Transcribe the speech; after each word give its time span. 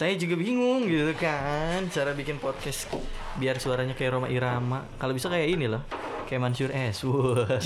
saya 0.00 0.16
juga 0.16 0.32
bingung 0.40 0.88
gitu 0.88 1.12
kan 1.12 1.84
cara 1.92 2.16
bikin 2.16 2.40
podcast 2.40 2.88
biar 3.36 3.60
suaranya 3.60 3.92
kayak 3.92 4.16
Roma 4.16 4.32
Irama. 4.32 4.88
Kalau 4.96 5.12
bisa 5.12 5.28
kayak 5.28 5.52
ini 5.52 5.68
loh, 5.68 5.84
kayak 6.24 6.40
Mansur 6.40 6.72
S. 6.72 7.04
Wah. 7.04 7.44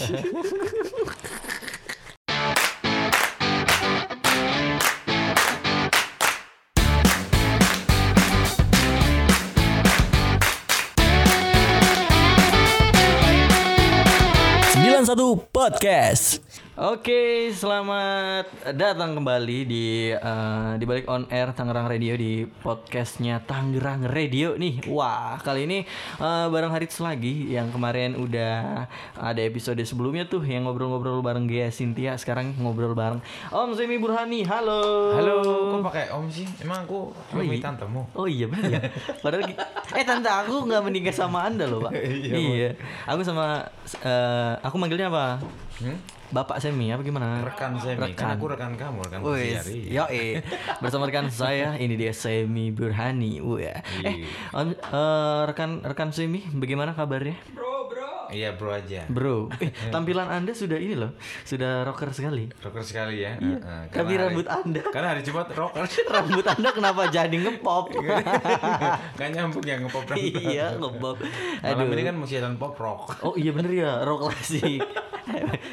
satu 15.04 15.37
podcast. 15.53 16.41
Oke, 16.75 17.55
selamat 17.55 18.51
datang 18.75 19.15
kembali 19.15 19.62
di 19.62 20.11
uh, 20.11 20.75
di 20.75 20.83
balik 20.83 21.07
on 21.07 21.23
air 21.30 21.55
Tangerang 21.55 21.87
Radio 21.87 22.19
di 22.19 22.51
podcastnya 22.51 23.39
Tangerang 23.47 24.11
Radio 24.11 24.59
nih. 24.59 24.83
Wah, 24.91 25.39
kali 25.39 25.71
ini 25.71 25.87
uh, 26.19 26.51
bareng 26.51 26.75
Haritz 26.75 26.98
lagi 26.98 27.47
yang 27.55 27.71
kemarin 27.71 28.19
udah 28.19 28.91
ada 29.15 29.39
episode 29.47 29.79
sebelumnya 29.87 30.27
tuh 30.27 30.43
yang 30.43 30.67
ngobrol-ngobrol 30.67 31.23
bareng 31.23 31.47
Gia 31.47 31.71
Cynthia. 31.71 32.19
Sekarang 32.19 32.51
ngobrol 32.59 32.91
bareng 32.98 33.23
Om 33.55 33.79
Semi 33.79 33.95
Burhani. 34.03 34.43
Halo. 34.43 35.15
Halo. 35.15 35.39
Kok 35.79 35.95
pakai 35.95 36.11
Om 36.11 36.27
sih? 36.27 36.51
Emang 36.59 36.91
aku 36.91 37.15
oh, 37.15 37.39
iya. 37.39 37.62
tantemu. 37.62 38.03
Oh 38.19 38.27
iya 38.27 38.51
benar 38.51 38.83
ya. 38.83 38.83
Padahal 39.23 39.47
eh 40.03 40.03
tante 40.03 40.27
aku 40.27 40.67
nggak 40.67 40.83
menikah 40.83 41.15
sama 41.15 41.47
anda 41.47 41.70
loh 41.70 41.87
pak. 41.87 41.95
iya. 42.19 42.34
iya. 42.34 42.70
Aku 43.06 43.23
sama 43.23 43.62
uh, 44.03 44.59
aku 44.59 44.75
manggilnya 44.75 45.06
apa? 45.06 45.39
Hmm? 45.79 46.23
Bapak 46.34 46.59
Semi 46.59 46.91
apa 46.91 47.06
gimana? 47.06 47.47
Rekan 47.47 47.79
Semi. 47.79 48.11
Rekan. 48.11 48.34
Kan 48.34 48.34
aku 48.34 48.51
rekan 48.51 48.75
kamu, 48.75 49.06
rekan 49.06 49.23
Yo, 49.70 50.05
eh. 50.11 50.42
Bersama 50.83 51.06
rekan 51.06 51.30
saya 51.30 51.79
ini 51.79 51.95
dia 51.95 52.11
Semi 52.11 52.75
Burhani. 52.75 53.38
Wah. 53.38 53.62
Ya. 53.62 53.75
Eh, 54.02 54.27
uh, 54.51 55.47
rekan 55.47 55.78
rekan 55.86 56.11
Semi, 56.11 56.42
bagaimana 56.50 56.91
kabarnya? 56.91 57.39
Iya 58.30 58.56
bro 58.56 58.70
aja. 58.72 59.05
Bro, 59.11 59.48
eh, 59.64 59.70
tampilan 59.91 60.28
anda 60.28 60.53
sudah 60.55 60.78
ini 60.78 60.94
loh, 60.97 61.17
sudah 61.44 61.84
rocker 61.84 62.12
sekali. 62.14 62.48
Rocker 62.61 62.84
sekali 62.84 63.25
ya. 63.25 63.36
Iya. 63.36 63.58
Uh, 63.61 63.84
Tapi 63.91 64.12
rambut 64.16 64.47
anda. 64.48 64.83
Karena 64.89 65.08
hari 65.16 65.22
Jumat 65.27 65.48
rocker. 65.53 65.84
rambut 66.14 66.44
anda 66.47 66.69
kenapa 66.72 67.11
jadi 67.11 67.36
ngepop? 67.36 67.92
Gak 69.19 69.28
nyambung 69.34 69.64
ya 69.64 69.77
ngepop 69.81 70.05
rambut. 70.08 70.34
iya 70.41 70.66
ngepop. 70.77 71.16
Malam 71.61 71.89
ini 71.92 72.03
kan 72.06 72.14
musialan 72.16 72.55
pop 72.56 72.75
rock. 72.78 73.20
Oh 73.25 73.34
iya 73.34 73.50
bener 73.50 73.72
ya, 73.75 74.05
rock 74.06 74.31
klasik. 74.31 74.84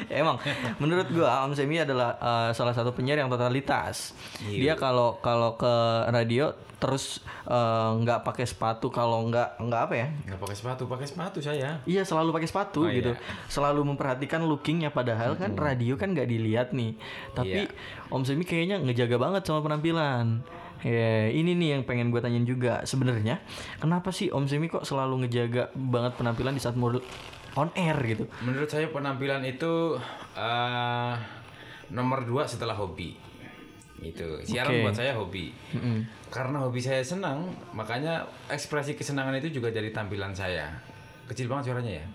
Emang 0.08 0.40
menurut 0.80 1.08
gua 1.12 1.44
Om 1.44 1.52
Semi 1.52 1.76
adalah 1.76 2.16
uh, 2.16 2.50
salah 2.56 2.72
satu 2.72 2.96
penyiar 2.96 3.20
yang 3.20 3.28
totalitas. 3.28 4.16
Iya. 4.40 4.72
Dia 4.72 4.74
kalau 4.80 5.20
kalau 5.20 5.60
ke 5.60 5.74
radio 6.08 6.56
terus 6.82 7.22
eh, 7.46 7.90
nggak 8.02 8.18
uh, 8.18 8.24
pakai 8.26 8.42
sepatu 8.42 8.90
kalau 8.90 9.22
nggak 9.30 9.62
nggak 9.62 9.82
apa 9.86 9.94
ya 9.94 10.08
nggak 10.26 10.40
pakai 10.42 10.56
sepatu 10.58 10.82
pakai 10.90 11.06
sepatu 11.06 11.38
saya 11.38 11.78
iya 11.86 12.02
selalu 12.02 12.34
pakai 12.34 12.50
sepatu 12.52 12.84
oh, 12.84 12.92
gitu 12.92 13.16
iya. 13.16 13.48
selalu 13.48 13.88
memperhatikan 13.88 14.44
lookingnya 14.44 14.92
padahal 14.92 15.40
kan 15.40 15.56
radio 15.56 15.96
kan 15.96 16.12
nggak 16.12 16.28
dilihat 16.28 16.76
nih 16.76 16.92
tapi 17.32 17.64
iya. 17.64 18.12
Om 18.12 18.28
Semi 18.28 18.44
kayaknya 18.44 18.84
ngejaga 18.84 19.16
banget 19.16 19.42
sama 19.48 19.64
penampilan 19.64 20.44
Ya, 20.82 21.30
ini 21.30 21.54
nih 21.54 21.78
yang 21.78 21.82
pengen 21.86 22.10
gue 22.10 22.18
tanyain 22.18 22.42
juga. 22.42 22.82
Sebenarnya, 22.82 23.38
kenapa 23.78 24.10
sih 24.10 24.34
Om 24.34 24.50
Semi 24.50 24.66
kok 24.66 24.82
selalu 24.82 25.22
ngejaga 25.22 25.70
banget 25.78 26.18
penampilan 26.18 26.58
di 26.58 26.62
saat 26.62 26.74
on 26.74 27.70
air 27.78 27.94
gitu? 28.02 28.26
Menurut 28.42 28.66
saya 28.66 28.90
penampilan 28.90 29.46
itu 29.46 29.94
uh, 30.34 31.14
nomor 31.94 32.26
dua 32.26 32.50
setelah 32.50 32.74
hobi 32.74 33.14
itu 34.02 34.26
siaran 34.42 34.74
okay. 34.74 34.82
buat 34.82 34.96
saya 34.98 35.14
hobi 35.14 35.54
mm-hmm. 35.54 35.98
karena 36.34 36.58
hobi 36.66 36.82
saya 36.82 37.06
senang 37.06 37.54
makanya 37.70 38.26
ekspresi 38.50 38.98
kesenangan 38.98 39.38
itu 39.38 39.62
juga 39.62 39.70
jadi 39.70 39.94
tampilan 39.94 40.34
saya 40.34 40.74
kecil 41.30 41.46
banget 41.46 41.70
suaranya 41.70 42.02
ya 42.02 42.06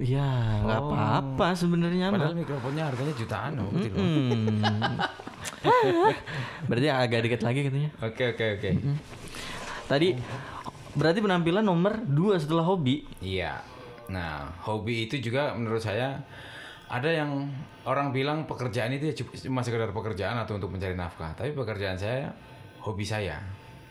Iya, 0.00 0.28
nggak 0.64 0.80
oh. 0.80 0.96
apa-apa 0.96 1.52
sebenarnya 1.52 2.08
Padahal 2.08 2.32
mah. 2.32 2.40
mikrofonnya 2.40 2.84
harganya 2.88 3.14
jutaan 3.14 3.52
loh, 3.60 3.68
mm 3.68 3.88
-hmm. 3.92 4.96
Berarti 6.72 6.88
agak 6.88 7.20
dikit 7.28 7.40
lagi 7.44 7.60
katanya. 7.68 7.90
Oke, 8.00 8.32
oke, 8.32 8.46
oke. 8.56 8.70
Tadi 9.84 10.08
berarti 10.96 11.20
penampilan 11.20 11.64
nomor 11.64 12.00
dua 12.00 12.40
setelah 12.40 12.64
hobi. 12.64 13.04
Iya. 13.20 13.60
Nah, 14.08 14.48
hobi 14.64 15.04
itu 15.04 15.20
juga 15.20 15.52
menurut 15.52 15.84
saya 15.84 16.16
ada 16.90 17.06
yang 17.06 17.46
orang 17.86 18.10
bilang 18.10 18.48
pekerjaan 18.50 18.90
itu 18.96 19.12
ya 19.12 19.14
cuma 19.46 19.62
sekedar 19.62 19.94
pekerjaan 19.94 20.34
atau 20.42 20.58
untuk 20.58 20.74
mencari 20.74 20.98
nafkah 20.98 21.38
tapi 21.38 21.54
pekerjaan 21.54 21.94
saya 21.94 22.34
hobi 22.82 23.06
saya 23.06 23.38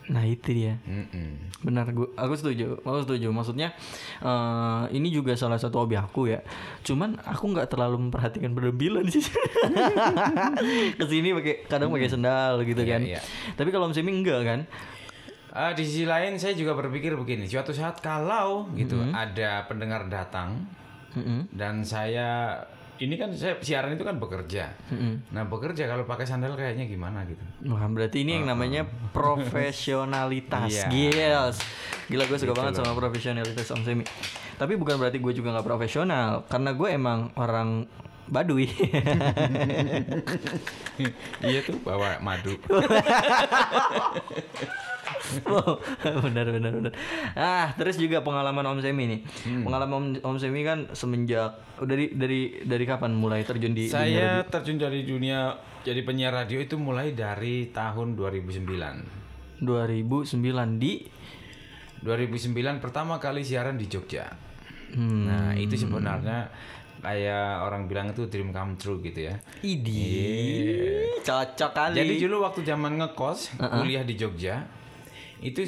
nah 0.09 0.25
itu 0.25 0.49
dia 0.57 0.81
Mm-mm. 0.89 1.53
benar 1.61 1.85
gue 1.93 2.09
aku 2.17 2.33
setuju 2.33 2.81
aku 2.81 3.05
setuju 3.05 3.29
maksudnya 3.29 3.77
uh, 4.25 4.89
ini 4.89 5.13
juga 5.13 5.37
salah 5.37 5.61
satu 5.61 5.85
hobi 5.85 6.01
aku 6.01 6.33
ya 6.33 6.41
cuman 6.81 7.21
aku 7.21 7.53
nggak 7.53 7.69
terlalu 7.69 8.09
memperhatikan 8.09 8.57
penampilan 8.57 9.05
sih 9.05 9.21
ke 10.99 11.05
sini 11.05 11.29
pakai 11.37 11.55
kadang 11.69 11.93
pakai 11.93 12.09
sendal 12.09 12.65
gitu 12.65 12.81
iya, 12.81 12.91
kan 12.97 13.01
iya. 13.05 13.21
tapi 13.53 13.69
kalau 13.69 13.87
musim 13.87 14.09
enggak 14.09 14.41
kan 14.43 14.61
Uh, 15.49 15.73
di 15.73 15.81
sisi 15.81 16.05
lain 16.05 16.37
saya 16.37 16.53
juga 16.53 16.77
berpikir 16.77 17.17
begini, 17.17 17.49
suatu 17.49 17.73
saat 17.73 18.05
kalau 18.05 18.69
gitu 18.77 19.01
mm-hmm. 19.01 19.17
ada 19.17 19.65
pendengar 19.65 20.05
datang 20.05 20.61
mm-hmm. 21.17 21.49
dan 21.57 21.81
saya 21.81 22.53
ini 22.99 23.15
kan 23.15 23.31
saya 23.31 23.55
siaran 23.63 23.95
itu 23.95 24.03
kan 24.03 24.19
bekerja. 24.19 24.75
Mm-hmm. 24.91 25.31
Nah 25.31 25.47
bekerja 25.47 25.87
kalau 25.87 26.03
pakai 26.03 26.27
sandal 26.27 26.59
kayaknya 26.59 26.91
gimana 26.91 27.23
gitu. 27.23 27.39
Wah 27.71 27.87
berarti 27.87 28.27
ini 28.27 28.35
oh. 28.35 28.43
yang 28.43 28.47
namanya 28.51 28.83
profesionalitas. 29.15 30.83
Gila, 30.93 31.55
gila 32.11 32.23
gue 32.27 32.37
suka 32.37 32.51
gitu 32.51 32.59
banget 32.59 32.73
loh. 32.75 32.83
sama 32.83 32.93
profesionalitas 32.99 33.71
Om 33.71 33.81
Semi. 33.87 34.03
Tapi 34.59 34.75
bukan 34.75 34.99
berarti 34.99 35.23
gue 35.23 35.31
juga 35.31 35.55
nggak 35.55 35.67
profesional, 35.67 36.43
karena 36.51 36.75
gue 36.75 36.89
emang 36.91 37.31
orang 37.39 37.87
Baduy. 38.29 38.69
iya 41.49 41.65
tuh 41.65 41.81
bawa 41.81 42.21
madu. 42.21 42.53
oh, 45.49 45.77
benar 46.25 46.47
benar 46.49 46.71
benar. 46.73 46.93
Ah, 47.35 47.73
terus 47.75 47.99
juga 47.99 48.21
pengalaman 48.25 48.65
Om 48.65 48.79
Semi 48.81 49.05
nih. 49.05 49.19
Hmm. 49.45 49.63
Pengalaman 49.67 49.95
Om, 49.95 50.05
Om 50.25 50.37
Semi 50.41 50.61
kan 50.65 50.89
semenjak 50.91 51.59
oh, 51.79 51.85
dari 51.85 52.13
dari 52.13 52.65
dari 52.65 52.85
kapan 52.87 53.13
mulai 53.13 53.45
terjun 53.45 53.73
di 53.75 53.89
Saya 53.89 54.07
dunia 54.07 54.51
terjun 54.51 54.77
dari 54.77 55.05
dunia 55.05 55.39
jadi 55.83 56.03
penyiar 56.03 56.35
radio 56.35 56.59
itu 56.59 56.75
mulai 56.75 57.15
dari 57.15 57.71
tahun 57.71 58.17
2009. 58.19 59.63
2009 59.63 60.79
di 60.79 60.93
2009 61.99 62.79
pertama 62.79 63.19
kali 63.19 63.43
siaran 63.43 63.75
di 63.75 63.87
Jogja. 63.87 64.31
Hmm. 64.95 65.27
Nah, 65.27 65.51
itu 65.53 65.75
sebenarnya 65.75 66.49
kayak 66.99 67.63
orang 67.63 67.87
bilang 67.87 68.11
itu 68.11 68.27
dream 68.27 68.51
come 68.51 68.75
true 68.75 68.99
gitu 69.03 69.31
ya. 69.31 69.35
Idi. 69.63 70.03
Yeah. 70.03 71.23
Cocok 71.23 71.71
kali. 71.71 71.95
Jadi 71.99 72.13
dulu 72.27 72.43
waktu 72.43 72.63
zaman 72.67 72.99
ngekos 72.99 73.59
uh 73.59 73.63
-uh. 73.63 73.71
kuliah 73.79 74.03
di 74.03 74.15
Jogja, 74.19 74.67
itu 75.39 75.63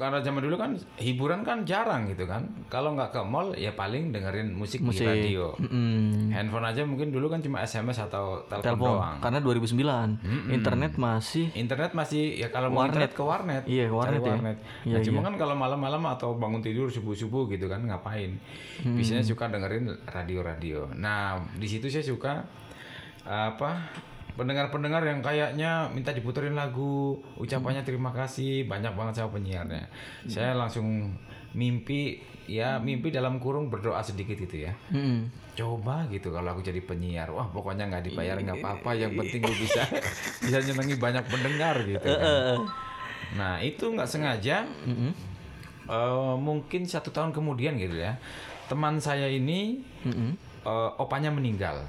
karena 0.00 0.24
zaman 0.24 0.40
dulu 0.40 0.56
kan 0.56 0.72
hiburan 0.96 1.44
kan 1.44 1.68
jarang 1.68 2.08
gitu 2.08 2.24
kan 2.24 2.48
kalau 2.72 2.96
nggak 2.96 3.12
ke 3.12 3.20
mall 3.20 3.52
ya 3.52 3.76
paling 3.76 4.16
dengerin 4.16 4.56
musik, 4.56 4.80
musik. 4.80 5.04
di 5.04 5.36
radio 5.36 5.52
mm. 5.60 6.32
handphone 6.32 6.64
aja 6.64 6.88
mungkin 6.88 7.12
dulu 7.12 7.28
kan 7.28 7.44
cuma 7.44 7.60
sms 7.60 8.08
atau 8.08 8.48
telepon 8.48 8.96
doang 8.96 9.20
karena 9.20 9.38
2009 9.44 9.76
mm 10.24 10.48
internet 10.56 10.92
masih 10.96 11.52
internet 11.52 11.92
masih 11.92 12.40
ya 12.40 12.48
kalau 12.48 12.72
mau 12.72 12.88
internet 12.88 13.12
ke 13.12 13.20
warnet 13.20 13.62
iya 13.68 13.92
ke 13.92 13.94
warnet, 13.94 14.24
ya. 14.24 14.32
warnet. 14.32 14.58
Ya, 14.88 14.96
nah, 14.96 15.00
cuma 15.04 15.18
iya. 15.20 15.26
kan 15.28 15.34
kalau 15.36 15.54
malam-malam 15.54 16.02
atau 16.08 16.30
bangun 16.40 16.64
tidur 16.64 16.88
subuh-subuh 16.88 17.52
gitu 17.52 17.68
kan 17.68 17.84
ngapain 17.84 18.40
mm. 18.88 18.96
biasanya 18.96 19.20
suka 19.20 19.52
dengerin 19.52 20.00
radio-radio 20.08 20.88
nah 20.96 21.36
di 21.60 21.68
situ 21.68 21.92
saya 21.92 22.08
suka 22.08 22.40
apa 23.28 23.92
pendengar-pendengar 24.40 25.04
yang 25.04 25.20
kayaknya 25.20 25.92
minta 25.92 26.16
diputerin 26.16 26.56
lagu 26.56 27.20
ucapannya 27.36 27.84
terima 27.84 28.08
kasih 28.08 28.64
banyak 28.64 28.96
banget 28.96 29.20
sama 29.20 29.36
penyiarnya 29.36 29.84
hmm. 29.84 30.32
saya 30.32 30.56
langsung 30.56 31.12
mimpi 31.52 32.24
ya 32.48 32.80
mimpi 32.80 33.12
dalam 33.12 33.36
kurung 33.36 33.68
berdoa 33.68 34.00
sedikit 34.00 34.40
itu 34.40 34.64
ya 34.64 34.72
hmm. 34.96 35.52
coba 35.60 36.08
gitu 36.08 36.32
kalau 36.32 36.56
aku 36.56 36.64
jadi 36.64 36.80
penyiar 36.80 37.28
wah 37.28 37.52
pokoknya 37.52 37.92
nggak 37.92 38.08
dibayar 38.08 38.40
nggak 38.40 38.64
apa-apa 38.64 38.90
yang 38.96 39.12
penting 39.12 39.44
gue 39.44 39.56
bisa 39.60 39.84
bisa 40.48 40.56
nyenengi 40.64 40.96
banyak 40.96 41.24
pendengar 41.28 41.76
gitu 41.84 42.00
kan. 42.00 42.64
nah 43.36 43.60
itu 43.60 43.92
nggak 43.92 44.08
sengaja 44.08 44.64
hmm. 44.88 45.12
uh, 45.84 46.32
mungkin 46.40 46.88
satu 46.88 47.12
tahun 47.12 47.36
kemudian 47.36 47.76
gitu 47.76 48.00
ya 48.00 48.16
teman 48.72 48.96
saya 49.04 49.28
ini 49.28 49.84
hmm. 50.08 50.64
uh, 50.64 50.96
opanya 50.96 51.28
meninggal 51.28 51.84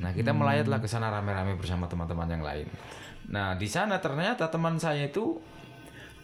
Nah, 0.00 0.10
kita 0.14 0.34
hmm. 0.34 0.38
melayatlah 0.38 0.78
ke 0.82 0.88
sana 0.88 1.12
rame-rame 1.12 1.54
bersama 1.56 1.86
teman-teman 1.86 2.28
yang 2.28 2.44
lain. 2.44 2.66
Nah, 3.30 3.54
di 3.54 3.68
sana 3.70 4.02
ternyata 4.02 4.50
teman 4.50 4.76
saya 4.76 5.06
itu 5.06 5.38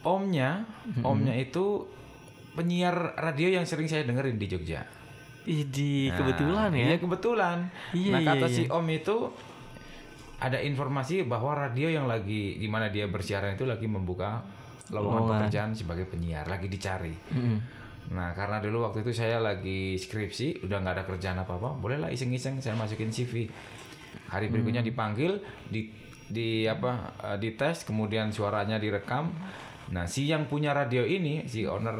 omnya, 0.02 0.66
hmm. 0.86 1.02
omnya 1.06 1.34
itu 1.34 1.86
penyiar 2.58 3.14
radio 3.14 3.54
yang 3.54 3.62
sering 3.62 3.86
saya 3.86 4.02
dengerin 4.02 4.34
di 4.34 4.46
Jogja. 4.50 4.82
Di 5.46 6.10
nah, 6.10 6.16
kebetulan 6.18 6.70
ya. 6.74 6.86
Iya, 6.90 6.96
kebetulan. 6.98 7.58
Iya, 7.94 8.12
nah, 8.12 8.20
kata 8.26 8.46
iya, 8.46 8.52
iya. 8.52 8.56
si 8.56 8.62
Om 8.68 8.86
itu 8.90 9.16
ada 10.38 10.58
informasi 10.62 11.26
bahwa 11.26 11.54
radio 11.54 11.90
yang 11.90 12.06
lagi 12.06 12.58
di 12.58 12.68
mana 12.70 12.90
dia 12.90 13.10
bersiaran 13.10 13.58
itu 13.58 13.66
lagi 13.66 13.90
membuka 13.90 14.42
lowongan 14.90 15.46
pekerjaan 15.46 15.70
sebagai 15.74 16.06
penyiar, 16.08 16.46
lagi 16.46 16.68
dicari. 16.70 17.14
Mm-mm. 17.34 17.58
Nah, 18.08 18.32
karena 18.32 18.56
dulu 18.58 18.82
waktu 18.82 19.02
itu 19.02 19.12
saya 19.12 19.36
lagi 19.38 19.92
skripsi, 19.94 20.62
udah 20.62 20.76
nggak 20.78 20.94
ada 20.94 21.04
kerjaan 21.04 21.38
apa-apa, 21.38 21.76
bolehlah 21.76 22.08
iseng-iseng 22.08 22.56
saya 22.56 22.72
masukin 22.72 23.08
CV. 23.08 23.44
Hari 24.26 24.48
berikutnya 24.48 24.80
dipanggil, 24.80 25.36
di 25.64 25.92
di 26.24 26.64
apa 26.64 26.92
eh, 27.22 27.36
dites, 27.36 27.84
kemudian 27.84 28.28
suaranya 28.28 28.76
direkam. 28.76 29.28
Nah, 29.88 30.04
si 30.04 30.24
yang 30.24 30.44
punya 30.44 30.72
radio 30.72 31.00
ini, 31.00 31.44
si 31.44 31.64
owner 31.64 31.96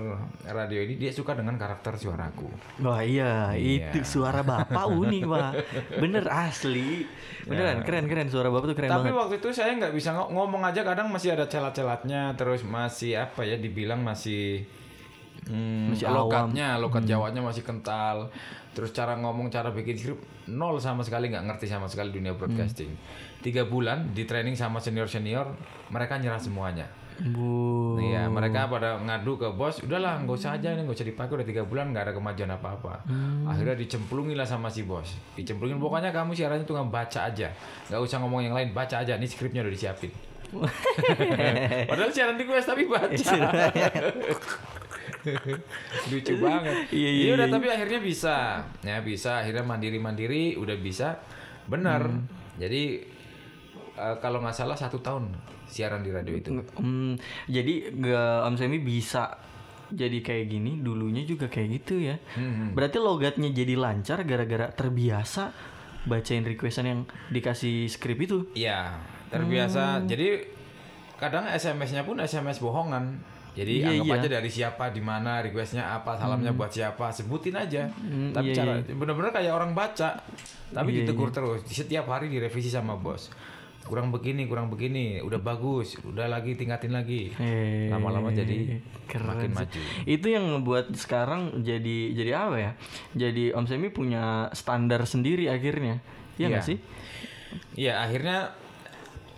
radio 0.46 0.76
ini 0.78 0.96
dia 0.98 1.08
suka 1.08 1.32
dengan 1.32 1.56
karakter 1.56 1.96
suaraku. 1.96 2.44
Wah 2.78 3.00
iya, 3.00 3.48
Iya. 3.50 3.88
itu 3.90 4.04
suara 4.06 4.40
bapak 4.42 4.84
unik 4.86 5.24
pak, 5.26 5.52
bener 5.96 6.24
asli, 6.28 7.08
beneran 7.44 7.80
keren 7.80 8.04
keren 8.04 8.28
suara 8.28 8.48
bapak 8.48 8.66
tuh 8.66 8.76
keren 8.76 8.92
Tapi 8.92 9.08
banget. 9.08 9.16
waktu 9.18 9.34
itu 9.38 9.48
saya 9.50 9.72
nggak 9.74 9.92
bisa 9.92 10.12
ngo- 10.12 10.28
ngomong 10.30 10.60
aja, 10.62 10.84
kadang 10.84 11.08
masih 11.08 11.32
ada 11.32 11.44
celat-celatnya, 11.44 12.32
terus 12.34 12.60
masih 12.60 13.16
apa 13.18 13.40
ya, 13.42 13.56
dibilang 13.56 14.04
masih 14.04 14.68
hmm, 15.46 15.94
Masih 15.94 16.10
awam. 16.10 16.26
lokatnya, 16.26 16.74
lokat 16.82 17.06
Jawanya 17.06 17.40
masih 17.44 17.62
kental. 17.62 18.32
Terus 18.74 18.90
cara 18.90 19.14
ngomong, 19.18 19.50
cara 19.50 19.70
bikin 19.70 19.94
skrip 19.98 20.18
nol 20.50 20.78
sama 20.78 21.02
sekali 21.06 21.30
nggak 21.30 21.46
ngerti 21.46 21.66
sama 21.70 21.86
sekali 21.86 22.10
dunia 22.10 22.34
broadcasting. 22.34 22.90
Tiga 23.42 23.66
bulan 23.66 24.10
di 24.14 24.26
training 24.26 24.58
sama 24.58 24.82
senior-senior, 24.82 25.50
mereka 25.90 26.18
nyerah 26.18 26.38
semuanya. 26.38 26.86
Bu, 27.18 27.98
Iya, 27.98 28.30
mereka 28.30 28.70
pada 28.70 28.94
ngadu 29.02 29.42
ke 29.42 29.50
bos, 29.50 29.82
udahlah 29.82 30.22
nggak 30.22 30.38
usah 30.38 30.54
aja 30.54 30.70
ini 30.70 30.86
nggak 30.86 31.02
usah 31.02 31.08
dipakai 31.10 31.42
udah 31.42 31.48
tiga 31.50 31.66
bulan 31.66 31.90
nggak 31.90 32.04
ada 32.06 32.14
kemajuan 32.14 32.54
apa-apa. 32.54 33.02
Akhirnya 33.42 33.74
dicemplungin 33.74 34.38
lah 34.38 34.46
sama 34.46 34.70
si 34.70 34.86
bos, 34.86 35.18
dicemplungin 35.34 35.82
pokoknya 35.82 36.14
kamu 36.14 36.38
siarannya 36.38 36.62
tuh 36.62 36.78
nggak 36.78 36.90
baca 36.94 37.26
aja, 37.26 37.50
nggak 37.90 37.98
usah 37.98 38.22
ngomong 38.22 38.46
yang 38.46 38.54
lain, 38.54 38.70
baca 38.70 39.02
aja. 39.02 39.18
Ini 39.18 39.26
skripnya 39.26 39.66
udah 39.66 39.74
disiapin. 39.74 40.14
Padahal 41.90 42.10
siaran 42.14 42.38
request 42.38 42.70
tapi 42.70 42.86
baca. 42.86 43.10
Lucu 46.10 46.34
banget. 46.40 46.90
Iya, 46.92 47.10
iya, 47.10 47.24
Ya 47.28 47.32
udah 47.36 47.48
iya. 47.48 47.54
tapi 47.54 47.66
akhirnya 47.68 48.00
bisa, 48.00 48.36
ya 48.84 48.96
bisa. 49.00 49.42
Akhirnya 49.42 49.64
mandiri 49.64 49.98
mandiri 50.00 50.42
udah 50.56 50.76
bisa, 50.78 51.20
benar. 51.68 52.06
Hmm. 52.06 52.26
Jadi 52.58 53.04
eh, 53.96 54.16
kalau 54.20 54.42
nggak 54.42 54.56
salah 54.56 54.76
satu 54.76 54.98
tahun 55.00 55.32
siaran 55.68 56.00
di 56.00 56.10
radio 56.10 56.34
itu. 56.34 56.50
Hmm, 56.80 57.20
jadi 57.46 57.92
nggak 57.92 58.34
Om 58.48 58.54
Semi 58.56 58.78
bisa 58.80 59.36
jadi 59.88 60.20
kayak 60.20 60.52
gini 60.52 60.80
dulunya 60.80 61.24
juga 61.24 61.48
kayak 61.48 61.68
gitu 61.84 62.00
ya. 62.00 62.16
Hmm. 62.36 62.72
Berarti 62.76 62.98
logatnya 63.00 63.48
jadi 63.52 63.74
lancar 63.76 64.24
gara-gara 64.24 64.72
terbiasa 64.72 65.52
bacain 66.08 66.44
requestan 66.44 66.86
yang 66.88 67.00
dikasih 67.32 67.88
skrip 67.88 68.18
itu. 68.24 68.48
Iya, 68.56 68.96
terbiasa. 69.28 70.00
Hmm. 70.00 70.06
Jadi 70.08 70.28
kadang 71.20 71.44
SMS-nya 71.48 72.04
pun 72.04 72.20
SMS 72.20 72.60
bohongan. 72.60 73.36
Jadi 73.58 73.72
Iya, 73.76 73.86
anggap 73.90 74.06
iya. 74.06 74.16
aja 74.16 74.28
dari 74.30 74.50
siapa, 74.52 74.84
di 74.88 75.02
mana, 75.02 75.42
requestnya 75.42 75.90
apa, 75.90 76.14
salamnya 76.14 76.54
buat 76.54 76.70
siapa, 76.70 77.10
sebutin 77.10 77.58
aja. 77.58 77.90
Hmm, 77.90 78.30
Tapi 78.30 78.48
iya, 78.48 78.56
cara 78.56 78.72
bener-bener 78.86 79.34
kayak 79.34 79.50
orang 79.50 79.74
baca. 79.74 80.14
Tapi 80.70 80.88
Iya, 80.88 80.98
ditegur 81.02 81.28
terus. 81.28 81.66
Setiap 81.66 82.06
hari 82.06 82.30
direvisi 82.30 82.68
sama 82.68 82.94
bos. 82.94 83.34
Kurang 83.82 84.12
begini, 84.12 84.44
kurang 84.44 84.68
begini, 84.68 85.18
udah 85.18 85.40
bagus, 85.40 85.96
udah 85.98 86.28
lagi 86.28 86.54
tingkatin 86.54 86.92
lagi. 86.92 87.32
Lama-lama 87.88 88.28
jadi 88.30 88.78
keren 89.08 89.26
makin 89.26 89.50
maju. 89.50 89.80
Itu 90.04 90.26
yang 90.28 90.44
ngebuat 90.44 90.92
sekarang 90.92 91.64
jadi 91.64 92.12
jadi 92.12 92.30
apa 92.36 92.56
ya? 92.60 92.72
Jadi 93.16 93.50
Om 93.50 93.64
Semi 93.64 93.88
punya 93.88 94.52
standar 94.52 95.02
sendiri 95.02 95.48
akhirnya. 95.48 96.04
Iya 96.36 96.46
nggak 96.46 96.62
Iya. 96.62 96.68
sih? 96.68 96.78
Iya, 97.74 97.92
akhirnya 97.98 98.38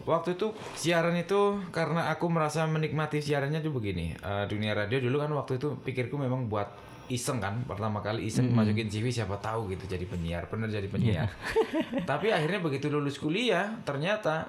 waktu 0.08 0.36
itu 0.38 0.52
siaran 0.76 1.16
itu 1.16 1.60
karena 1.72 2.12
aku 2.12 2.28
merasa 2.28 2.64
menikmati 2.68 3.20
siarannya 3.20 3.60
tuh 3.60 3.72
begini. 3.72 4.16
Eh, 4.16 4.44
dunia 4.48 4.72
radio 4.76 5.00
dulu 5.00 5.16
kan 5.20 5.30
waktu 5.32 5.60
itu 5.60 5.76
pikirku 5.82 6.16
memang 6.16 6.48
buat 6.48 6.68
iseng 7.10 7.42
kan 7.42 7.66
pertama 7.66 7.98
kali 7.98 8.30
iseng 8.30 8.54
masukin 8.54 8.86
CV 8.86 9.10
siapa 9.10 9.36
tahu 9.42 9.74
gitu 9.74 9.90
jadi 9.90 10.06
penyiar. 10.06 10.46
Bener 10.46 10.70
jadi 10.70 10.86
penyiar. 10.86 11.28
Tapi 12.10 12.30
akhirnya 12.30 12.62
begitu 12.62 12.86
lulus 12.86 13.18
kuliah 13.18 13.82
ternyata 13.82 14.46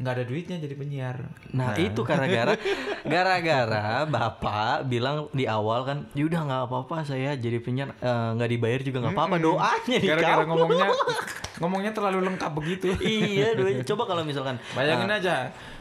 nggak 0.00 0.12
ada 0.16 0.24
duitnya 0.24 0.56
jadi 0.56 0.74
penyiar 0.80 1.16
Nah, 1.52 1.76
itu 1.76 2.00
gara-gara 2.00 2.56
gara-gara 3.12 4.08
bapak 4.08 4.88
bilang 4.88 5.28
di 5.36 5.44
awal 5.44 5.84
kan, 5.84 6.08
yaudah 6.16 6.40
nggak 6.48 6.62
apa-apa 6.72 7.04
saya 7.04 7.36
jadi 7.36 7.60
penyiar 7.60 7.92
eh, 8.00 8.30
nggak 8.40 8.50
dibayar 8.50 8.80
juga 8.80 8.98
nggak 9.04 9.14
apa-apa 9.14 9.36
doanya 9.36 9.98
gara-gara 10.00 10.40
dikabul." 10.40 10.48
ngomongnya 10.48 10.88
ngomongnya 11.60 11.92
terlalu 11.92 12.18
lengkap 12.32 12.52
begitu 12.56 12.86
iya 13.04 13.52
doanya. 13.58 13.84
Coba 13.84 14.08
kalau 14.08 14.24
misalkan 14.24 14.56
bayangin 14.72 15.12
eh, 15.12 15.18
aja 15.20 15.34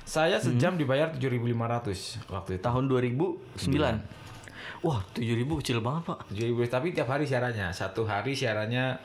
saya 0.04 0.36
sejam 0.42 0.76
dibayar 0.76 1.16
7.500 1.16 2.28
waktu 2.28 2.60
itu 2.60 2.64
tahun 2.66 2.84
2009. 2.92 4.20
Wah, 4.80 5.04
7000 5.12 5.60
kecil 5.60 5.84
banget, 5.84 6.08
Pak. 6.08 6.32
7.000 6.32 6.72
tapi 6.72 6.96
tiap 6.96 7.12
hari 7.12 7.28
siarannya 7.28 7.68
satu 7.76 8.08
hari 8.08 8.32
siarannya 8.32 8.96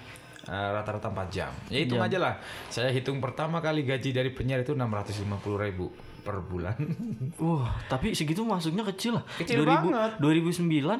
eh, 0.44 0.68
rata-rata 0.70 1.08
4 1.08 1.28
jam. 1.28 1.50
Ya 1.66 1.80
hitung 1.80 2.00
aja 2.00 2.16
lah. 2.16 2.34
Saya 2.66 2.88
hitung 2.88 3.18
pertama 3.18 3.58
kali 3.58 3.82
gaji 3.82 4.10
dari 4.10 4.28
penyiar 4.28 4.60
itu 4.60 4.72
650 4.72 5.24
ribu 5.58 5.88
per 6.20 6.40
bulan. 6.40 6.72
Wah, 7.36 7.68
tapi 7.84 8.12
segitu 8.12 8.40
masuknya 8.42 8.80
kecil 8.82 9.12
lah. 9.14 9.24
Kecil 9.36 9.60
banget. 9.60 10.16
2009 10.16 10.64
eh, 10.64 10.96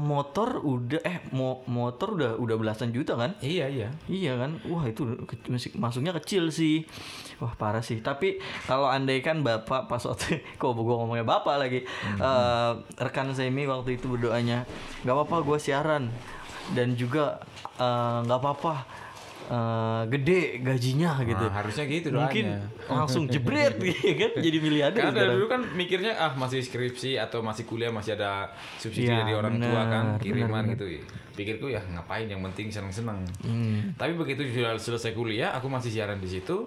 motor 0.00 0.58
udah 0.58 0.98
eh 1.00 1.22
mo- 1.30 1.62
motor 1.64 2.14
udah 2.14 2.34
udah 2.34 2.56
belasan 2.56 2.90
juta 2.90 3.14
kan? 3.14 3.38
iya 3.38 3.66
iya. 3.66 3.88
Iya 4.04 4.34
kan, 4.36 4.58
wah 4.64 4.82
itu 4.82 5.06
ke- 5.22 5.46
masih- 5.46 5.74
masuknya 5.74 6.10
kecil 6.12 6.50
sih, 6.50 6.82
wah 7.36 7.54
parah 7.54 7.78
sih. 7.80 8.00
Tapi 8.00 8.38
kalau 8.64 8.86
andai 8.86 9.20
kan 9.20 9.40
bapak 9.40 9.86
pas 9.86 10.02
waktu, 10.02 10.42
kok 10.58 10.70
gue 10.72 10.96
ngomongnya 10.96 11.22
bapak 11.24 11.54
lagi, 11.56 11.86
Eh, 12.18 12.72
rekan 12.96 13.30
semi 13.30 13.62
waktu 13.62 13.94
itu 13.94 14.10
berdoanya, 14.10 14.66
nggak 15.02 15.14
apa-apa 15.14 15.36
gue 15.44 15.58
siaran 15.60 16.10
dan 16.76 16.96
juga 16.96 17.40
eh, 17.76 18.18
nggak 18.24 18.38
apa-apa 18.40 18.74
eh, 19.48 20.02
gede 20.12 20.60
gajinya 20.60 21.20
gitu. 21.24 21.44
Nah, 21.48 21.54
harusnya 21.54 21.84
gitu 21.88 22.08
Mungkin 22.12 22.46
doanya 22.48 22.92
langsung 22.92 23.24
jebret 23.28 23.76
gitu 23.86 24.12
kan, 24.16 24.32
jadi 24.40 24.58
miliarder. 24.60 25.02
Karena 25.08 25.16
dari 25.16 25.30
dulu 25.36 25.46
kan 25.48 25.62
mikirnya 25.76 26.12
ah 26.16 26.32
masih 26.36 26.60
skripsi 26.60 27.16
atau 27.16 27.40
masih 27.44 27.64
kuliah 27.64 27.92
masih 27.92 28.16
ada 28.16 28.52
subsidi 28.80 29.08
Iya, 29.08 29.24
dari 29.24 29.32
orang 29.36 29.54
tua 29.60 29.82
kan 29.88 30.04
kiriman 30.20 30.64
gitu. 30.76 30.84
Pikirku 31.38 31.70
ya 31.70 31.78
ngapain 31.86 32.26
yang 32.26 32.42
penting 32.50 32.72
seneng-seneng. 32.72 33.22
Hmm. 33.46 33.94
Tapi 33.94 34.18
begitu 34.18 34.42
sudah 34.50 34.74
selesai 34.74 35.14
kuliah 35.14 35.54
aku 35.54 35.70
masih 35.70 35.94
siaran 35.94 36.18
di 36.18 36.26
situ. 36.26 36.66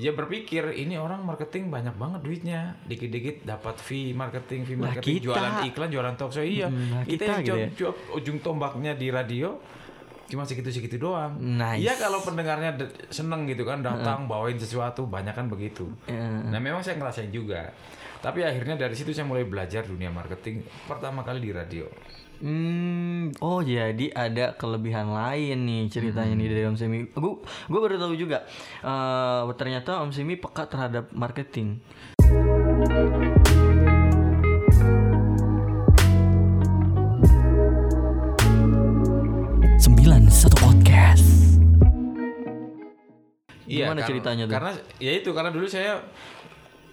Ya 0.00 0.16
berpikir 0.16 0.64
ini 0.72 0.96
orang 0.96 1.20
marketing 1.20 1.68
banyak 1.68 1.92
banget 2.00 2.20
duitnya. 2.24 2.60
Dikit-dikit 2.88 3.44
dapat 3.44 3.76
fee 3.76 4.16
marketing, 4.16 4.64
fee 4.64 4.80
marketing, 4.80 5.20
kita. 5.20 5.24
jualan 5.28 5.52
iklan, 5.68 5.88
jualan 5.92 6.14
talk 6.16 6.32
show 6.32 6.40
iya. 6.40 6.72
Lah, 6.72 7.04
kita, 7.04 7.28
kita 7.28 7.32
yang 7.44 7.68
gitu 7.68 7.84
ya. 7.84 7.90
ujung 8.16 8.40
tombaknya 8.40 8.96
di 8.96 9.12
radio 9.12 9.60
cuma 10.30 10.46
segitu-segitu 10.46 10.96
doang. 10.96 11.36
Nice. 11.42 11.82
Iya 11.82 11.98
kalau 11.98 12.22
pendengarnya 12.22 12.78
de- 12.78 12.94
seneng 13.10 13.50
gitu 13.50 13.66
kan 13.66 13.82
datang 13.82 14.30
bawain 14.30 14.56
sesuatu 14.56 15.04
banyak 15.10 15.34
kan 15.34 15.50
begitu. 15.50 15.90
Nah 16.48 16.62
memang 16.62 16.80
saya 16.80 16.96
ngerasain 16.96 17.34
juga. 17.34 17.74
Tapi 18.22 18.44
akhirnya 18.46 18.78
dari 18.78 18.94
situ 18.94 19.10
saya 19.10 19.26
mulai 19.26 19.42
belajar 19.48 19.82
dunia 19.82 20.12
marketing 20.12 20.62
pertama 20.86 21.26
kali 21.26 21.42
di 21.42 21.50
radio. 21.50 21.84
Hmm, 22.40 23.36
oh 23.44 23.60
jadi 23.60 24.08
ada 24.16 24.56
kelebihan 24.56 25.12
lain 25.12 25.60
nih 25.60 25.82
ceritanya 25.92 26.32
nih 26.32 26.48
dari 26.48 26.62
Om 26.64 26.76
Semi. 26.80 27.04
Gue 27.12 27.44
gue 27.44 27.80
baru 27.80 28.00
tahu 28.00 28.16
juga. 28.16 28.48
eh 28.80 29.40
ternyata 29.60 30.00
Om 30.00 30.08
Semi 30.08 30.40
peka 30.40 30.64
terhadap 30.64 31.12
marketing. 31.12 31.84
Sembilan 39.78 40.26
satu 40.28 40.56
podcast. 40.60 41.26
Gimana 43.64 44.02
kar- 44.02 44.08
ceritanya 44.10 44.44
tuh? 44.44 44.52
Karena 44.52 44.72
ya 44.98 45.12
itu 45.14 45.30
karena 45.30 45.50
dulu 45.54 45.66
saya 45.70 46.02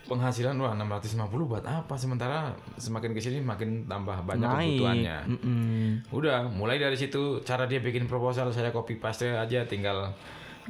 penghasilan 0.08 0.56
wah 0.58 0.74
650 0.74 1.28
buat 1.46 1.64
apa 1.68 1.94
sementara 2.00 2.56
semakin 2.80 3.12
ke 3.12 3.20
sini 3.20 3.44
makin 3.44 3.86
tambah 3.86 4.24
banyak 4.24 4.48
Naik. 4.48 4.64
kebutuhannya. 4.80 5.18
Mm-mm. 5.36 5.86
Udah 6.16 6.48
mulai 6.48 6.80
dari 6.80 6.96
situ 6.96 7.44
cara 7.44 7.68
dia 7.68 7.84
bikin 7.84 8.08
proposal 8.08 8.50
saya 8.56 8.72
copy 8.72 8.98
paste 8.98 9.28
aja 9.36 9.68
tinggal 9.68 10.16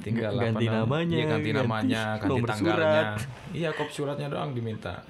tinggal 0.01 0.33
ganti 0.37 0.65
apa 0.69 0.85
namanya, 0.85 1.17
iya, 1.17 1.25
ganti, 1.25 1.49
ganti 1.49 1.51
namanya, 1.53 2.03
ganti 2.17 2.29
nomor 2.29 2.47
tanggalnya. 2.49 2.73
surat. 2.73 3.05
Iya, 3.53 3.69
kop 3.73 3.89
suratnya 3.89 4.27
doang 4.29 4.51
diminta. 4.53 5.01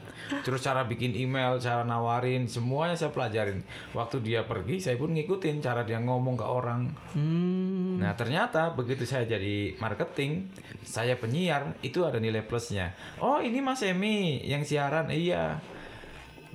Terus 0.43 0.59
cara 0.59 0.83
bikin 0.83 1.15
email, 1.15 1.55
cara 1.55 1.87
nawarin, 1.87 2.51
semuanya 2.51 2.99
saya 2.99 3.15
pelajarin. 3.15 3.63
Waktu 3.95 4.19
dia 4.19 4.43
pergi, 4.43 4.83
saya 4.83 4.99
pun 4.99 5.15
ngikutin 5.15 5.63
cara 5.63 5.87
dia 5.87 6.03
ngomong 6.03 6.35
ke 6.35 6.45
orang. 6.45 6.91
Hmm. 7.15 7.95
Nah, 8.03 8.11
ternyata 8.19 8.75
begitu 8.75 9.07
saya 9.07 9.23
jadi 9.23 9.79
marketing, 9.79 10.51
saya 10.83 11.15
penyiar, 11.15 11.79
itu 11.79 12.03
ada 12.03 12.19
nilai 12.19 12.43
plusnya. 12.43 12.91
Oh, 13.23 13.39
ini 13.39 13.63
Mas 13.63 13.79
Emi 13.87 14.43
yang 14.43 14.67
siaran. 14.67 15.07
Iya. 15.07 15.76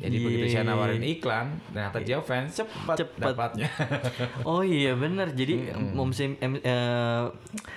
Jadi 0.03 0.17
begitu 0.19 0.45
saya 0.49 0.61
Iya. 0.61 0.69
nawarin 0.69 1.05
iklan, 1.05 1.47
ternyata 1.69 1.99
dia 1.99 2.19
fans 2.19 2.51
cepat, 2.53 2.97
Cepet. 2.97 3.23
dapatnya. 3.25 3.69
Oh 4.45 4.61
iya 4.61 4.93
benar. 4.93 5.31
Jadi 5.31 5.55
Mom 5.73 6.11
Sem, 6.11 6.35
em, 6.37 6.57
eh, 6.57 7.23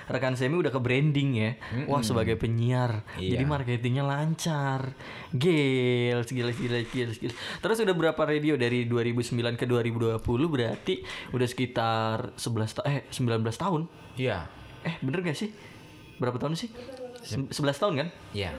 rekan 0.06 0.34
Semi 0.34 0.54
udah 0.54 0.68
ke 0.68 0.76
branding 0.76 1.30
ya. 1.32 1.50
Wah 1.84 2.00
sebagai 2.00 2.34
penyiar. 2.34 3.06
Iya. 3.14 3.32
Jadi 3.32 3.44
marketingnya 3.44 4.02
lancar. 4.02 4.92
Gil, 5.30 6.18
gila 6.20 6.50
gila 6.50 6.78
gila 6.84 7.12
gila. 7.12 7.34
Terus 7.56 7.76
udah 7.78 7.94
berapa 7.94 8.18
radio 8.20 8.54
dari 8.54 8.84
2009 8.84 9.22
ke 9.54 9.64
2020 9.64 10.18
berarti 10.46 10.94
udah 11.30 11.46
sekitar 11.46 12.34
11 12.34 12.72
ta- 12.72 12.84
eh 12.84 13.06
19 13.08 13.22
tahun. 13.54 13.86
Iya, 14.16 14.50
Eh 14.82 14.98
bener 15.00 15.20
gak 15.20 15.34
sih? 15.34 15.50
Berapa 16.16 16.36
tahun 16.36 16.54
sih? 16.54 16.70
Sem- 17.20 17.46
11 17.46 17.76
tahun 17.76 17.94
kan? 17.96 18.08
iya. 18.32 18.54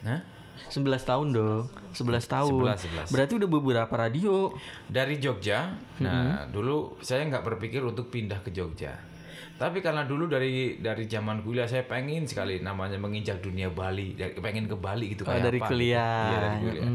Nah, 0.00 0.20
11 0.68 1.08
tahun 1.08 1.26
dong. 1.32 1.64
11 1.96 2.26
tahun. 2.28 2.76
11. 2.76 3.08
Berarti 3.14 3.32
udah 3.40 3.48
beberapa 3.48 3.94
radio. 3.96 4.52
dari 4.90 5.16
Jogja. 5.16 5.72
Nah, 6.02 6.44
dulu 6.50 7.00
saya 7.00 7.24
nggak 7.24 7.46
berpikir 7.46 7.80
untuk 7.80 8.12
pindah 8.12 8.44
ke 8.44 8.52
Jogja. 8.52 9.09
Tapi 9.60 9.78
karena 9.78 10.02
dulu 10.02 10.24
dari 10.24 10.80
dari 10.80 11.04
zaman 11.04 11.44
kuliah 11.44 11.68
saya 11.68 11.84
pengen 11.84 12.24
sekali 12.24 12.58
namanya 12.58 12.96
menginjak 12.96 13.38
dunia 13.38 13.68
Bali, 13.68 14.16
dari- 14.16 14.32
pengen 14.34 14.64
ke 14.64 14.72
Bali 14.72 15.12
gitu 15.12 15.20
Oh, 15.20 15.28
kayak 15.28 15.44
dari 15.44 15.60
apa. 15.60 15.68
gitu. 15.68 15.72
kuliah. 15.76 16.16
Iya, 16.24 16.38
dari 16.40 16.56
kuliah. 16.58 16.88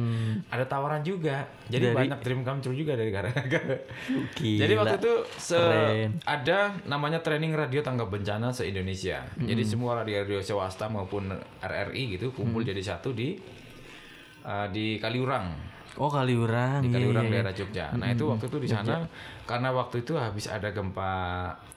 Ada 0.50 0.65
tawaran 0.65 1.01
juga. 1.01 1.38
Jadi 1.67 1.86
Dari- 1.86 1.98
banyak 2.01 2.19
dream 2.19 2.41
come 2.41 2.60
true 2.60 2.74
juga 2.74 2.98
dari 2.98 3.13
gara-gara. 3.13 3.77
Gila. 4.34 4.60
Jadi 4.60 4.74
waktu 4.74 4.95
itu 4.98 5.13
se- 5.36 5.53
Keren. 5.55 6.12
ada 6.25 6.57
namanya 6.84 7.22
training 7.22 7.53
radio 7.53 7.79
tanggap 7.79 8.10
bencana 8.10 8.50
se 8.50 8.65
Indonesia. 8.65 9.22
Jadi 9.38 9.62
semua 9.62 10.01
radio-radio 10.01 10.41
swasta 10.41 10.89
maupun 10.89 11.29
RRI 11.62 12.17
gitu 12.17 12.34
kumpul 12.34 12.62
jadi 12.62 12.81
satu 12.81 13.13
di 13.13 13.38
uh, 14.41 14.65
di 14.67 14.98
Kaliurang 14.98 15.53
Oh 15.96 16.12
Kaliurang. 16.12 16.84
di 16.84 16.92
iya, 16.92 16.96
Kaliurang 17.00 17.25
iya, 17.28 17.32
iya. 17.32 17.36
daerah 17.40 17.54
Jogja. 17.56 17.86
Nah 17.96 18.08
itu 18.12 18.24
waktu 18.28 18.46
itu 18.52 18.58
di 18.60 18.68
sana 18.68 19.08
karena 19.48 19.70
waktu 19.72 20.04
itu 20.04 20.14
habis 20.20 20.46
ada 20.52 20.70
gempa 20.75 21.14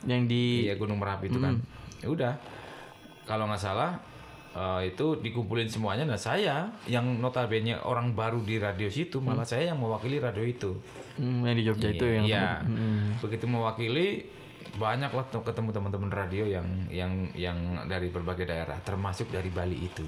Yang 0.06 0.22
di 0.26 0.44
iya 0.66 0.74
Gunung 0.74 0.98
Merapi 0.98 1.30
itu 1.30 1.38
kan. 1.38 1.54
Ya 2.02 2.08
udah 2.10 2.34
kalau 3.26 3.46
nggak 3.46 3.62
salah 3.62 3.94
eh, 4.58 4.90
itu 4.90 5.22
dikumpulin 5.22 5.70
semuanya. 5.70 6.02
Nah 6.02 6.18
saya 6.18 6.66
yang 6.90 7.22
notabene 7.22 7.78
orang 7.78 8.16
baru 8.18 8.42
di 8.42 8.58
radio 8.58 8.90
situ 8.90 9.22
malah 9.22 9.46
saya 9.46 9.70
yang 9.70 9.78
mewakili 9.78 10.18
radio 10.18 10.42
itu. 10.42 10.74
Hmm, 11.18 11.46
yang 11.46 11.56
di 11.58 11.64
Jogja 11.66 11.88
itu 11.94 12.06
yang 12.06 12.24
Iya. 12.26 12.48
Begitu 13.22 13.46
mewakili 13.46 14.26
banyak 14.78 15.10
lah 15.10 15.24
ketemu 15.30 15.70
teman-teman 15.74 16.10
radio 16.10 16.44
yang 16.46 16.66
yang 16.90 17.12
yang 17.34 17.56
dari 17.90 18.10
berbagai 18.10 18.46
daerah 18.46 18.78
termasuk 18.82 19.30
dari 19.30 19.50
Bali 19.50 19.86
itu. 19.86 20.06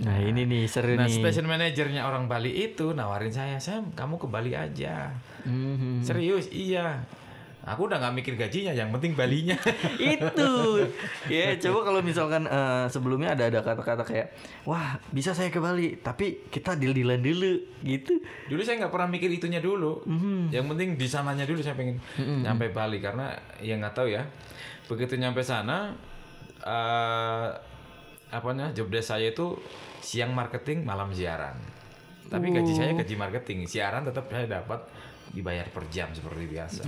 Nah, 0.00 0.16
ini 0.22 0.46
nih 0.46 0.70
seru 0.70 0.94
Nah, 0.94 1.10
nih. 1.10 1.18
station 1.18 1.50
manajernya 1.50 2.06
orang 2.06 2.30
Bali 2.30 2.54
itu 2.54 2.94
nawarin 2.94 3.34
saya, 3.34 3.58
"Sam, 3.58 3.90
kamu 3.92 4.22
ke 4.22 4.26
Bali 4.30 4.54
aja." 4.54 5.10
Mhm. 5.42 6.06
Serius, 6.06 6.46
iya. 6.52 7.02
Aku 7.60 7.84
udah 7.84 8.00
nggak 8.00 8.16
mikir 8.16 8.34
gajinya, 8.40 8.72
yang 8.72 8.88
penting 8.88 9.12
Balinya. 9.12 9.52
itu 10.00 10.50
ya 11.28 11.52
coba 11.60 11.84
kalau 11.84 12.00
misalkan 12.00 12.48
eh, 12.48 12.88
sebelumnya 12.88 13.36
ada 13.36 13.52
ada 13.52 13.60
kata-kata 13.60 14.00
kayak 14.00 14.32
wah 14.64 14.96
bisa 15.12 15.36
saya 15.36 15.52
ke 15.52 15.60
Bali 15.60 16.00
tapi 16.00 16.48
kita 16.48 16.72
deal 16.72 16.96
dealan 16.96 17.20
dulu 17.20 17.60
gitu 17.84 18.16
dulu 18.48 18.64
saya 18.64 18.80
nggak 18.80 18.88
pernah 18.88 19.12
mikir 19.12 19.28
itunya 19.28 19.60
dulu. 19.60 20.00
Mhm. 20.08 20.48
Yang 20.48 20.66
penting 20.72 20.88
di 20.96 21.04
sananya 21.04 21.44
dulu 21.44 21.60
saya 21.60 21.76
pengen 21.76 22.00
nyampe 22.16 22.72
Bali 22.72 22.96
karena 22.96 23.36
ya 23.60 23.76
nggak 23.76 23.92
tahu 23.92 24.08
ya. 24.08 24.24
Begitu 24.88 25.20
nyampe 25.20 25.44
sana, 25.44 25.92
eh 28.30 28.36
apanya 28.36 28.70
job 28.70 28.86
desk 28.88 29.10
saya 29.10 29.34
itu 29.34 29.58
siang 30.00 30.30
marketing, 30.32 30.86
malam 30.86 31.10
siaran. 31.10 31.58
Tapi 32.30 32.54
gaji 32.54 32.72
saya 32.72 32.94
gaji 32.94 33.14
marketing, 33.18 33.66
siaran 33.66 34.06
tetap 34.06 34.30
saya 34.30 34.46
dapat 34.46 34.86
dibayar 35.30 35.66
per 35.66 35.86
jam 35.90 36.10
seperti 36.10 36.46
biasa. 36.46 36.82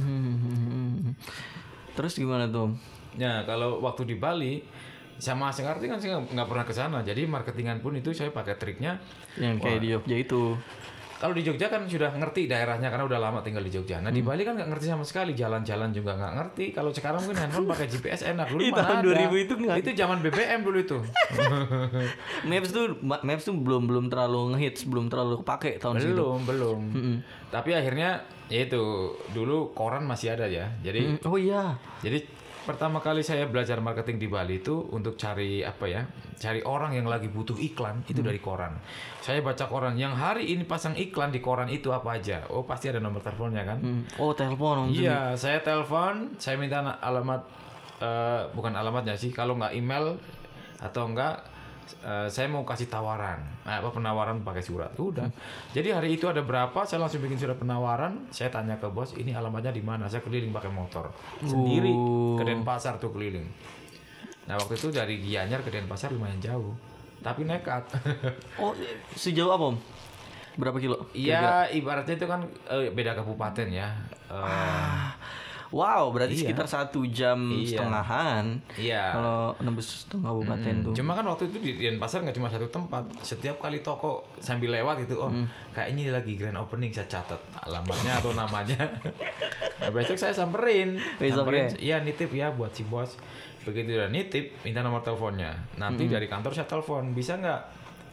Terus 1.93 2.15
gimana 2.17 2.47
tuh 2.47 2.75
Ya 3.13 3.45
kalau 3.45 3.85
waktu 3.85 4.09
di 4.09 4.17
Bali 4.17 4.65
sama 5.21 5.53
asing 5.53 5.69
arti 5.69 5.85
kan 5.85 6.01
saya 6.01 6.19
nggak- 6.19 6.49
pernah 6.49 6.65
ke 6.65 6.73
sana. 6.73 6.99
Jadi 7.05 7.29
marketingan 7.29 7.85
pun 7.85 7.93
itu 7.93 8.11
saya 8.11 8.33
pakai 8.33 8.57
triknya. 8.57 8.97
yang 9.37 9.61
kayak 9.61 9.81
di 9.81 9.89
Jogja 9.93 10.17
itu 10.17 10.57
Kalau 11.23 11.31
di 11.31 11.41
Jogja 11.41 11.71
kan 11.71 11.87
sudah 11.87 12.11
ngerti 12.13 12.45
daerahnya 12.45 12.91
karena 12.91 13.07
udah 13.07 13.15
lama 13.17 13.39
tinggal 13.41 13.63
di 13.63 13.71
Jogja. 13.71 13.97
Nah 13.97 14.11
di 14.11 14.21
Bali 14.21 14.43
kan 14.43 14.53
nggak 14.53 14.67
ngerti 14.67 14.87
sama 14.89 15.03
sekali 15.03 15.33
jalan-jalan 15.33 15.89
juga 15.89 16.13
nggak 16.13 16.33
ngerti. 16.35 16.65
Kalau 16.73 16.91
sekarang 16.91 17.23
mungkin 17.23 17.39
handphone 17.39 17.65
pakai 17.65 17.87
GPS 17.87 18.27
enak 18.27 18.51
dulu 18.51 18.59
mana 18.67 18.83
tahun 18.83 18.99
ada. 18.99 19.31
2000 19.31 19.39
itu 19.41 19.53
nggak- 19.57 19.79
Itu 19.79 19.91
zaman 19.95 20.19
BBM 20.19 20.61
dulu 20.61 20.79
itu. 20.81 20.99
Maps 22.45 22.71
tuh 22.71 22.99
Ma- 23.01 23.23
Maps 23.23 23.45
tuh 23.45 23.55
belum 23.55 23.87
belum 23.87 24.05
terlalu 24.09 24.41
ngehits 24.53 24.83
belum 24.85 25.07
terlalu 25.07 25.41
kepake 25.41 25.79
tahun 25.79 25.95
segitu 25.97 26.19
belum 26.19 26.41
belum. 26.43 26.81
Tapi 27.49 27.71
akhirnya 27.71 28.19
ya 28.49 28.67
itu 28.67 28.83
dulu 29.31 29.71
koran 29.73 30.03
masih 30.03 30.35
ada 30.35 30.45
ya. 30.45 30.75
Jadi 30.81 31.01
Hmm, 31.05 31.19
oh 31.25 31.37
iya 31.37 31.79
Jadi 32.01 32.19
pertama 32.63 33.03
kali 33.03 33.21
saya 33.21 33.47
belajar 33.51 33.79
marketing 33.83 34.17
di 34.23 34.29
Bali 34.31 34.63
itu 34.63 34.87
untuk 34.95 35.19
cari 35.19 35.63
apa 35.63 35.85
ya? 35.87 36.03
Cari 36.39 36.63
orang 36.63 36.95
yang 36.97 37.07
lagi 37.07 37.31
butuh 37.31 37.55
iklan 37.59 38.03
itu 38.07 38.23
dari 38.23 38.39
koran. 38.39 38.79
Saya 39.23 39.43
baca 39.43 39.67
koran 39.67 39.95
yang 39.95 40.15
hari 40.15 40.51
ini 40.51 40.67
pasang 40.67 40.95
iklan 40.95 41.31
di 41.31 41.39
koran 41.39 41.71
itu 41.71 41.91
apa 41.91 42.19
aja? 42.19 42.47
Oh 42.51 42.67
pasti 42.67 42.91
ada 42.91 42.99
nomor 42.99 43.23
teleponnya 43.23 43.63
kan? 43.67 43.79
Hmm. 43.79 44.03
oh 44.19 44.33
telepon 44.33 44.91
Iya, 44.91 45.35
saya 45.39 45.63
telepon, 45.63 46.35
saya 46.39 46.59
minta 46.59 46.81
alamat 47.03 47.43
eh, 48.03 48.43
bukan 48.55 48.75
alamatnya 48.75 49.15
sih, 49.15 49.31
kalau 49.31 49.59
nggak 49.59 49.75
email 49.79 50.19
atau 50.83 51.07
enggak 51.07 51.52
eh, 52.03 52.29
saya 52.29 52.47
mau 52.49 52.63
kasih 52.63 52.89
tawaran. 52.89 53.41
Nah, 53.67 53.83
apa 53.83 53.91
penawaran 53.93 54.43
pakai 54.43 54.63
surat. 54.65 54.91
Udah. 54.99 55.29
Jadi 55.71 55.93
hari 55.93 56.19
itu 56.19 56.27
ada 56.27 56.41
berapa, 56.43 56.87
saya 56.87 57.03
langsung 57.03 57.23
bikin 57.23 57.39
surat 57.39 57.57
penawaran, 57.59 58.29
saya 58.33 58.51
tanya 58.51 58.79
ke 58.79 58.89
bos, 58.91 59.15
ini 59.15 59.33
alamatnya 59.33 59.75
di 59.75 59.83
mana? 59.85 60.07
Saya 60.07 60.25
keliling 60.25 60.51
pakai 60.51 60.71
motor. 60.73 61.11
Sendiri 61.43 61.93
ke 62.39 62.43
Denpasar 62.47 62.99
tuh 62.99 63.13
keliling. 63.13 63.47
Nah, 64.47 64.59
waktu 64.59 64.75
itu 64.75 64.91
dari 64.91 65.23
Gianyar 65.23 65.63
ke 65.63 65.71
Denpasar 65.71 66.11
lumayan 66.11 66.43
jauh. 66.43 66.75
Tapi 67.23 67.47
nekat. 67.47 67.87
oh 68.63 68.75
sejauh 69.15 69.55
apa 69.55 69.65
om 69.71 69.79
berapa 70.53 70.77
kilo 70.77 71.09
Iya, 71.17 71.71
ibaratnya 71.73 72.19
itu 72.19 72.27
kan 72.29 72.45
eh, 72.69 72.91
beda 72.93 73.17
kabupaten 73.17 73.69
ya. 73.73 73.89
Eh, 74.29 75.07
wow 75.73 76.13
berarti 76.13 76.37
Iya. 76.37 76.43
sekitar 76.47 76.67
satu 76.69 77.01
jam 77.09 77.41
Iya. 77.49 77.81
setengahan 77.81 78.45
iya. 78.77 79.05
kalau 79.17 79.57
nembus 79.59 80.05
setengah 80.05 80.29
kabupaten 80.31 80.75
tuh 80.85 80.93
Cuma 80.93 81.17
kan 81.17 81.25
waktu 81.25 81.49
itu 81.49 81.59
di 81.59 81.71
Denpasar 81.83 82.23
nggak 82.23 82.37
cuma 82.37 82.49
satu 82.49 82.69
tempat. 82.69 83.03
Setiap 83.25 83.57
kali 83.59 83.81
toko 83.81 84.23
sambil 84.39 84.71
lewat 84.71 85.03
gitu, 85.03 85.19
oh 85.19 85.33
kayaknya 85.73 85.93
ini 85.93 86.13
lagi 86.13 86.33
grand 86.37 86.57
opening 86.57 86.93
saya 86.93 87.09
catat 87.09 87.41
alamatnya 87.65 88.21
atau 88.21 88.37
namanya. 88.37 88.81
nah, 89.81 89.91
besok 89.91 90.21
saya 90.21 90.31
samperin, 90.37 91.01
Besok 91.17 91.49
samperin, 91.49 91.73
iya 91.81 91.99
nitip 92.05 92.29
ya 92.31 92.53
buat 92.53 92.71
si 92.77 92.85
bos. 92.85 93.17
Begitu 93.63 93.95
udah 93.95 94.11
nitip, 94.11 94.53
minta 94.67 94.83
nomor 94.83 95.01
teleponnya. 95.01 95.55
Nanti 95.79 96.11
dari 96.11 96.27
kantor 96.27 96.53
saya 96.53 96.67
telepon, 96.67 97.15
bisa 97.15 97.39
nggak? 97.39 97.61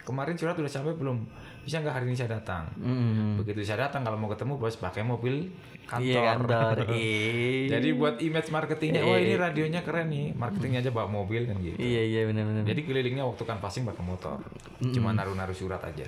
Kemarin 0.06 0.38
surat 0.38 0.56
udah 0.58 0.70
sampai 0.70 0.94
belum? 0.94 1.18
Bisa 1.60 1.80
nggak 1.80 1.94
hari 1.94 2.06
ini 2.08 2.16
saya 2.16 2.36
datang? 2.36 2.66
Hmm. 2.76 3.38
Begitu 3.38 3.62
saya 3.62 3.86
datang 3.86 4.02
kalau 4.02 4.16
mau 4.16 4.28
ketemu 4.28 4.56
bos 4.56 4.76
pakai 4.76 5.02
mobil 5.02 5.48
kantor. 5.86 6.04
Iya 6.04 6.20
kantor. 6.34 6.76
Eh. 6.92 7.68
Jadi 7.74 7.90
buat 7.94 8.16
image 8.18 8.50
marketingnya, 8.50 9.02
wah 9.02 9.16
ini 9.16 9.34
radionya 9.34 9.82
keren 9.82 10.08
nih, 10.08 10.34
marketingnya 10.34 10.80
aja 10.80 10.90
bawa 10.90 11.06
mobil 11.06 11.46
kan 11.46 11.58
gitu. 11.58 11.78
Iya 11.78 12.02
iya 12.04 12.22
benar-benar. 12.26 12.64
Jadi 12.64 12.82
kelilingnya 12.84 13.24
waktu 13.24 13.44
kan 13.44 13.58
passing 13.58 13.84
pakai 13.84 14.02
motor. 14.02 14.40
Cuma 14.82 15.12
naruh-naruh 15.12 15.54
surat 15.54 15.80
aja. 15.80 16.06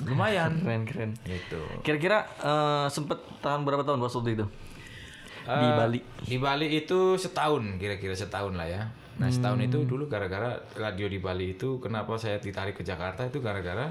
Lumayan 0.00 0.58
Keren 0.62 0.82
keren. 0.84 1.10
gitu. 1.22 1.58
Kira-kira 1.80 2.22
eh, 2.38 2.86
sempet 2.88 3.18
tahan 3.38 3.62
berapa 3.62 3.82
tahun 3.82 3.98
bos 3.98 4.12
waktu 4.12 4.34
itu? 4.34 4.46
Di 5.42 5.48
Eh, 5.64 5.74
Bali. 5.74 6.00
Di 6.22 6.36
Bali 6.36 6.66
itu 6.76 7.16
setahun 7.16 7.80
kira-kira 7.80 8.12
setahun 8.12 8.52
lah 8.52 8.68
ya. 8.68 8.82
Nah 9.16 9.26
setahun 9.26 9.58
itu 9.60 9.82
dulu 9.82 10.06
gara-gara 10.06 10.54
radio 10.76 11.08
di 11.08 11.18
Bali 11.18 11.56
itu 11.56 11.80
kenapa 11.80 12.14
saya 12.14 12.36
ditarik 12.36 12.76
ke 12.76 12.84
Jakarta 12.84 13.24
itu 13.24 13.40
gara-gara 13.40 13.90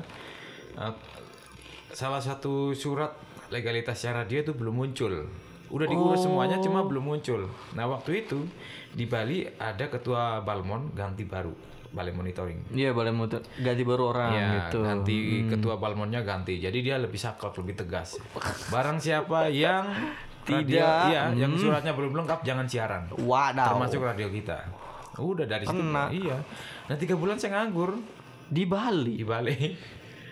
salah 1.90 2.22
satu 2.22 2.72
surat 2.72 3.14
legalitasnya 3.50 4.14
radio 4.16 4.44
itu 4.44 4.54
belum 4.54 4.76
muncul. 4.76 5.14
Udah 5.68 5.84
diurus 5.84 6.24
semuanya 6.24 6.62
cuma 6.64 6.86
belum 6.86 7.04
muncul. 7.04 7.50
Nah 7.76 7.86
waktu 7.86 8.24
itu 8.24 8.40
di 8.94 9.04
Bali 9.04 9.44
ada 9.58 9.92
ketua 9.92 10.40
Balmon 10.40 10.96
ganti 10.96 11.28
baru 11.28 11.52
Balai 11.88 12.12
Monitoring. 12.12 12.72
Iya 12.72 12.92
boleh 12.92 13.12
motor 13.12 13.44
ganti 13.58 13.84
baru 13.84 14.12
orang 14.12 14.32
Ya, 14.32 14.48
gitu. 14.64 14.80
ganti 14.84 15.18
ketua 15.48 15.76
Balmonnya 15.76 16.24
ganti. 16.24 16.60
Jadi 16.60 16.84
dia 16.84 16.96
lebih 16.96 17.20
saklek, 17.20 17.56
lebih 17.58 17.80
tegas. 17.80 18.16
Barang 18.70 19.00
siapa 19.00 19.48
yang 19.48 19.88
radio, 20.48 20.80
Tidak, 20.80 21.04
iya, 21.12 21.24
yang 21.36 21.52
suratnya 21.60 21.92
belum 21.92 22.16
lengkap 22.24 22.40
jangan 22.44 22.64
siaran. 22.68 23.04
Wadaw. 23.20 23.76
Termasuk 23.76 24.00
radio 24.00 24.28
kita. 24.32 24.64
Udah 25.20 25.44
dari 25.44 25.68
situ. 25.68 25.76
Kena. 25.76 26.08
Iya. 26.08 26.38
Nah 26.88 26.96
tiga 26.96 27.16
bulan 27.20 27.36
saya 27.36 27.60
nganggur 27.60 28.00
Di 28.48 28.64
Bali. 28.64 29.20
di 29.20 29.26
Bali. 29.28 29.56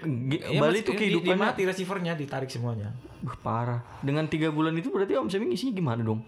Iya, 0.06 0.58
Bali 0.58 0.80
di- 0.80 0.88
kehidupannya 0.88 1.36
dimati 1.36 1.62
receivernya 1.64 2.14
ditarik 2.14 2.48
semuanya. 2.48 2.94
Wah, 3.22 3.38
parah. 3.38 3.82
Dengan 4.00 4.26
tiga 4.26 4.50
bulan 4.50 4.74
itu 4.74 4.88
berarti 4.88 5.14
Om 5.14 5.28
Semi 5.28 5.46
ngisinya 5.48 5.74
gimana 5.74 6.02
dong? 6.02 6.22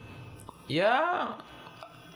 Ya 0.66 1.32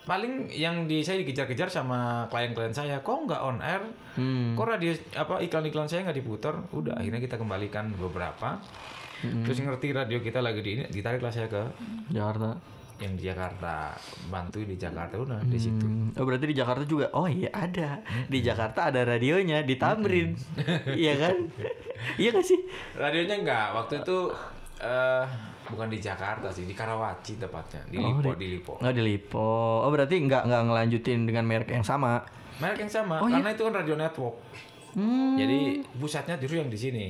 paling 0.02 0.50
yang 0.50 0.84
di 0.84 0.98
saya 1.00 1.22
dikejar-kejar 1.22 1.70
sama 1.70 2.26
klien-klien 2.26 2.74
saya 2.74 2.98
kok 3.00 3.22
nggak 3.22 3.38
on 3.38 3.62
air 3.62 3.86
Hmm. 4.12 4.52
kok 4.52 4.66
radio 4.66 4.90
apa 5.14 5.38
iklan-iklan 5.40 5.86
saya 5.86 6.02
nggak 6.02 6.18
diputar 6.18 6.58
udah 6.68 6.98
akhirnya 6.98 7.16
kita 7.18 7.38
kembalikan 7.38 7.88
beberapa 7.94 8.58
terus 9.40 9.56
ngerti 9.56 9.94
radio 9.94 10.18
kita 10.18 10.42
lagi 10.42 10.58
di 10.58 10.70
ini 10.74 10.84
ditariklah 10.84 11.30
saya 11.30 11.46
ke 11.46 11.62
Jakarta. 12.10 12.58
Yang 13.02 13.14
di 13.14 13.24
Jakarta 13.24 13.90
bantu 14.26 14.62
di 14.62 14.74
Jakarta 14.74 15.14
udah 15.16 15.42
di 15.42 15.58
situ 15.58 15.82
Hmm. 15.82 16.14
Oh 16.14 16.22
berarti 16.22 16.46
di 16.46 16.54
Jakarta 16.54 16.82
juga. 16.82 17.10
Oh 17.12 17.26
iya 17.26 17.50
ada. 17.50 17.98
Di 18.24 18.38
Jakarta 18.38 18.88
ada 18.88 19.02
radionya 19.02 19.60
di 19.60 19.74
Tamrin. 19.74 20.32
Iya 20.88 21.12
kan? 21.18 21.36
iya 22.20 22.30
gak 22.30 22.44
sih? 22.44 22.60
radionya 22.94 23.36
enggak 23.36 23.66
waktu 23.72 23.94
itu 24.00 24.18
eh 24.78 25.24
bukan 25.64 25.86
di 25.86 25.98
Jakarta 25.98 26.46
sih 26.48 26.62
di 26.62 26.72
Karawaci 26.72 27.36
tepatnya 27.36 27.82
di 27.86 27.96
Oh, 27.96 28.10
Lipo 28.12 28.30
di- 28.30 28.38
di 28.38 28.46
Lipo 28.52 28.72
Nggak 28.76 28.92
di 28.92 29.02
Lipo. 29.04 29.50
Oh 29.80 29.90
berarti 29.90 30.16
nggak 30.20 30.42
nggak 30.44 30.62
ngelanjutin 30.64 31.20
dengan 31.22 31.44
merek 31.44 31.70
yang 31.70 31.82
sama. 31.82 32.22
merek 32.54 32.78
yang 32.80 32.92
sama 32.92 33.18
Oh, 33.18 33.26
iya? 33.26 33.38
karena 33.38 33.50
itu 33.50 33.62
kan 33.62 33.74
radio 33.76 33.94
network 33.96 34.36
Hmm. 34.92 35.34
Jadi 35.34 35.80
pusatnya 35.96 36.36
justru 36.36 36.60
yang 36.60 36.68
di 36.68 36.76
sini. 36.76 37.06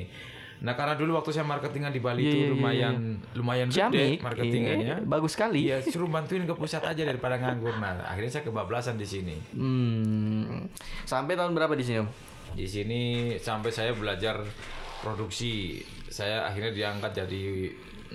Nah 0.62 0.78
karena 0.78 0.94
dulu 0.94 1.18
waktu 1.18 1.34
saya 1.34 1.42
marketingan 1.42 1.90
di 1.90 1.98
Bali 1.98 2.22
Iya, 2.22 2.30
itu 2.30 2.36
iya, 2.38 2.46
iya, 2.46 2.54
lumayan 2.54 2.94
lumayan 3.34 3.68
gede 3.68 4.22
marketingannya. 4.22 4.96
Iya, 5.02 5.06
bagus 5.10 5.34
sekali. 5.34 5.66
Iya 5.66 5.82
suruh 5.82 6.06
bantuin 6.06 6.46
ke 6.46 6.54
pusat 6.54 6.86
aja 6.86 7.02
daripada 7.02 7.34
nganggur. 7.34 7.74
Nah 7.82 8.06
akhirnya 8.06 8.30
saya 8.38 8.44
kebablasan 8.46 8.94
di 8.94 9.06
sini. 9.06 9.36
Hmm. 9.58 10.70
Sampai 11.02 11.34
tahun 11.34 11.58
berapa 11.58 11.74
di 11.74 11.82
sini 11.82 12.06
Om? 12.06 12.08
Di 12.54 12.66
sini 12.70 13.02
sampai 13.42 13.74
saya 13.74 13.90
belajar 13.90 14.38
produksi. 15.02 15.82
Saya 16.06 16.46
akhirnya 16.46 16.70
diangkat 16.70 17.10
jadi 17.26 17.42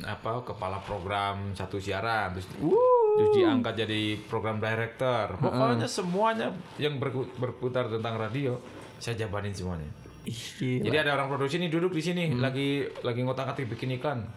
apa 0.08 0.46
kepala 0.46 0.78
program 0.86 1.58
satu 1.58 1.82
siaran 1.82 2.38
terus 2.38 2.46
terus 2.54 3.30
diangkat 3.36 3.74
jadi 3.76 4.02
program 4.32 4.64
director. 4.64 5.36
Pokoknya 5.36 5.90
semuanya 5.90 6.56
yang 6.80 6.96
berputar 7.36 7.92
tentang 7.92 8.16
radio 8.16 8.56
saya 9.04 9.20
jabanin 9.20 9.52
semuanya. 9.52 10.07
Gila. 10.28 10.84
Jadi 10.92 10.98
ada 11.00 11.12
orang 11.16 11.32
produksi 11.32 11.56
nih 11.58 11.72
duduk 11.72 11.96
di 11.96 12.04
sini 12.04 12.24
lagi 12.36 12.84
lagi 13.02 13.22
ngotak-atik 13.24 13.72
bikin 13.72 13.96
iklan. 13.96 14.28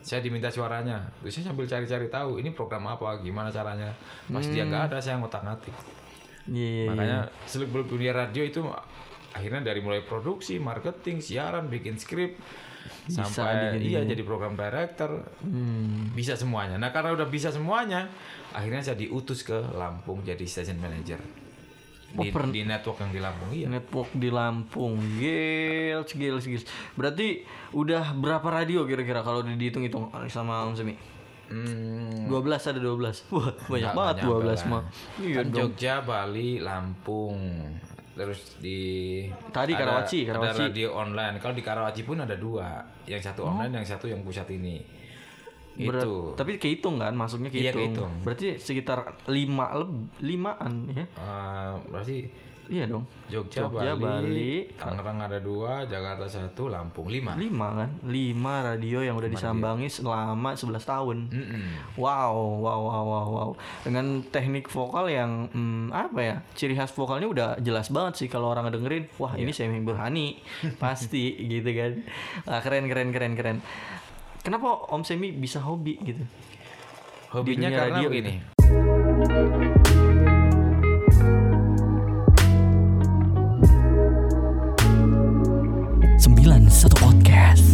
Saya 0.00 0.24
diminta 0.24 0.48
suaranya. 0.48 1.12
Terus 1.20 1.42
saya 1.42 1.52
sambil 1.52 1.68
cari-cari 1.68 2.08
tahu 2.08 2.40
ini 2.40 2.54
program 2.56 2.88
apa, 2.88 3.20
gimana 3.20 3.52
caranya. 3.52 3.92
Pas 4.30 4.46
dia 4.46 4.64
nggak 4.64 4.88
ada 4.88 4.98
saya 5.02 5.20
ngotak-ngatik. 5.20 5.74
Iya, 6.48 6.56
iya, 6.56 6.82
iya. 6.86 6.88
Makanya 6.88 7.18
seluk 7.44 7.68
beluk 7.68 7.88
dunia 7.92 8.16
radio 8.16 8.42
itu 8.46 8.64
akhirnya 9.30 9.60
dari 9.60 9.84
mulai 9.84 10.02
produksi, 10.02 10.56
marketing, 10.56 11.22
siaran, 11.22 11.70
bikin 11.70 12.00
skrip 12.00 12.34
Bisa 13.06 13.22
sampai 13.28 13.76
digini-gini. 13.76 13.92
iya 13.92 14.00
jadi 14.08 14.22
program 14.24 14.56
director. 14.56 15.20
Hmm. 15.44 16.10
Bisa 16.16 16.34
semuanya. 16.34 16.80
Nah, 16.80 16.90
karena 16.90 17.12
udah 17.12 17.28
bisa 17.28 17.52
semuanya, 17.52 18.08
akhirnya 18.56 18.80
saya 18.80 18.96
diutus 18.96 19.44
ke 19.44 19.54
Lampung 19.76 20.24
jadi 20.24 20.42
station 20.48 20.80
manager. 20.80 21.20
Oh, 22.10 22.20
Di, 22.20 22.30
pern- 22.30 22.50
di 22.50 22.62
network 22.62 22.98
yang 22.98 23.12
di 23.12 23.20
Lampung 23.20 23.50
iya. 23.50 23.66
Network 23.66 24.10
di 24.12 24.28
Lampung. 24.28 24.98
Gils, 25.16 26.10
gils, 26.10 26.44
gils. 26.44 26.64
Berarti 26.92 27.46
udah 27.70 28.12
berapa 28.12 28.42
radio 28.44 28.82
kira-kira 28.82 29.20
kalau 29.20 29.42
dihitung-hitung 29.42 30.10
sama 30.26 30.66
Om 30.66 30.74
Semi? 30.74 30.94
Hmm, 31.46 32.26
12 32.26 32.34
ada 32.66 32.78
12. 32.78 33.26
Wah, 33.30 33.50
banyak 33.64 33.82
Nggak 33.84 33.94
banget 33.94 34.16
12 34.22 34.42
lah. 34.42 34.58
mah. 34.66 34.82
Iya 35.18 35.34
kan. 35.36 35.46
Jogja, 35.50 35.94
Bali, 36.00 36.50
Lampung, 36.58 37.38
terus 38.12 38.54
di 38.58 38.78
Tadi 39.48 39.72
ada- 39.72 39.80
Karawaci, 39.80 40.18
ada 40.22 40.30
Karawaci. 40.32 40.62
radio 40.66 40.88
online. 40.92 41.38
Kalau 41.38 41.54
di 41.54 41.62
Karawaci 41.62 42.02
pun 42.02 42.18
ada 42.18 42.34
dua, 42.34 42.78
yang 43.04 43.18
satu 43.18 43.46
online, 43.46 43.70
yang 43.72 43.86
satu 43.86 44.06
yang 44.06 44.22
pusat 44.22 44.46
ini. 44.50 44.78
Berat- 45.82 46.04
Itu. 46.04 46.14
Tapi 46.34 46.52
kehitung 46.56 46.96
kan, 46.96 47.12
masuknya 47.12 47.48
Iya, 47.48 47.70
kehitung. 47.70 47.94
kehitung. 47.96 48.12
Berarti 48.20 48.46
sekitar 48.56 48.98
5 49.24 49.72
leb, 49.74 49.90
limaan 50.20 50.72
ya. 50.88 51.04
Eh, 51.06 51.72
berarti 51.86 52.18
Iya 52.70 52.86
dong. 52.86 53.02
Jogja, 53.26 53.66
Jogja, 53.66 53.98
Bali, 53.98 53.98
Bali, 53.98 54.54
Tangerang 54.78 55.18
ada 55.18 55.42
dua, 55.42 55.82
Jakarta 55.82 56.22
satu, 56.22 56.70
Lampung 56.70 57.10
lima. 57.10 57.34
5 57.34 57.50
kan? 57.74 57.90
5 58.00 58.30
radio 58.62 59.02
yang 59.02 59.18
udah 59.18 59.26
disambangi 59.26 59.90
selama 59.90 60.54
11 60.54 60.78
tahun. 60.78 61.18
Mm-mm. 61.26 61.98
Wow, 61.98 62.30
wow, 62.62 62.80
wow, 62.80 63.02
wow, 63.04 63.26
wow. 63.28 63.50
Dengan 63.82 64.22
teknik 64.24 64.70
vokal 64.70 65.10
yang 65.10 65.50
hmm, 65.50 65.90
apa 65.90 66.18
ya? 66.22 66.36
Ciri 66.54 66.78
khas 66.78 66.94
vokalnya 66.94 67.26
udah 67.26 67.48
jelas 67.58 67.90
banget 67.90 68.14
sih 68.16 68.28
kalau 68.30 68.46
orang 68.48 68.70
dengerin. 68.70 69.10
Wah, 69.18 69.34
Iya. 69.34 69.42
ini 69.42 69.50
Semi 69.50 69.82
Burhani. 69.82 70.38
Pasti 70.78 71.42
gitu 71.42 71.74
kan. 71.74 72.06
Ah, 72.46 72.62
keren, 72.62 72.86
keren, 72.86 73.10
keren, 73.10 73.34
keren. 73.34 73.58
Kenapa 74.40 74.88
Om 74.88 75.02
Semi 75.04 75.32
bisa 75.32 75.60
hobi 75.60 76.00
gitu? 76.00 76.24
Hobinya 77.30 77.68
karena 77.70 78.00
radio 78.00 78.08
begini. 78.10 78.32
Sembilan 86.18 86.62
satu 86.66 86.96
podcast. 86.98 87.68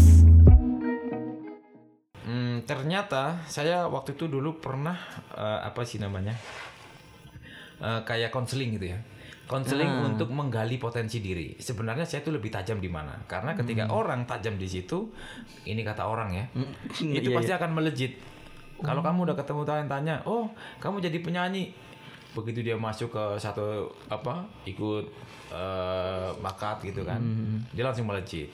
Hmm, 2.26 2.66
ternyata 2.66 3.46
saya 3.46 3.86
waktu 3.86 4.18
itu 4.18 4.26
dulu 4.26 4.58
pernah 4.58 4.98
eh, 5.32 5.60
apa 5.64 5.86
sih 5.86 6.02
namanya 6.02 6.34
Eh, 7.76 8.00
kayak 8.08 8.32
konseling 8.32 8.80
gitu 8.80 8.96
ya 8.96 8.98
konseling 9.46 9.86
Ah. 9.86 10.10
untuk 10.10 10.28
menggali 10.34 10.76
potensi 10.76 11.22
diri. 11.22 11.54
Sebenarnya 11.56 12.02
saya 12.02 12.20
tuh 12.26 12.34
lebih 12.34 12.50
tajam 12.50 12.82
di 12.82 12.90
mana? 12.90 13.14
Karena 13.30 13.54
ketika 13.54 13.86
orang 13.88 14.26
tajam 14.26 14.58
di 14.58 14.66
situ 14.66 15.06
ini 15.64 15.86
kata 15.86 16.02
orang 16.02 16.34
ya 16.34 16.44
itu 17.18 17.30
iya, 17.30 17.36
pasti 17.38 17.52
akan 17.54 17.70
melejit. 17.72 18.18
Kalau 18.82 19.00
kamu 19.00 19.32
udah 19.32 19.36
ketemu 19.38 19.62
tanya-tanya 19.64 20.14
oh 20.26 20.50
kamu 20.82 21.00
jadi 21.00 21.18
penyanyi. 21.22 21.72
Begitu 22.36 22.60
dia 22.60 22.76
masuk 22.76 23.16
ke 23.16 23.24
satu 23.40 23.88
apa 24.12 24.44
ikut 24.68 25.08
eh, 25.54 26.28
bakat 26.42 26.84
gitu 26.84 27.06
kan 27.06 27.22
dia 27.72 27.86
langsung 27.86 28.04
melejit 28.04 28.50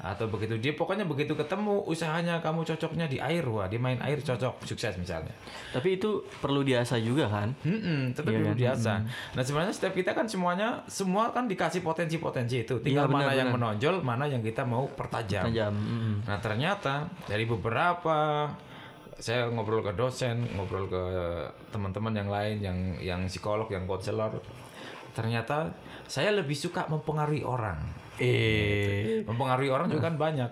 atau 0.00 0.24
begitu 0.32 0.56
dia 0.56 0.72
pokoknya 0.72 1.04
begitu 1.04 1.36
ketemu 1.36 1.84
usahanya 1.84 2.40
kamu 2.40 2.64
cocoknya 2.64 3.04
di 3.04 3.20
air 3.20 3.44
wah 3.44 3.68
dia 3.68 3.76
main 3.76 4.00
air 4.00 4.16
cocok 4.18 4.64
sukses 4.64 4.96
misalnya 4.96 5.32
Tapi 5.70 6.00
itu 6.00 6.24
perlu 6.40 6.64
diasah 6.64 6.96
juga 6.98 7.28
kan? 7.28 7.52
Mm-mm, 7.62 8.16
tetap 8.16 8.32
Iya 8.32 8.38
dulu 8.40 8.48
kan? 8.50 8.56
biasa. 8.58 8.92
Nah 9.36 9.42
sebenarnya 9.44 9.74
setiap 9.76 9.94
kita 9.94 10.10
kan 10.16 10.26
semuanya 10.26 10.82
semua 10.88 11.30
kan 11.30 11.46
dikasih 11.46 11.84
potensi-potensi 11.84 12.64
itu. 12.64 12.74
Iya, 12.80 12.84
Tinggal 12.84 13.06
benar, 13.06 13.20
mana 13.20 13.32
yang 13.36 13.48
benar. 13.52 13.76
menonjol, 13.76 13.94
mana 14.02 14.24
yang 14.26 14.42
kita 14.42 14.64
mau 14.66 14.88
pertajam. 14.90 15.46
Tajam. 15.46 15.74
mm. 15.76 16.14
Nah 16.26 16.38
ternyata 16.42 17.06
dari 17.28 17.44
beberapa 17.46 18.48
saya 19.20 19.52
ngobrol 19.52 19.84
ke 19.84 19.92
dosen, 19.92 20.48
ngobrol 20.56 20.88
ke 20.88 21.02
teman-teman 21.68 22.12
yang 22.16 22.28
lain, 22.32 22.56
yang 22.58 22.78
yang 22.98 23.20
psikolog, 23.28 23.68
yang 23.68 23.84
konselor, 23.84 24.32
ternyata 25.14 25.74
saya 26.10 26.34
lebih 26.34 26.58
suka 26.58 26.86
mempengaruhi 26.90 27.46
orang. 27.46 27.78
Eh, 28.20 29.24
Mempengaruhi 29.24 29.70
orang 29.72 29.88
juga 29.88 30.10
kan 30.10 30.16
banyak. 30.20 30.50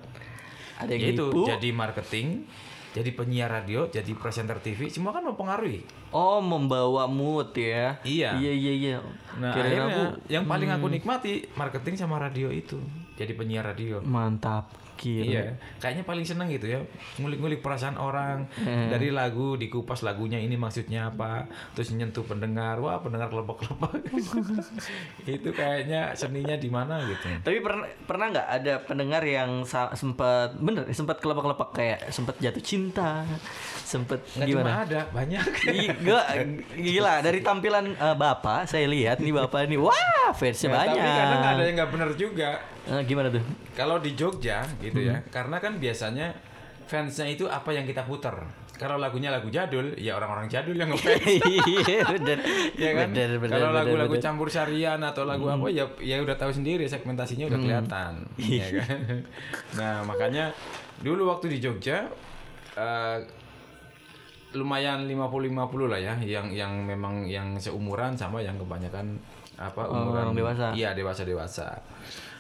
ada 0.79 0.95
yang 0.95 1.11
nipu. 1.11 1.43
jadi 1.43 1.75
marketing, 1.75 2.47
jadi 2.95 3.11
penyiar 3.11 3.51
radio, 3.51 3.91
jadi 3.91 4.15
presenter 4.15 4.63
TV, 4.63 4.87
semua 4.87 5.11
kan 5.11 5.27
mempengaruhi. 5.27 5.83
Oh, 6.15 6.39
membawa 6.39 7.11
mood 7.11 7.51
ya. 7.59 7.99
Iya. 8.07 8.39
Iya, 8.39 8.53
iya, 8.55 8.73
iya. 8.79 8.97
Nah 9.43 9.59
Kirain 9.59 9.75
akhirnya 9.75 9.87
aku 9.91 10.03
hmm. 10.07 10.19
yang 10.31 10.45
paling 10.47 10.71
aku 10.71 10.87
nikmati 10.87 11.51
marketing 11.59 11.99
sama 11.99 12.23
radio 12.23 12.47
itu 12.55 12.79
jadi 13.19 13.35
penyiar 13.35 13.67
radio. 13.67 13.99
mantap. 14.07 14.71
Gila. 14.99 15.25
Iya, 15.25 15.43
kayaknya 15.79 16.03
paling 16.03 16.23
seneng 16.23 16.51
gitu 16.51 16.67
ya 16.67 16.83
ngulik-ngulik 17.17 17.59
perasaan 17.59 17.95
orang 17.95 18.51
Hmm. 18.59 18.91
dari 18.91 19.09
lagu 19.09 19.55
dikupas 19.55 20.03
lagunya 20.03 20.37
ini 20.37 20.55
maksudnya 20.55 21.07
apa, 21.07 21.47
terus 21.73 21.91
nyentuh 21.91 22.23
pendengar, 22.23 22.77
wah 22.77 22.99
pendengar 22.99 23.27
kelepek-kelepek. 23.29 24.03
itu 25.29 25.49
kayaknya 25.51 26.13
seninya 26.13 26.55
di 26.55 26.67
mana 26.67 26.99
gitu. 27.05 27.31
Tapi 27.39 27.59
pernah 27.59 27.87
pernah 28.01 28.27
nggak 28.29 28.49
ada 28.53 28.75
pendengar 28.81 29.23
yang 29.23 29.63
sempat 29.65 30.57
bener 30.57 30.91
sempat 30.91 31.19
kelepek-kelepek 31.19 31.71
kayak 31.73 31.99
sempat 32.09 32.35
jatuh 32.37 32.61
cinta, 32.61 33.23
sempat 33.79 34.19
Nggak 34.35 34.47
cuma 34.47 34.61
gimana? 34.61 34.83
ada, 34.83 35.01
banyak. 35.09 35.45
Gila, 35.99 36.23
gila 36.75 37.15
dari 37.21 37.39
tampilan 37.41 37.87
eh, 37.93 38.17
bapak 38.17 38.67
saya 38.67 38.85
lihat 38.85 39.19
nih 39.19 39.35
bapak 39.37 39.65
ini 39.65 39.79
wah 39.79 39.95
fansnya 40.33 40.67
Ya, 40.69 40.75
banyak. 40.77 40.99
Tapi 40.99 41.11
kadang 41.15 41.43
ada 41.47 41.63
yang 41.63 41.77
nggak 41.77 41.91
bener 41.91 42.11
juga. 42.15 42.51
Eh, 42.89 43.05
gimana 43.05 43.29
tuh? 43.29 43.45
Kalau 43.75 43.97
di 43.97 44.13
Jogja 44.13 44.65
gitu 44.89 45.01
ya, 45.05 45.21
Hmm. 45.21 45.29
karena 45.29 45.57
kan 45.57 45.77
biasanya 45.77 46.33
fansnya 46.85 47.29
itu 47.29 47.45
apa 47.45 47.69
yang 47.71 47.85
kita 47.85 48.03
puter. 48.03 48.33
Kalau 48.79 48.95
lagunya 48.95 49.29
lagu 49.29 49.51
jadul, 49.51 49.91
ya 49.99 50.15
orang-orang 50.15 50.47
jadul 50.47 50.73
yang 50.73 50.87
ngefans. 50.95 51.27
Iya 51.27 51.99
ya 52.87 52.91
kan? 52.95 53.11
Bener, 53.11 53.37
bener, 53.37 53.59
Kalau 53.59 53.75
lagu-lagu 53.75 54.15
campur 54.17 54.47
sarian 54.47 55.03
atau 55.03 55.27
lagu 55.27 55.45
apa 55.47 55.67
ya 55.67 55.83
ya 55.99 56.23
udah 56.23 56.39
tahu 56.39 56.55
sendiri 56.55 56.87
segmentasinya 56.87 57.51
udah 57.51 57.59
kelihatan, 57.59 58.13
ya 58.39 58.67
kan? 58.79 58.99
Nah, 59.83 60.07
makanya 60.07 60.55
dulu 61.03 61.27
waktu 61.27 61.53
di 61.53 61.59
Jogja 61.59 62.07
eh, 62.75 63.19
lumayan 64.49 65.05
50-50 65.05 65.93
lah 65.93 66.01
ya 66.01 66.15
yang 66.25 66.49
yang 66.49 66.73
memang 66.81 67.29
yang 67.29 67.59
seumuran 67.59 68.17
sama 68.17 68.41
yang 68.41 68.57
kebanyakan 68.57 69.19
apa 69.59 69.83
Oh, 69.85 70.07
umuran 70.07 70.31
orang 70.31 70.39
dewasa. 70.39 70.67
Iya, 70.71 70.95
dewasa-dewasa. 70.95 71.67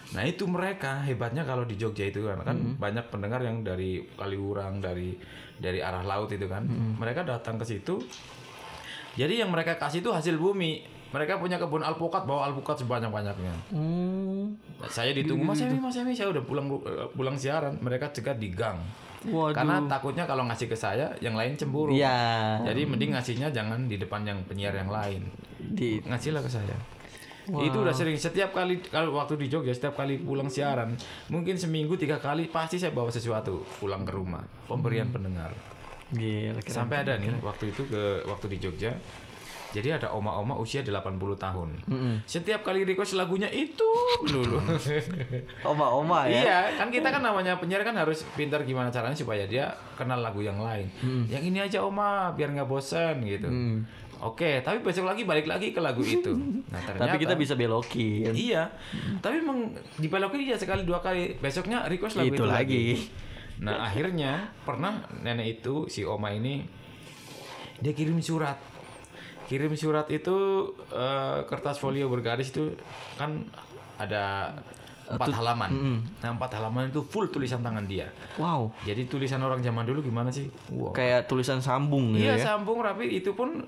Nah, 0.08 0.24
itu 0.24 0.48
mereka 0.48 1.04
hebatnya 1.04 1.44
kalau 1.44 1.68
di 1.68 1.76
Jogja 1.76 2.08
itu 2.08 2.24
kan 2.24 2.40
kan 2.40 2.56
Hmm. 2.56 2.74
banyak 2.80 3.12
pendengar 3.12 3.44
yang 3.44 3.60
dari 3.60 4.00
Kaliurang, 4.16 4.80
dari 4.80 5.12
dari 5.60 5.84
arah 5.84 6.00
laut 6.00 6.32
itu 6.32 6.48
kan. 6.48 6.64
Hmm. 6.64 6.96
Mereka 6.96 7.28
datang 7.28 7.60
ke 7.60 7.64
situ 7.68 8.00
Jadi 9.18 9.42
yang 9.42 9.50
mereka 9.50 9.74
kasih 9.74 9.98
itu 9.98 10.14
hasil 10.14 10.38
bumi. 10.38 10.78
Mereka 11.10 11.42
punya 11.42 11.58
kebun 11.58 11.82
alpukat, 11.82 12.22
bawa 12.22 12.46
alpukat 12.46 12.78
sebanyak-banyaknya. 12.78 13.50
Hmm. 13.74 14.54
Saya 14.86 15.10
ditunggu 15.10 15.42
Mas 15.42 15.58
Emi, 15.58 15.80
Mas 15.82 15.98
Emi, 15.98 16.14
saya 16.14 16.30
udah 16.30 16.44
pulang 16.46 16.70
eh, 16.86 17.08
pulang 17.18 17.34
siaran. 17.34 17.82
Mereka 17.82 18.14
cegat 18.14 18.38
di 18.38 18.54
gang. 18.54 18.78
Waduh. 19.26 19.50
Karena 19.50 19.82
takutnya 19.90 20.22
kalau 20.22 20.46
ngasih 20.46 20.70
ke 20.70 20.78
saya, 20.78 21.10
yang 21.18 21.34
lain 21.34 21.58
cemburu. 21.58 21.90
Iya. 21.90 22.62
Jadi 22.62 22.86
mending 22.86 23.18
ngasihnya 23.18 23.50
jangan 23.50 23.90
di 23.90 23.98
depan 23.98 24.22
yang 24.22 24.38
penyiar 24.46 24.78
yang 24.78 24.86
lain. 24.92 25.26
Di 25.58 25.98
Ngasihlah 26.06 26.38
ke 26.38 26.50
saya. 26.52 26.76
Itu 27.48 27.80
udah 27.80 27.94
sering. 27.96 28.20
Setiap 28.20 28.52
kali 28.52 28.84
kalau 28.84 29.16
waktu 29.16 29.40
di 29.40 29.48
Jogja 29.48 29.72
setiap 29.72 29.96
kali 29.96 30.20
pulang 30.20 30.52
siaran 30.52 30.92
mungkin 31.32 31.56
seminggu 31.56 31.96
tiga 31.96 32.20
kali 32.20 32.52
pasti 32.52 32.76
saya 32.76 32.92
bawa 32.92 33.08
sesuatu 33.08 33.64
pulang 33.80 34.04
ke 34.04 34.12
rumah. 34.12 34.44
Pemberian 34.68 35.08
pendengar. 35.08 35.50
Gila 36.08 36.60
keren. 36.64 36.72
sampai 36.72 37.04
ada 37.04 37.20
nih 37.20 37.36
waktu 37.44 37.68
itu 37.68 37.84
ke 37.84 38.24
waktu 38.24 38.46
di 38.48 38.58
Jogja 38.64 38.92
jadi 39.68 40.00
ada 40.00 40.08
oma-oma 40.16 40.56
usia 40.56 40.80
80 40.80 41.20
tahun. 41.36 41.68
Setiap 42.24 42.64
kali 42.64 42.88
request 42.88 43.20
lagunya 43.20 43.52
itu 43.52 43.84
dulu 44.24 44.56
Oma-oma 45.70 46.24
ya. 46.24 46.40
iya 46.40 46.58
kan 46.80 46.88
kita 46.88 47.12
kan 47.12 47.20
namanya 47.20 47.60
penyiar 47.60 47.84
kan 47.84 47.92
harus 47.92 48.24
pintar 48.32 48.64
gimana 48.64 48.88
caranya 48.88 49.12
supaya 49.12 49.44
dia 49.44 49.68
kenal 50.00 50.24
lagu 50.24 50.40
yang 50.40 50.56
lain. 50.56 50.88
Yang 51.28 51.42
ini 51.52 51.58
aja 51.60 51.78
oma 51.84 52.32
biar 52.32 52.56
nggak 52.56 52.64
bosan 52.64 53.20
gitu 53.28 53.48
Oke, 54.18 54.58
tapi 54.60 54.82
besok 54.82 55.06
lagi 55.06 55.22
balik 55.22 55.46
lagi 55.46 55.70
ke 55.70 55.78
lagu 55.78 56.02
itu. 56.02 56.34
Nah, 56.34 56.80
ternyata 56.86 57.06
Tapi 57.06 57.16
kita 57.22 57.34
bisa 57.38 57.54
belokin. 57.54 58.34
Iya, 58.34 58.66
tapi 59.22 59.38
emang 59.38 59.70
dibelokin 59.94 60.42
dia 60.42 60.58
sekali 60.58 60.82
dua 60.82 60.98
kali. 60.98 61.38
Besoknya 61.38 61.86
request 61.86 62.18
lagu 62.18 62.34
itu, 62.34 62.42
Itu 62.42 62.44
lagi. 62.44 62.84
lagi. 62.98 63.26
Nah 63.58 63.82
akhirnya 63.82 64.54
pernah 64.62 65.02
nenek 65.18 65.62
itu 65.62 65.90
si 65.90 66.06
oma 66.06 66.30
ini 66.30 66.62
dia 67.78 67.90
kirim 67.90 68.18
surat. 68.18 68.58
Kirim 69.46 69.74
surat 69.74 70.06
itu 70.10 70.34
eh, 70.90 71.38
kertas 71.46 71.78
folio 71.78 72.06
bergaris 72.06 72.50
itu 72.50 72.74
kan 73.18 73.46
ada 73.98 74.54
empat 75.08 75.34
halaman. 75.34 75.70
Nah 76.20 76.28
empat 76.36 76.54
halaman 76.54 76.92
itu 76.92 77.00
full 77.02 77.32
tulisan 77.32 77.64
tangan 77.64 77.82
dia. 77.82 78.06
Wow. 78.36 78.70
Jadi 78.84 79.08
tulisan 79.08 79.40
orang 79.40 79.58
zaman 79.58 79.82
dulu 79.82 80.04
gimana 80.04 80.28
sih? 80.28 80.46
Wow. 80.70 80.92
Kayak 80.92 81.26
tulisan 81.26 81.58
sambung 81.58 82.12
gitu 82.14 82.28
Iya 82.28 82.38
ya. 82.38 82.54
sambung 82.54 82.78
rapi 82.78 83.10
itu 83.10 83.32
pun 83.32 83.64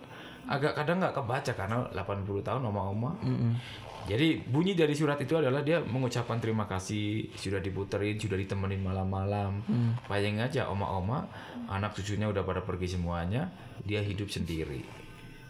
agak 0.50 0.74
kadang 0.74 0.98
nggak 0.98 1.14
kebaca 1.14 1.52
karena 1.54 1.76
80 1.94 2.42
tahun 2.42 2.62
oma-oma. 2.66 3.14
Jadi 4.08 4.42
bunyi 4.48 4.74
dari 4.74 4.96
surat 4.96 5.20
itu 5.22 5.38
adalah 5.38 5.62
dia 5.62 5.78
mengucapkan 5.78 6.40
terima 6.42 6.66
kasih 6.66 7.30
sudah 7.36 7.62
diputerin, 7.62 8.18
sudah 8.18 8.34
ditemenin 8.34 8.82
malam-malam. 8.82 9.62
Bayangin 10.10 10.42
aja 10.42 10.66
oma-oma, 10.66 11.30
anak 11.70 11.94
cucunya 11.94 12.26
udah 12.26 12.42
pada 12.42 12.66
pergi 12.66 12.98
semuanya, 12.98 13.46
dia 13.86 14.02
hidup 14.02 14.26
sendiri. 14.26 14.82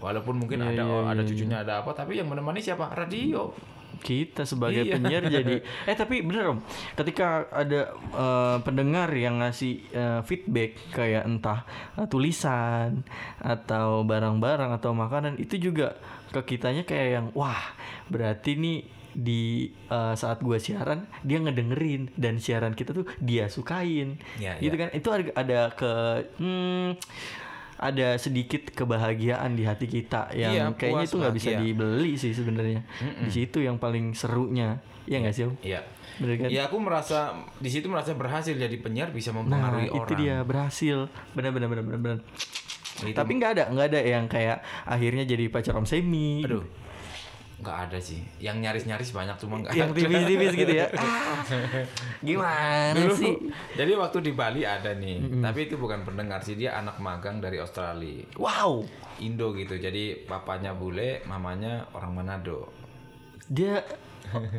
Walaupun 0.01 0.37
mungkin 0.37 0.61
ada 0.65 0.85
ada 1.09 1.23
cucunya 1.25 1.65
ada 1.65 1.81
apa, 1.81 1.97
tapi 1.97 2.21
yang 2.21 2.29
menemani 2.29 2.61
siapa? 2.61 2.93
Radio. 2.93 3.53
Kita 4.01 4.43
sebagai 4.43 4.83
Iya. 4.83 4.97
penyiar 4.97 5.25
jadi 5.27 5.57
eh 5.89 5.95
tapi 5.95 6.25
bener 6.25 6.57
om. 6.57 6.59
Ketika 6.93 7.47
ada 7.49 7.93
eh, 7.95 8.57
pendengar 8.61 9.13
yang 9.13 9.39
ngasih 9.39 9.75
eh, 9.91 10.21
feedback 10.25 10.77
kayak 10.91 11.25
entah 11.25 11.63
eh, 11.95 12.05
tulisan 12.05 13.05
atau 13.39 14.03
barang-barang 14.03 14.73
atau 14.75 14.91
makanan 14.91 15.37
itu 15.37 15.61
juga 15.61 15.95
ke 16.31 16.57
kitanya 16.57 16.83
kayak 16.83 17.09
yang 17.11 17.27
wah 17.33 17.75
berarti 18.07 18.55
nih 18.55 18.79
di 19.11 19.67
eh, 19.91 20.15
saat 20.15 20.39
gua 20.39 20.57
siaran 20.57 21.03
dia 21.21 21.43
ngedengerin 21.43 22.15
dan 22.15 22.39
siaran 22.39 22.73
kita 22.73 22.95
tuh 22.95 23.05
dia 23.19 23.51
sukain. 23.51 24.17
Ya, 24.39 24.55
gitu 24.59 24.79
kan? 24.79 24.89
Itu 24.95 25.11
ada, 25.11 25.25
ada 25.35 25.61
ke 25.75 25.93
hmm, 26.39 26.89
ada 27.81 28.13
sedikit 28.15 28.69
kebahagiaan 28.71 29.57
di 29.57 29.65
hati 29.65 29.89
kita 29.89 30.29
yang 30.33 30.53
Iya, 30.53 30.65
kayaknya 30.77 31.05
itu 31.09 31.17
nggak 31.17 31.35
bisa 31.35 31.51
bahagia. 31.51 31.65
dibeli 31.65 32.13
sih 32.15 32.33
sebenarnya. 32.33 32.81
Di 33.19 33.31
situ 33.33 33.59
yang 33.59 33.81
paling 33.81 34.13
serunya. 34.13 34.85
Ya 35.09 35.17
nggak 35.19 35.33
sih 35.33 35.45
om? 35.45 35.57
Iya. 35.61 35.81
bener 36.21 36.37
kan? 36.37 36.49
Ya 36.53 36.69
aku 36.69 36.77
merasa 36.77 37.33
di 37.57 37.67
situ 37.67 37.89
merasa 37.89 38.13
berhasil 38.13 38.53
jadi 38.53 38.77
penyiar 38.77 39.09
bisa 39.09 39.33
nah 39.33 39.41
mempengaruhi 39.41 39.89
itu 39.89 39.97
orang. 39.97 40.21
dia 40.21 40.37
berhasil. 40.43 40.99
Benar 41.33 41.51
benar 41.51 41.67
benar 41.67 41.83
benar 41.83 41.99
benar 41.99 42.19
Itu- 43.01 43.17
tapi 43.17 43.33
nggak 43.35 43.51
ada 43.57 43.65
nggak 43.73 43.87
ada 43.89 44.01
yang 44.05 44.25
kayak 44.27 44.61
akhirnya 44.85 45.25
jadi 45.25 45.49
pacar 45.49 45.73
om 45.73 45.89
semi. 45.89 46.45
Aduh. 46.45 46.61
Nggak 47.61 47.77
ada 47.87 47.99
sih. 47.99 48.21
Yang 48.37 48.57
nyaris-nyaris 48.59 49.11
banyak 49.11 49.37
cuma 49.37 49.55
nggak 49.59 49.73
yang 49.73 49.89
ada. 49.89 49.97
tipis-tipis 49.97 50.53
gitu 50.55 50.73
ya 50.75 50.87
Ah, 50.97 51.45
gimana 52.19 52.97
Dulu, 52.97 53.15
sih 53.15 53.35
Jadi 53.75 53.93
waktu 53.95 54.19
di 54.21 54.33
Bali 54.33 54.63
ada 54.63 54.91
nih, 54.93 55.21
tapi 55.39 55.67
itu 55.67 55.77
bukan 55.77 56.03
pendengar 56.03 56.41
sih 56.41 56.55
dia 56.55 56.75
anak 56.75 56.97
magang 56.99 57.39
dari 57.39 57.57
Australia, 57.57 58.25
wow 58.37 58.81
Indo 59.19 59.53
gitu. 59.53 59.77
Jadi 59.77 60.25
papanya 60.25 60.73
bule, 60.73 61.21
mamanya 61.23 61.85
orang 61.93 62.13
Manado. 62.15 62.73
dia 63.47 63.83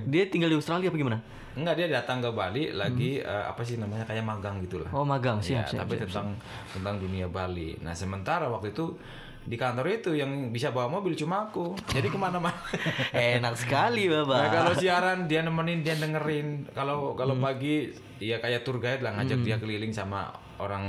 dia 0.05 0.23
tinggal 0.25 0.47
di 0.47 0.57
Australia 0.57 0.87
apa 0.87 0.97
gimana 0.97 1.19
Enggak 1.51 1.75
dia 1.75 1.87
datang 1.91 2.19
ke 2.19 2.29
Bali 2.29 2.71
lagi 2.71 3.19
eh, 3.19 3.43
apa 3.43 3.59
sih 3.59 3.75
namanya 3.75 4.03
kayak 4.03 4.21
magang 4.21 4.59
gitulah. 4.59 4.87
oh 4.89 5.03
magang 5.03 5.35
Ya, 5.39 5.59
siap 5.59 5.65
siap, 5.69 5.79
tapi 5.81 5.95
siap. 5.95 6.07
tentang 6.07 6.27
tentang 6.69 6.95
dunia 6.97 7.27
Bali. 7.27 7.75
Nah 7.77 7.91
sementara 7.91 8.47
waktu 8.47 8.71
itu 8.71 8.95
di 9.41 9.57
kantor 9.57 9.85
itu 9.89 10.11
yang 10.13 10.53
bisa 10.53 10.69
bawa 10.69 10.87
mobil 10.87 11.17
cuma 11.17 11.49
aku. 11.49 11.73
Jadi 11.89 12.13
ke 12.13 12.17
mana-mana. 12.17 12.53
enak 13.37 13.57
sekali 13.57 14.05
Nah, 14.05 14.23
bapak 14.23 14.43
kalau 14.53 14.73
siaran 14.77 15.25
dia 15.25 15.41
nemenin 15.41 15.81
dia 15.81 15.97
dengerin. 15.97 16.69
Kalau 16.77 17.17
kalau 17.17 17.37
pagi 17.41 17.89
ya 18.21 18.37
kayak 18.37 18.61
tour 18.61 18.77
guide 18.77 19.01
lah 19.01 19.17
ngajak 19.17 19.41
dia 19.41 19.57
keliling 19.57 19.89
sama 19.89 20.29
orang 20.61 20.85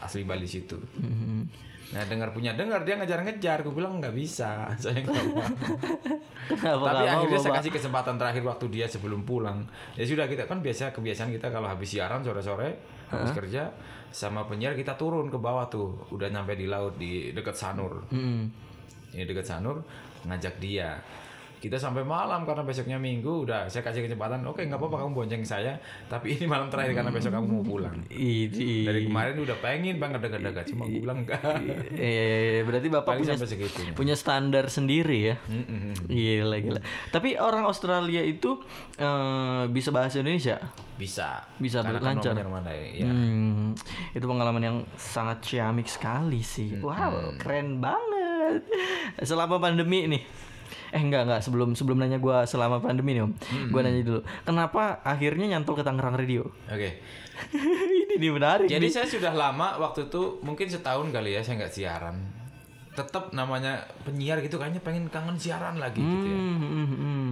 asli 0.00 0.24
Bali 0.24 0.48
situ. 0.48 0.80
Nah 1.90 2.02
dengar 2.06 2.30
punya 2.30 2.54
dengar 2.54 2.86
dia 2.86 2.94
ngejar-ngejar. 2.94 3.66
Gue 3.66 3.74
bilang 3.74 3.98
nggak 3.98 4.14
bisa, 4.14 4.66
saya 4.82 5.02
nggak 5.02 5.24
mau. 5.34 5.42
kenapa 6.46 6.86
Tapi 6.86 7.04
mau, 7.06 7.14
akhirnya 7.18 7.38
saya 7.42 7.52
kasih 7.58 7.72
kesempatan 7.74 8.14
terakhir 8.14 8.42
waktu 8.46 8.66
dia 8.70 8.86
sebelum 8.86 9.26
pulang. 9.26 9.66
Ya 9.98 10.06
sudah 10.06 10.30
kita 10.30 10.46
kan 10.46 10.62
biasa 10.62 10.94
kebiasaan 10.94 11.34
kita 11.34 11.50
kalau 11.50 11.66
habis 11.66 11.90
siaran 11.90 12.22
sore-sore 12.22 13.00
habis 13.10 13.34
kerja 13.34 13.74
sama 14.14 14.46
penyiar 14.46 14.78
kita 14.78 14.94
turun 14.94 15.26
ke 15.26 15.38
bawah 15.38 15.66
tuh. 15.66 16.06
Udah 16.14 16.30
nyampe 16.30 16.54
di 16.54 16.70
laut 16.70 16.94
di 16.94 17.34
dekat 17.34 17.58
Sanur. 17.58 18.06
Hmm. 18.14 18.46
Ini 19.10 19.26
dekat 19.26 19.46
Sanur 19.46 19.82
ngajak 20.26 20.62
dia. 20.62 20.94
Kita 21.60 21.76
sampai 21.76 22.00
malam 22.00 22.48
karena 22.48 22.64
besoknya 22.64 22.96
minggu 22.96 23.44
udah 23.44 23.68
saya 23.68 23.84
kasih 23.84 24.08
kesempatan. 24.08 24.40
Oke 24.48 24.64
nggak 24.64 24.80
apa-apa 24.80 25.04
kamu 25.04 25.12
bonceng 25.12 25.44
saya. 25.44 25.76
Tapi 26.08 26.40
ini 26.40 26.48
malam 26.48 26.72
terakhir 26.72 26.96
karena 26.96 27.12
besok 27.12 27.36
kamu 27.36 27.46
mau 27.46 27.60
pulang. 27.60 28.00
Idi. 28.08 28.88
Dari 28.88 29.04
kemarin 29.04 29.36
udah 29.36 29.56
pengen 29.60 30.00
banget 30.00 30.24
dekat-dekat 30.24 30.64
cuma 30.72 30.88
gue 30.88 31.04
bilang 31.04 31.20
enggak. 31.20 31.40
Eh, 31.92 32.64
berarti 32.64 32.88
bapak 32.88 33.12
Paling 33.12 33.28
punya 33.28 33.36
segitunya. 33.44 33.92
punya 33.92 34.16
standar 34.16 34.72
sendiri 34.72 35.18
ya. 35.20 35.36
Mm-mm. 35.52 36.08
Gila 36.08 36.56
gila. 36.58 36.80
Tapi 37.12 37.36
orang 37.36 37.68
Australia 37.68 38.24
itu 38.24 38.56
eh, 38.96 39.64
bisa 39.68 39.92
bahasa 39.92 40.24
Indonesia. 40.24 40.56
Bisa. 40.96 41.44
Bisa 41.56 41.84
Karena 41.84 42.00
kan 42.00 42.16
lancar. 42.20 42.34
ya. 42.72 43.04
Hmm, 43.04 43.72
itu 44.12 44.24
pengalaman 44.24 44.62
yang 44.64 44.76
sangat 44.96 45.44
ciamik 45.44 45.88
sekali 45.88 46.40
sih. 46.40 46.80
Wow, 46.80 47.36
keren 47.36 47.80
banget. 47.80 48.64
Selama 49.20 49.60
pandemi 49.60 50.08
nih. 50.08 50.24
Eh 50.90 51.00
enggak 51.00 51.26
enggak 51.26 51.40
sebelum 51.42 51.72
sebelum 51.78 51.98
nanya 52.02 52.18
gua 52.18 52.44
selama 52.44 52.82
pandemi 52.82 53.16
nih 53.16 53.26
om, 53.26 53.32
gua 53.70 53.86
nanya 53.86 54.02
dulu, 54.02 54.20
kenapa 54.42 55.02
akhirnya 55.02 55.56
nyantol 55.56 55.78
ke 55.78 55.84
Tangerang 55.86 56.16
Radio? 56.18 56.50
Oke. 56.68 57.00
Ini 58.10 58.14
nih 58.20 58.30
menarik. 58.32 58.68
Jadi 58.68 58.86
nih. 58.88 58.92
saya 58.92 59.06
sudah 59.08 59.32
lama 59.32 59.80
waktu 59.80 60.12
itu 60.12 60.42
mungkin 60.44 60.68
setahun 60.68 61.08
kali 61.08 61.36
ya 61.36 61.40
saya 61.40 61.64
nggak 61.64 61.72
siaran. 61.72 62.16
Tetap 62.92 63.32
namanya 63.32 63.86
penyiar 64.02 64.42
gitu 64.44 64.60
kayaknya 64.60 64.82
pengen 64.82 65.08
kangen 65.08 65.38
siaran 65.38 65.78
lagi 65.80 66.02
gitu 66.02 66.26
ya. 66.26 66.36
Hmm, 66.36 66.58
hmm, 66.58 66.88
hmm. 66.90 67.28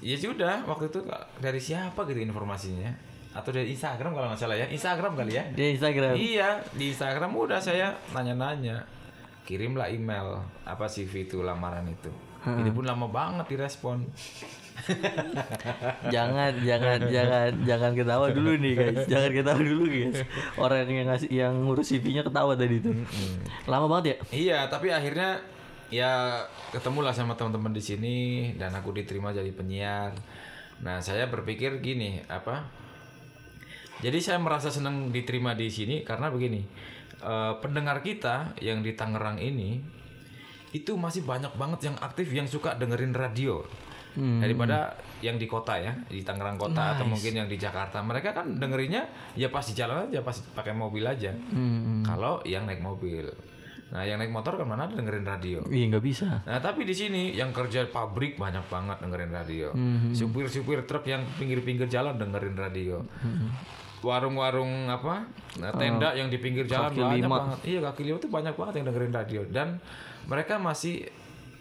Ya 0.00 0.16
sudah 0.16 0.64
waktu 0.64 0.88
itu 0.88 1.02
dari 1.42 1.60
siapa 1.60 2.06
gitu 2.06 2.22
informasinya 2.22 3.10
atau 3.30 3.54
dari 3.54 3.70
Instagram 3.70 4.10
kalau 4.10 4.26
nggak 4.32 4.42
salah 4.42 4.58
ya 4.58 4.66
Instagram 4.70 5.12
kali 5.18 5.32
ya. 5.34 5.44
Di 5.52 5.76
Instagram. 5.76 6.14
Iya 6.16 6.48
di 6.74 6.84
Instagram 6.94 7.30
udah 7.36 7.60
saya 7.62 7.94
nanya-nanya 8.14 8.86
kirimlah 9.44 9.90
email 9.90 10.46
apa 10.62 10.86
CV 10.86 11.26
itu 11.26 11.42
lamaran 11.42 11.86
itu. 11.90 12.29
Ini 12.40 12.70
pun 12.72 12.84
lama 12.88 13.06
banget 13.10 13.46
direspon. 13.52 14.06
jangan 16.14 16.56
jangan 16.64 16.98
jangan 17.12 17.52
jangan 17.68 17.92
ketawa 17.92 18.32
dulu 18.32 18.56
nih 18.56 18.72
guys 18.72 19.04
jangan 19.12 19.28
ketawa 19.28 19.60
dulu 19.60 19.84
guys 19.84 20.24
orang 20.56 20.88
yang 20.88 21.04
ngasih 21.12 21.28
yang 21.28 21.52
ngurus 21.68 21.92
CV-nya 21.92 22.24
ketawa 22.24 22.56
tadi 22.56 22.80
itu 22.80 22.88
lama 23.68 23.86
banget 23.92 24.04
ya 24.08 24.16
Iya, 24.32 24.58
tapi 24.72 24.88
akhirnya 24.88 25.44
ya 25.90 26.46
ketemulah 26.70 27.10
sama 27.10 27.34
teman-teman 27.34 27.74
di 27.74 27.82
sini 27.82 28.16
dan 28.54 28.70
aku 28.72 28.94
diterima 28.94 29.34
jadi 29.34 29.50
penyiar. 29.50 30.14
Nah, 30.80 31.02
saya 31.02 31.28
berpikir 31.28 31.82
gini, 31.82 32.22
apa? 32.30 32.64
Jadi 34.00 34.16
saya 34.22 34.40
merasa 34.40 34.72
senang 34.72 35.12
diterima 35.12 35.52
di 35.52 35.68
sini 35.68 36.00
karena 36.06 36.32
begini, 36.32 36.64
eh, 37.20 37.52
pendengar 37.60 38.00
kita 38.00 38.56
yang 38.64 38.80
di 38.80 38.96
Tangerang 38.96 39.36
ini 39.42 39.82
itu 40.70 40.94
masih 40.94 41.26
banyak 41.26 41.50
banget 41.54 41.90
yang 41.90 41.96
aktif 41.98 42.30
yang 42.30 42.46
suka 42.46 42.74
dengerin 42.74 43.10
radio. 43.12 43.62
Daripada 44.10 44.98
yang 45.22 45.38
di 45.38 45.46
kota 45.46 45.78
ya, 45.78 45.94
di 46.10 46.26
Tangerang 46.26 46.58
kota 46.58 46.98
atau 46.98 47.06
mungkin 47.06 47.30
yang 47.30 47.46
di 47.46 47.54
Jakarta. 47.54 48.02
Mereka 48.02 48.34
kan 48.34 48.58
dengerinnya 48.58 49.06
ya 49.38 49.54
pas 49.54 49.62
di 49.62 49.70
jalan 49.70 50.10
aja, 50.10 50.18
pas 50.26 50.34
pakai 50.50 50.74
mobil 50.74 51.06
aja. 51.06 51.30
Hmm, 51.30 52.02
Kalau 52.02 52.42
yang 52.42 52.66
naik 52.66 52.82
mobil. 52.82 53.30
Nah, 53.90 54.06
yang 54.06 54.18
naik 54.22 54.30
motor 54.30 54.54
kan 54.54 54.66
mana 54.66 54.86
ada 54.86 54.94
dengerin 54.98 55.26
radio. 55.26 55.58
Iya 55.66 55.94
nggak 55.94 56.04
bisa. 56.06 56.42
Nah, 56.46 56.58
tapi 56.58 56.86
di 56.86 56.94
sini 56.94 57.34
yang 57.34 57.54
kerja 57.54 57.86
pabrik 57.86 58.34
banyak 58.34 58.66
banget 58.66 58.98
dengerin 58.98 59.30
radio. 59.30 59.68
Hmm. 59.74 60.10
Supir-supir 60.10 60.86
truk 60.86 61.06
yang 61.06 61.22
pinggir-pinggir 61.38 61.86
jalan 61.86 62.14
dengerin 62.18 62.54
radio. 62.54 63.02
Hmm. 63.22 63.50
Warung-warung 64.02 64.90
apa? 64.90 65.26
Nah, 65.62 65.70
tenda 65.74 66.14
yang 66.14 66.26
di 66.26 66.38
pinggir 66.42 66.66
jalan 66.66 66.90
kaki 66.90 67.02
banyak 67.02 67.18
lima. 67.22 67.36
banget. 67.46 67.58
Iya, 67.66 67.78
kaki 67.90 68.02
lima 68.06 68.16
itu 68.18 68.30
banyak 68.30 68.54
banget 68.58 68.74
yang 68.80 68.86
dengerin 68.90 69.12
radio 69.14 69.40
dan 69.50 69.68
mereka 70.26 70.60
masih 70.60 71.08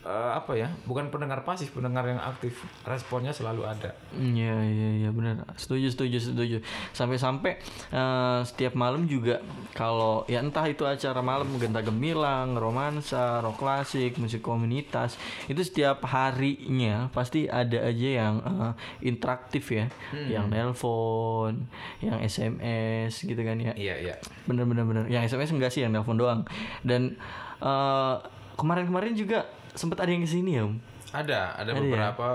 eh, 0.06 0.32
apa 0.32 0.56
ya? 0.56 0.72
Bukan 0.88 1.12
pendengar 1.12 1.44
pasif, 1.44 1.76
pendengar 1.76 2.08
yang 2.08 2.22
aktif. 2.22 2.64
Responnya 2.88 3.36
selalu 3.36 3.68
ada. 3.68 3.92
Iya 4.16 4.56
iya 4.64 4.90
iya 5.04 5.10
benar. 5.12 5.44
Setuju 5.60 5.92
setuju 5.92 6.18
setuju. 6.20 6.58
Sampai-sampai 6.96 7.60
eh, 7.92 8.40
setiap 8.48 8.74
malam 8.80 9.06
juga 9.06 9.44
kalau 9.76 10.24
ya 10.32 10.40
entah 10.40 10.64
itu 10.68 10.88
acara 10.88 11.20
malam 11.20 11.52
genta 11.60 11.84
gemilang, 11.84 12.56
romansa, 12.56 13.44
rock 13.44 13.60
klasik, 13.60 14.16
musik 14.18 14.40
komunitas, 14.40 15.20
itu 15.52 15.60
setiap 15.62 16.04
harinya 16.08 17.12
pasti 17.12 17.52
ada 17.52 17.84
aja 17.84 18.10
yang 18.26 18.36
eh, 18.40 18.74
interaktif 19.04 19.72
ya, 19.76 19.92
yang 20.16 20.48
nelpon, 20.48 21.68
yang 22.00 22.20
SMS 22.24 23.28
gitu 23.28 23.40
kan 23.44 23.60
ya. 23.60 23.76
Iya, 23.76 23.96
iya. 24.00 24.16
Bener 24.48 24.64
bener 24.64 24.88
bener. 24.88 25.04
Yang 25.12 25.36
SMS 25.36 25.52
enggak 25.54 25.72
sih, 25.76 25.84
yang 25.84 25.92
nelpon 25.92 26.16
doang. 26.16 26.48
Dan 26.88 27.20
eh, 27.60 28.16
kemarin-kemarin 28.60 29.16
juga 29.16 29.48
sempat 29.72 30.04
ada 30.04 30.12
yang 30.12 30.28
ke 30.28 30.30
sini 30.30 30.60
ya, 30.60 30.68
Om. 30.68 30.76
Ada, 31.16 31.56
ada 31.58 31.72
Ada 31.74 31.80
ya? 31.80 31.82
beberapa 31.82 32.28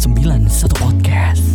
91 0.00 0.72
podcast. 0.74 1.49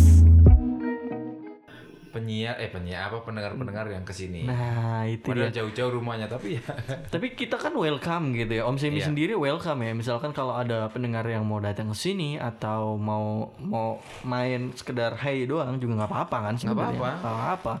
Penyiar 2.16 2.56
eh 2.56 2.66
penyiar 2.66 3.06
apa 3.06 3.20
pendengar-pendengar 3.20 3.84
yang 3.86 4.00
ke 4.00 4.10
sini. 4.10 4.42
Nah, 4.42 5.04
itu 5.04 5.28
Padahal 5.28 5.48
dia. 5.48 5.60
jauh-jauh 5.60 5.92
rumahnya 5.92 6.24
tapi 6.26 6.56
ya 6.56 6.64
Tapi 7.12 7.32
kita 7.32 7.54
kan 7.54 7.72
welcome 7.72 8.32
gitu 8.32 8.52
ya. 8.54 8.64
Om 8.64 8.76
Semi 8.76 8.96
Iya. 8.96 9.06
sendiri 9.06 9.34
welcome 9.34 9.80
ya. 9.80 9.92
Misalkan 9.92 10.32
kalau 10.32 10.52
ada 10.52 10.88
pendengar 10.88 11.22
yang 11.22 11.44
mau 11.44 11.58
datang 11.58 11.92
ke 11.92 11.96
sini 11.98 12.34
atau 12.34 12.96
mau 12.96 13.52
mau 13.58 14.00
main 14.22 14.72
sekedar 14.72 15.12
hey 15.14 15.44
doang 15.44 15.76
juga 15.76 16.00
nggak 16.00 16.10
apa-apa 16.10 16.38
kan 16.42 16.54
sebenarnya. 16.56 16.96
apa-apa. 16.96 17.10
Nggak 17.18 17.36
apa-apa. 17.36 17.74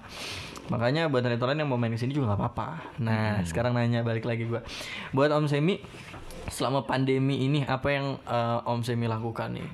Makanya 0.66 1.02
buat 1.06 1.22
netizen 1.22 1.56
yang 1.56 1.66
mau 1.66 1.76
main 1.76 1.90
ke 1.90 1.96
sini 1.96 2.10
juga 2.10 2.26
nggak 2.28 2.40
apa-apa. 2.42 2.68
Nah, 2.98 3.38
Hmm. 3.38 3.46
sekarang 3.46 3.72
nanya 3.72 4.02
balik 4.02 4.22
lagi 4.22 4.44
gua. 4.44 4.60
Buat 5.10 5.32
Om 5.32 5.46
Semi 5.46 5.78
selama 6.46 6.82
pandemi 6.82 7.40
ini 7.40 7.62
apa 7.62 7.88
yang 7.88 8.18
eh, 8.20 8.58
Om 8.62 8.82
Semi 8.82 9.06
lakukan 9.06 9.54
nih? 9.54 9.66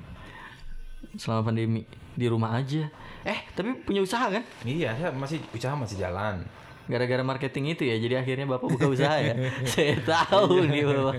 Selama 1.13 1.45
pandemi 1.45 1.81
di 2.13 2.25
rumah 2.25 2.55
aja. 2.55 2.89
Eh, 3.23 3.39
tapi 3.55 3.71
punya 3.87 4.03
usaha 4.03 4.27
kan? 4.27 4.43
iya 4.67 4.91
saya 4.99 5.15
masih 5.15 5.39
usaha 5.55 5.73
masih 5.75 5.95
jalan. 5.99 6.43
Gara-gara 6.83 7.23
marketing 7.23 7.79
itu 7.79 7.87
ya, 7.87 7.95
jadi 7.95 8.19
akhirnya 8.19 8.43
bapak 8.43 8.67
buka 8.67 8.91
usaha 8.91 9.15
ya. 9.15 9.31
Saya 9.71 9.95
tahu 10.03 10.67
nih 10.67 10.83
bapak. 10.83 11.15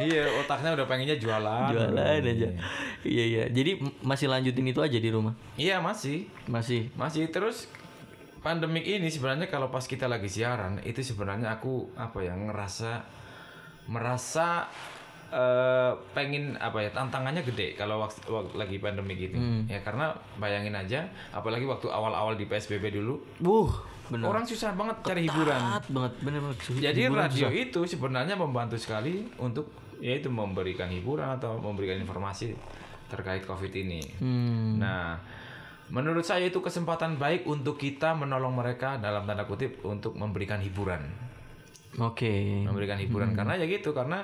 iya, 0.00 0.24
otaknya 0.40 0.72
udah 0.72 0.88
pengennya 0.88 1.20
jualan. 1.20 1.68
Jualan 1.76 2.24
aja. 2.24 2.48
Iya 3.04 3.24
iya. 3.28 3.44
Jadi 3.52 3.84
masih 4.00 4.32
lanjutin 4.32 4.64
itu 4.64 4.80
aja 4.80 4.96
di 4.96 5.12
rumah. 5.12 5.36
Iya, 5.60 5.84
masih. 5.84 6.24
Masih. 6.48 6.88
Masih 6.96 7.28
terus 7.28 7.68
pandemik 8.40 8.88
ini 8.88 9.12
sebenarnya 9.12 9.52
kalau 9.52 9.68
pas 9.68 9.84
kita 9.84 10.08
lagi 10.08 10.32
siaran 10.32 10.80
itu 10.86 11.04
sebenarnya 11.04 11.58
aku 11.58 11.92
apa 11.92 12.24
ya 12.24 12.32
ngerasa 12.32 13.04
merasa 13.92 14.72
eh 15.28 15.92
pengen 16.16 16.56
apa 16.56 16.80
ya 16.80 16.88
tantangannya 16.88 17.44
gede 17.44 17.76
kalau 17.76 18.00
waktu, 18.00 18.24
waktu 18.26 18.54
lagi 18.56 18.76
pandemik 18.80 19.20
gitu 19.20 19.36
ya 19.68 19.76
karena 19.84 20.08
bayangin 20.36 20.72
aja 20.72 21.04
apalagi 21.30 21.68
waktu 21.68 21.84
awal-awal 21.84 22.32
di 22.32 22.48
PSBB 22.48 22.96
dulu 22.96 23.20
Wuh, 23.44 23.68
bener. 24.08 24.24
orang 24.24 24.48
susah 24.48 24.72
banget 24.72 25.04
cari 25.04 25.28
hiburan 25.28 25.60
banget, 25.60 26.14
bener 26.24 26.40
banget. 26.40 26.58
Su- 26.64 26.80
Jadi 26.80 27.00
hiburan 27.04 27.28
radio 27.28 27.44
susah. 27.44 27.60
itu 27.60 27.80
sebenarnya 27.86 28.34
membantu 28.34 28.80
sekali 28.80 29.28
untuk 29.36 29.68
yaitu 30.00 30.32
memberikan 30.32 30.88
hiburan 30.88 31.36
atau 31.36 31.60
memberikan 31.60 32.00
informasi 32.00 32.56
terkait 33.12 33.44
COVID 33.44 33.72
ini. 33.74 34.00
Hmm. 34.20 34.78
Nah, 34.80 35.18
menurut 35.90 36.24
saya 36.24 36.46
itu 36.46 36.60
kesempatan 36.60 37.18
baik 37.18 37.44
untuk 37.44 37.76
kita 37.76 38.16
menolong 38.16 38.56
mereka 38.56 38.96
dalam 38.96 39.28
tanda 39.28 39.44
kutip 39.44 39.84
untuk 39.84 40.14
memberikan 40.14 40.60
hiburan, 40.60 41.04
Oke. 41.98 42.62
memberikan 42.64 42.96
hiburan 42.96 43.34
karena 43.34 43.58
ya 43.58 43.66
gitu 43.66 43.90
karena 43.90 44.22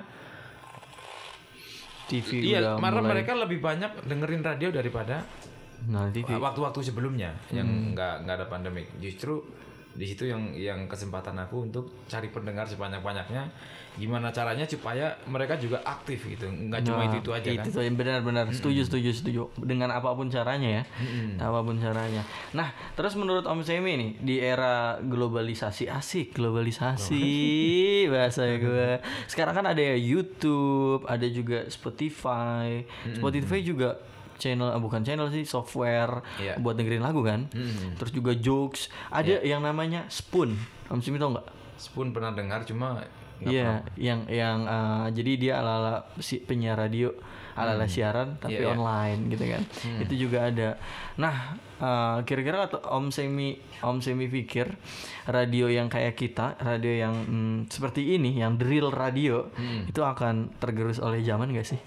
TV 2.07 2.29
iya 2.43 2.59
udah 2.61 2.73
karena 2.79 3.01
mulai. 3.01 3.11
mereka 3.15 3.33
lebih 3.35 3.59
banyak 3.59 3.91
dengerin 4.05 4.43
radio 4.43 4.69
daripada 4.71 5.17
Nah, 5.85 6.09
TV. 6.09 6.25
waktu-waktu 6.33 6.81
sebelumnya 6.83 7.37
yang 7.51 7.65
Hmm. 7.65 7.93
nggak 7.93 8.25
nggak 8.25 8.35
ada 8.35 8.47
pandemik. 8.47 8.89
Justru 8.97 9.45
di 9.95 10.05
situ 10.11 10.27
yang 10.27 10.51
yang 10.59 10.91
kesempatan 10.91 11.39
aku 11.39 11.71
untuk 11.71 12.05
cari 12.11 12.29
pendengar 12.29 12.67
sebanyak-banyaknya. 12.67 13.47
Gimana 13.95 14.35
caranya 14.35 14.67
supaya 14.67 15.15
mereka 15.31 15.55
juga 15.55 15.79
aktif 15.87 16.27
gitu, 16.27 16.51
nggak 16.51 16.83
cuma 16.83 17.07
Nah, 17.07 17.15
itu 17.15 17.17
itu 17.23 17.31
aja 17.31 17.49
kan. 17.63 17.63
Itu 17.63 17.79
benar-benar 17.95 18.51
setuju 18.51 18.83
setuju 18.91 19.11
setuju 19.15 19.43
dengan 19.63 19.95
apa 19.95 20.11
pun 20.19 20.27
caranya 20.27 20.83
ya. 20.83 20.85
Apa 21.39 21.63
pun 21.63 21.79
caranya. 21.79 22.27
Nah, 22.51 22.75
terus 22.99 23.15
menurut 23.15 23.47
Om 23.47 23.63
Semi 23.63 23.95
nih 23.95 24.11
di 24.19 24.37
era 24.43 24.99
globalisasi 24.99 25.87
asik, 25.87 26.35
globalisasi 26.35 27.23
bahasa 28.11 28.51
gue. 28.59 28.99
Sekarang 29.31 29.63
kan 29.63 29.67
ada 29.71 29.79
ya 29.79 29.95
YouTube, 29.95 31.07
ada 31.07 31.27
juga 31.31 31.63
Spotify. 31.71 32.83
Spotify 33.15 33.63
juga 33.63 34.03
channel 34.45 34.69
ah, 34.69 34.77
bukan 34.77 35.01
channel 35.01 35.33
sih 35.33 35.49
software 35.49 36.21
Iya. 36.37 36.61
buat 36.61 36.77
dengerin 36.77 37.01
lagu 37.01 37.25
kan. 37.25 37.49
Terus 37.97 38.13
juga 38.13 38.37
jokes. 38.37 38.93
Ada 39.09 39.41
yang 39.41 39.65
namanya 39.65 40.05
Spoon. 40.13 40.53
Om 40.93 41.01
Semi 41.01 41.17
tau 41.17 41.33
nggak? 41.33 41.49
Spoon 41.81 42.13
pernah 42.13 42.37
dengar 42.37 42.69
cuma 42.69 43.01
Iya, 43.41 43.83
yang 43.99 44.31
yang 44.31 44.63
eh, 44.63 45.07
jadi 45.11 45.33
dia 45.37 45.53
ala-ala 45.59 46.07
si 46.17 46.39
penyiar 46.39 46.79
radio, 46.79 47.11
ala-ala 47.59 47.85
siaran 47.85 48.39
tapi 48.39 48.57
Iya, 48.57 48.63
iya. 48.63 48.73
online 48.73 49.21
gitu 49.27 49.45
kan. 49.51 49.63
Itu 50.01 50.15
juga 50.17 50.39
ada. 50.49 50.69
Nah, 51.19 51.59
eh, 51.77 52.19
kira-kira 52.25 52.71
atau 52.71 52.79
Om 52.81 53.11
Semi 53.11 53.59
Om 53.83 53.99
Semi 54.01 54.31
pikir 54.31 54.71
radio 55.27 55.67
yang 55.67 55.91
kayak 55.91 56.15
kita, 56.15 56.57
radio 56.63 56.93
yang 56.95 57.15
mm, 57.27 57.57
seperti 57.69 58.15
ini, 58.17 58.39
yang 58.39 58.55
drill 58.55 58.95
radio 58.95 59.51
itu 59.83 60.01
akan 60.01 60.55
tergerus 60.63 61.03
oleh 61.03 61.21
zaman 61.21 61.51
gak 61.53 61.69
sih? 61.69 61.81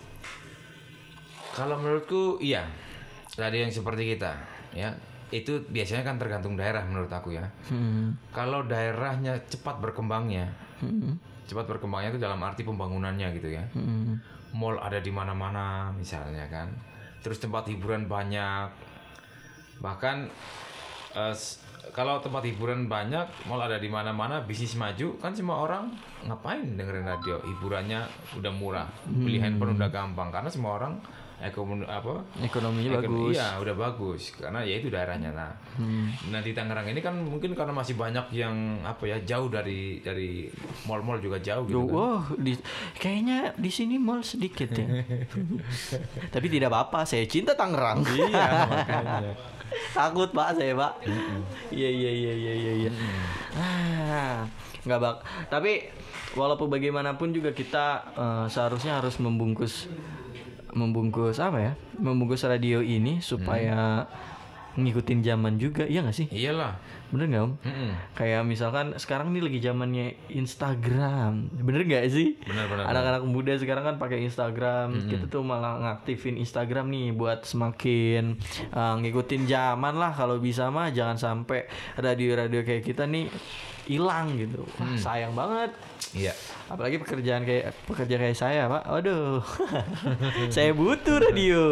Kalau 1.57 1.75
menurutku 1.75 2.37
iya. 2.37 2.61
Radio 3.33 3.65
yang 3.65 3.73
seperti 3.73 4.13
kita, 4.13 4.33
ya. 4.71 4.93
Itu 5.27 5.65
biasanya 5.67 6.01
kan 6.01 6.15
tergantung 6.15 6.53
daerah 6.53 6.81
menurut 6.81 7.09
aku 7.09 7.33
ya. 7.33 7.45
Hmm. 7.67 8.13
Kalau 8.29 8.63
daerahnya 8.63 9.41
cepat 9.45 9.77
berkembangnya, 9.77 10.47
Hmm. 10.77 11.17
cepat 11.45 11.65
berkembangnya 11.65 12.13
itu 12.13 12.21
dalam 12.21 12.37
arti 12.39 12.61
pembangunannya 12.61 13.27
gitu 13.33 13.49
ya. 13.51 13.65
Hmm. 13.73 14.21
Mall 14.53 14.77
ada 14.77 14.97
di 14.97 15.09
mana-mana 15.09 15.89
misalnya 15.91 16.45
kan. 16.47 16.69
Terus 17.21 17.37
tempat 17.37 17.65
hiburan 17.67 18.05
banyak. 18.05 18.69
Bahkan 19.77 20.17
eh, 21.13 21.33
s- 21.33 21.61
kalau 21.91 22.17
tempat 22.19 22.41
hiburan 22.43 22.85
banyak, 22.85 23.25
mall 23.45 23.59
ada 23.59 23.77
di 23.77 23.87
mana-mana, 23.87 24.41
bisnis 24.41 24.73
maju, 24.73 25.17
kan 25.17 25.33
semua 25.33 25.61
orang 25.61 25.89
ngapain 26.23 26.63
dengerin 26.73 27.05
radio? 27.05 27.37
Hiburannya 27.41 28.01
udah 28.33 28.51
murah, 28.51 28.87
beli 29.07 29.37
handphone 29.37 29.73
udah 29.73 29.89
gampang 29.89 30.29
karena 30.29 30.47
semua 30.47 30.77
orang 30.77 30.93
ekonomi 31.37 31.85
apa? 31.85 32.25
Ekonominya 32.41 32.97
Ekon- 32.97 33.05
bagus. 33.05 33.33
Iya, 33.37 33.47
udah 33.61 33.75
bagus 33.77 34.21
karena 34.33 34.59
ya 34.65 34.75
itu 34.81 34.89
daerahnya. 34.89 35.29
Nah, 35.29 35.53
nah 36.33 36.41
di 36.41 36.51
Tangerang 36.57 36.89
ini 36.89 36.97
kan 36.97 37.13
mungkin 37.13 37.53
karena 37.53 37.73
masih 37.73 37.93
banyak 37.93 38.33
yang 38.33 38.81
apa 38.81 39.05
ya 39.05 39.17
jauh 39.21 39.45
dari 39.45 40.01
dari 40.01 40.49
mall-mall 40.89 41.21
juga 41.21 41.37
jauh 41.37 41.69
gitu. 41.69 41.85
kan. 41.85 41.93
Wah, 41.93 42.23
di, 42.41 42.57
kayaknya 42.97 43.53
di 43.53 43.69
sini 43.69 44.01
mall 44.01 44.25
sedikit 44.25 44.73
ya. 44.73 44.87
Tapi 46.33 46.47
tidak 46.49 46.73
apa-apa, 46.73 47.05
saya 47.05 47.25
cinta 47.29 47.53
Tangerang. 47.53 48.01
Iya, 48.01 48.45
makanya. 48.65 49.33
Takut 49.93 50.29
pak 50.33 50.57
saya 50.57 50.73
pak. 50.73 50.93
Iya 51.69 51.89
iya 51.91 52.11
iya 52.11 52.33
iya 52.33 52.53
iya. 52.55 52.71
iya. 52.87 52.91
Ah, 53.53 54.37
nggak 54.87 54.99
bak. 54.99 55.15
Tapi 55.53 55.85
walaupun 56.33 56.65
bagaimanapun 56.71 57.29
juga 57.29 57.53
kita 57.53 57.85
eh, 58.15 58.45
seharusnya 58.49 58.97
harus 58.97 59.21
membungkus 59.21 59.85
membungkus 60.73 61.39
apa 61.39 61.57
ya? 61.59 61.71
Membungkus 61.99 62.43
radio 62.47 62.83
ini 62.83 63.19
supaya 63.23 64.07
ngikutin 64.77 65.25
zaman 65.25 65.57
juga, 65.57 65.89
iya 65.89 66.05
nggak 66.05 66.13
sih? 66.13 66.27
Iyalah. 66.29 66.77
Bener 67.09 67.25
nggak 67.33 67.43
om? 67.49 67.53
Mm-mm. 67.65 67.91
Kayak 68.13 68.45
misalkan 68.45 68.93
sekarang 69.01 69.33
nih 69.33 69.41
lagi 69.41 69.59
zamannya 69.63 70.13
Instagram, 70.29 71.49
bener 71.65 71.81
nggak 71.87 72.05
sih? 72.13 72.37
Anak-anak 72.85 73.25
muda 73.25 73.57
sekarang 73.57 73.81
kan 73.81 73.95
pakai 73.97 74.21
Instagram, 74.29 75.09
kita 75.09 75.25
tuh 75.33 75.41
malah 75.41 75.81
ngaktifin 75.81 76.37
Instagram 76.37 76.93
nih 76.93 77.09
buat 77.09 77.41
semakin 77.41 78.37
uh, 78.69 79.01
ngikutin 79.01 79.49
zaman 79.49 79.97
lah. 79.97 80.13
Kalau 80.13 80.37
bisa 80.37 80.69
mah 80.69 80.93
jangan 80.93 81.17
sampai 81.17 81.65
radio-radio 81.97 82.61
kayak 82.61 82.85
kita 82.85 83.09
nih 83.09 83.33
hilang 83.87 84.35
gitu. 84.35 84.61
Wah, 84.77 84.93
sayang 84.93 85.31
banget. 85.31 85.71
Iya. 86.11 86.35
Apalagi 86.67 86.99
pekerjaan 86.99 87.41
kayak 87.41 87.71
pekerja 87.83 88.15
kayak 88.17 88.35
saya, 88.35 88.67
Pak. 88.67 88.83
Waduh. 88.85 89.39
saya 90.55 90.71
butuh 90.71 91.17
radio. 91.19 91.63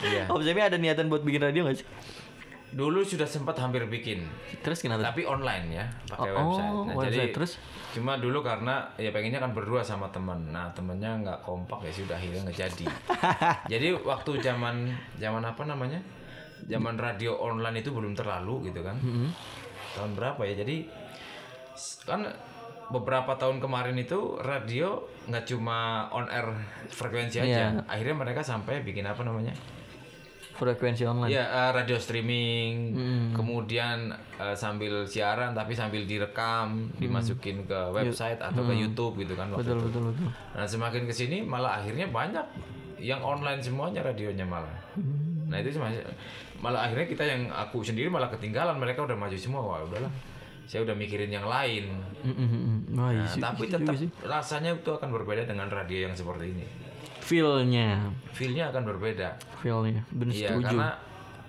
Iya. 0.00 0.24
Om 0.26 0.40
Semi 0.40 0.58
ada 0.58 0.74
niatan 0.74 1.06
buat 1.06 1.20
bikin 1.20 1.40
radio 1.42 1.68
gak 1.68 1.76
sih? 1.76 1.86
Dulu 2.70 3.02
sudah 3.02 3.26
sempat 3.26 3.58
hampir 3.58 3.82
bikin, 3.84 4.22
Terus 4.62 4.78
kenapa? 4.78 5.10
tapi 5.10 5.26
online 5.26 5.74
ya, 5.74 5.84
pakai 6.06 6.30
Oh, 6.30 6.38
website. 6.38 6.70
oh, 6.70 6.82
Nah, 6.86 6.94
website. 6.94 7.10
jadi 7.10 7.34
Terus? 7.34 7.52
cuma 7.90 8.14
dulu 8.14 8.38
karena 8.40 8.86
ya 8.94 9.10
pengennya 9.10 9.42
kan 9.42 9.50
berdua 9.50 9.82
sama 9.82 10.06
teman. 10.08 10.38
Nah 10.48 10.70
temennya 10.70 11.18
nggak 11.18 11.38
kompak 11.42 11.82
ya 11.82 11.90
sudah 11.90 12.14
akhirnya 12.14 12.46
nggak 12.46 12.58
jadi. 12.62 12.84
jadi 13.74 13.86
waktu 13.98 14.38
zaman 14.38 14.86
zaman 15.18 15.42
apa 15.42 15.66
namanya? 15.66 15.98
Zaman 16.62 16.94
radio 16.94 17.34
online 17.36 17.82
itu 17.82 17.90
belum 17.90 18.14
terlalu 18.14 18.70
gitu 18.70 18.86
kan. 18.86 18.94
Mm-hmm. 18.96 19.28
Tahun 19.96 20.12
berapa 20.14 20.40
ya? 20.46 20.54
Jadi 20.62 20.86
kan 22.04 22.26
beberapa 22.90 23.38
tahun 23.38 23.62
kemarin 23.62 23.94
itu 23.96 24.36
radio 24.42 24.98
nggak 25.30 25.46
cuma 25.46 26.10
on 26.10 26.26
air 26.26 26.46
frekuensi 26.90 27.38
aja. 27.38 27.78
Iya. 27.78 27.86
Akhirnya 27.86 28.16
mereka 28.18 28.42
sampai 28.42 28.82
bikin 28.82 29.06
apa 29.06 29.22
namanya? 29.22 29.54
Frekuensi 30.58 31.08
online. 31.08 31.32
Ya 31.32 31.46
eh, 31.48 31.70
radio 31.72 31.96
streaming, 31.96 32.92
kemudian 33.32 34.12
eh, 34.36 34.52
sambil 34.52 35.08
siaran 35.08 35.56
tapi 35.56 35.72
sambil 35.72 36.04
direkam, 36.04 36.92
dimasukin 37.00 37.64
ke 37.64 37.80
website 37.96 38.36
atau 38.42 38.60
ke 38.68 38.74
YouTube 38.76 39.24
gitu 39.24 39.32
kan. 39.38 39.48
waktu 39.54 39.64
Betul 39.64 39.78
itu. 39.78 39.86
betul 39.88 40.02
betul. 40.12 40.28
Nah 40.52 40.66
semakin 40.68 41.02
ke 41.08 41.14
sini 41.16 41.40
malah 41.40 41.80
akhirnya 41.80 42.12
banyak 42.12 42.44
yang 43.00 43.24
online 43.24 43.64
semuanya 43.64 44.04
radionya 44.04 44.44
malah. 44.44 44.76
Nah 45.48 45.56
itu 45.64 45.72
malah 46.60 46.84
akhirnya 46.84 47.06
kita 47.06 47.24
yang 47.24 47.42
aku 47.48 47.80
sendiri 47.80 48.06
malah 48.06 48.28
ketinggalan 48.28 48.76
mereka 48.76 49.02
udah 49.02 49.14
maju 49.14 49.34
semua 49.34 49.60
wah 49.60 49.80
udahlah 49.82 50.12
saya 50.62 50.80
udah 50.80 50.94
mikirin 50.94 51.26
yang 51.28 51.44
lain. 51.44 51.90
Mm, 52.20 52.30
mm, 52.30 52.46
mm. 52.46 52.78
Iya 52.86 52.94
Nah, 52.94 53.26
sih, 53.26 53.40
tapi 53.40 53.64
iya 53.64 53.74
tetap 53.74 53.94
sih. 53.96 54.08
rasanya 54.22 54.70
itu 54.72 54.86
akan 54.88 55.08
berbeda 55.10 55.42
dengan 55.44 55.66
radio 55.66 56.04
yang 56.04 56.14
seperti 56.14 56.46
ini. 56.48 56.64
feel-nya, 57.20 58.10
Feelnya 58.30 58.70
akan 58.70 58.82
berbeda. 58.84 59.34
feel-nya. 59.58 60.02
Bener 60.08 60.30
Iya 60.32 60.48
setuju. 60.50 60.66
karena 60.68 60.88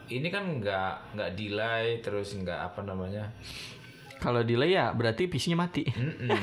ini 0.07 0.27
kan 0.27 0.43
nggak 0.55 0.93
nggak 1.11 1.29
delay 1.33 1.85
terus 1.99 2.33
nggak 2.33 2.59
apa 2.65 2.81
namanya 2.81 3.29
Kalau 4.17 4.41
delay 4.41 4.71
ya 4.71 4.89
berarti 4.91 5.25
PC-nya 5.25 5.55
mati. 5.55 5.81
Mm-mm. 5.87 6.29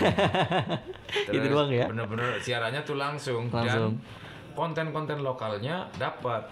Itu 1.25 1.31
Terus 1.31 1.47
doang 1.49 1.71
ya? 1.71 1.87
Bener-bener 1.87 2.39
siarannya 2.39 2.83
tuh 2.83 2.95
langsung, 2.95 3.47
Langsung. 3.49 3.95
dan 3.95 4.03
konten-konten 4.53 5.19
lokalnya 5.21 5.87
dapat. 5.95 6.43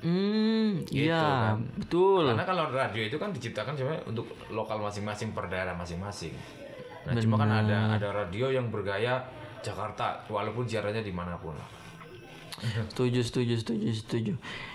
Hmm, 0.00 0.80
Gitu 0.88 1.12
iya, 1.12 1.54
kan. 1.54 1.60
betul. 1.76 2.24
Karena 2.32 2.46
kalau 2.48 2.64
radio 2.72 3.02
itu 3.04 3.16
kan 3.20 3.30
diciptakan 3.36 3.72
sebenarnya 3.76 4.02
untuk 4.08 4.26
lokal 4.52 4.80
masing-masing 4.80 5.36
per 5.36 5.48
daerah 5.52 5.76
masing-masing. 5.76 6.32
Nah 7.04 7.12
cuma 7.16 7.36
kan 7.40 7.48
ada 7.48 7.96
ada 7.96 8.08
radio 8.12 8.52
yang 8.52 8.68
bergaya 8.68 9.20
Jakarta 9.60 10.24
walaupun 10.28 10.64
siarannya 10.64 11.04
di 11.04 11.12
mana 11.12 11.36
pun. 11.36 11.52
Setuju, 12.60 13.20
setuju, 13.24 13.54
setuju, 13.56 13.88
setuju. 13.92 14.32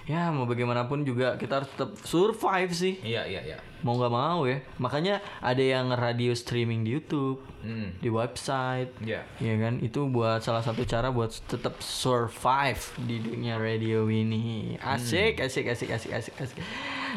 Ya 0.10 0.34
mau 0.34 0.50
bagaimanapun 0.50 1.06
juga 1.06 1.38
kita 1.38 1.62
harus 1.62 1.70
tetap 1.70 1.94
survive 2.02 2.74
sih. 2.74 2.98
Iya 3.06 3.30
iya 3.30 3.42
iya. 3.46 3.58
Mau 3.86 3.94
nggak 3.96 4.10
mau 4.10 4.50
ya. 4.50 4.58
Makanya 4.82 5.22
ada 5.38 5.62
yang 5.62 5.94
radio 5.94 6.34
streaming 6.34 6.82
di 6.82 6.98
YouTube, 6.98 7.46
Hmm. 7.62 7.94
di 7.98 8.10
website. 8.10 8.94
Iya. 9.02 9.26
Ya 9.38 9.54
kan, 9.58 9.82
itu 9.82 10.06
buat 10.06 10.42
salah 10.42 10.62
satu 10.62 10.86
cara 10.86 11.10
buat 11.10 11.34
tetap 11.46 11.82
survive 11.82 12.82
di 13.06 13.22
dunia 13.22 13.58
radio 13.58 14.06
ini. 14.06 14.78
Asik, 14.78 15.42
asik, 15.42 15.70
asik, 15.70 15.90
asik, 15.90 16.14
asik, 16.14 16.34
asik. 16.38 16.58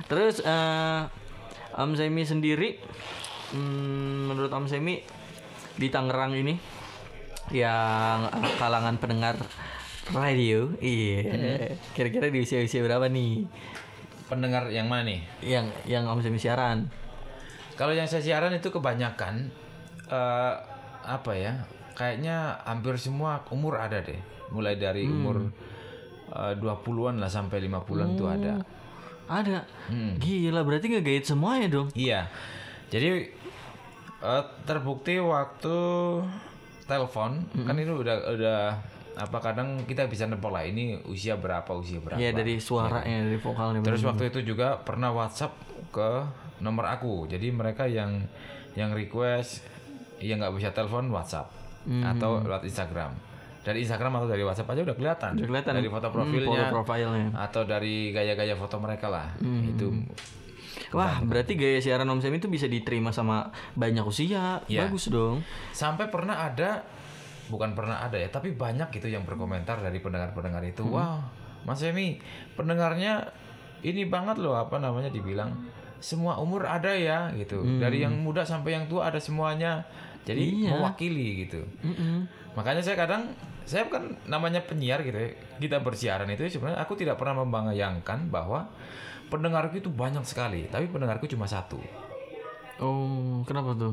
Terus 0.09 0.41
eh 0.41 1.01
Om 1.79 1.95
Semi 1.95 2.25
sendiri, 2.25 2.81
hmm, 3.53 4.33
menurut 4.33 4.49
Om 4.51 4.67
Semi 4.67 5.01
di 5.79 5.89
Tangerang 5.89 6.33
ini 6.35 6.59
yang 7.49 8.29
kalangan 8.59 9.01
pendengar 9.01 9.37
radio, 10.13 10.73
iya, 10.81 11.21
kira-kira 11.95 12.33
di 12.33 12.41
usia-usia 12.41 12.81
berapa 12.81 13.09
nih? 13.09 13.45
Pendengar 14.29 14.69
yang 14.73 14.89
mana 14.89 15.09
nih? 15.09 15.21
Yang 15.45 15.67
yang 15.89 16.05
Om 16.09 16.21
Semi 16.21 16.41
siaran? 16.41 16.89
Kalau 17.77 17.95
yang 17.95 18.09
saya 18.09 18.25
siaran 18.25 18.53
itu 18.53 18.69
kebanyakan 18.69 19.49
eh 20.09 20.55
apa 21.05 21.33
ya? 21.37 21.53
Kayaknya 21.97 22.63
hampir 22.63 22.95
semua 23.01 23.43
umur 23.51 23.81
ada 23.81 24.01
deh. 24.01 24.21
Mulai 24.53 24.77
dari 24.77 25.05
umur 25.09 25.49
eh, 26.33 26.55
20-an 26.57 27.21
lah 27.21 27.31
sampai 27.31 27.65
50-an 27.65 28.11
tuh 28.17 28.29
ada. 28.29 28.53
Ada. 29.29 29.65
Gila, 30.21 30.65
berarti 30.65 30.89
ngegait 30.93 31.25
semuanya 31.25 31.69
dong. 31.69 31.89
Iya. 31.93 32.29
Jadi 32.89 33.29
eh, 34.25 34.45
terbukti 34.65 35.21
waktu 35.21 35.77
telepon 36.89 37.45
kan 37.69 37.77
itu 37.77 37.93
udah 38.01 38.17
udah 38.33 38.61
apa 39.19 39.39
kadang 39.43 39.83
kita 39.83 40.07
bisa 40.07 40.25
nebak 40.25 40.49
lah 40.49 40.63
ini 40.63 40.95
usia 41.05 41.35
berapa 41.35 41.67
usia 41.75 41.99
berapa. 41.99 42.17
Iya 42.17 42.31
dari 42.33 42.57
suaranya, 42.57 43.27
dari 43.27 43.37
vokalnya. 43.37 43.83
Terus 43.83 44.03
waktu 44.03 44.31
itu 44.31 44.41
juga 44.47 44.79
pernah 44.79 45.11
WhatsApp 45.11 45.59
ke 45.91 46.11
nomor 46.59 46.87
aku. 46.87 47.27
Jadi 47.27 47.51
mereka 47.51 47.85
yang 47.85 48.23
yang 48.73 48.91
request 48.91 49.67
yang 50.19 50.39
nggak 50.39 50.55
bisa 50.55 50.71
telepon 50.71 51.11
WhatsApp 51.11 51.51
atau 51.85 52.39
lewat 52.41 52.63
Instagram. 52.63 53.11
Dari 53.59 53.83
Instagram 53.83 54.17
atau 54.17 54.29
dari 54.29 54.41
WhatsApp 54.41 54.71
aja 54.71 54.81
udah 54.83 54.97
kelihatan. 54.97 55.31
Udah 55.35 55.49
kelihatan. 55.49 55.73
Dari 55.77 55.89
foto 55.89 56.07
Hmm, 56.07 56.15
profilnya 56.15 56.63
foto 56.65 56.75
profilnya. 56.75 57.27
atau 57.35 57.63
dari 57.63 57.95
gaya-gaya 58.11 58.55
foto 58.55 58.77
mereka 58.79 59.07
lah. 59.07 59.29
Itu 59.41 59.93
Wah, 60.89 61.21
berarti 61.21 61.53
gaya 61.53 61.77
siaran 61.79 62.07
Om 62.07 62.19
Sam 62.19 62.33
itu 62.33 62.47
bisa 62.47 62.65
diterima 62.65 63.11
sama 63.11 63.51
banyak 63.75 64.01
usia. 64.03 64.63
Iya. 64.65 64.87
Bagus 64.87 65.11
dong. 65.11 65.43
sampai 65.71 66.09
pernah 66.09 66.39
ada 66.41 66.87
bukan 67.49 67.73
pernah 67.73 68.05
ada 68.05 68.17
ya, 68.17 68.29
tapi 68.29 68.53
banyak 68.55 68.89
gitu 68.95 69.09
yang 69.09 69.25
berkomentar 69.25 69.81
dari 69.81 69.99
pendengar-pendengar 69.99 70.63
itu. 70.65 70.85
Wah, 70.89 71.21
Mas 71.65 71.81
Emi, 71.83 72.21
pendengarnya 72.55 73.25
ini 73.83 74.07
banget 74.07 74.39
loh 74.41 74.55
apa 74.59 74.79
namanya 74.79 75.11
dibilang 75.11 75.53
semua 75.99 76.39
umur 76.39 76.63
ada 76.69 76.95
ya 76.95 77.33
gitu. 77.35 77.65
Dari 77.83 78.07
yang 78.07 78.15
muda 78.23 78.47
sampai 78.47 78.79
yang 78.79 78.87
tua 78.87 79.11
ada 79.11 79.19
semuanya. 79.19 79.83
Jadi 80.23 80.69
Iya. 80.69 80.77
mewakili 80.77 81.49
gitu. 81.49 81.65
Mm-mm. 81.81 82.29
Makanya 82.53 82.85
saya 82.85 83.01
kadang 83.01 83.33
saya 83.65 83.89
kan 83.89 84.13
namanya 84.29 84.61
penyiar 84.65 85.01
gitu 85.01 85.17
ya. 85.17 85.31
Kita 85.57 85.81
bersiaran 85.81 86.29
itu 86.29 86.47
sebenarnya 86.49 86.85
aku 86.85 86.95
tidak 87.01 87.17
pernah 87.17 87.43
membayangkan 87.45 88.29
bahwa 88.29 88.69
pendengarku 89.33 89.81
itu 89.81 89.89
banyak 89.93 90.25
sekali, 90.25 90.69
tapi 90.69 90.89
pendengarku 90.89 91.29
cuma 91.29 91.45
satu. 91.49 91.81
Oh, 92.79 93.43
kenapa 93.45 93.75
tuh? 93.75 93.93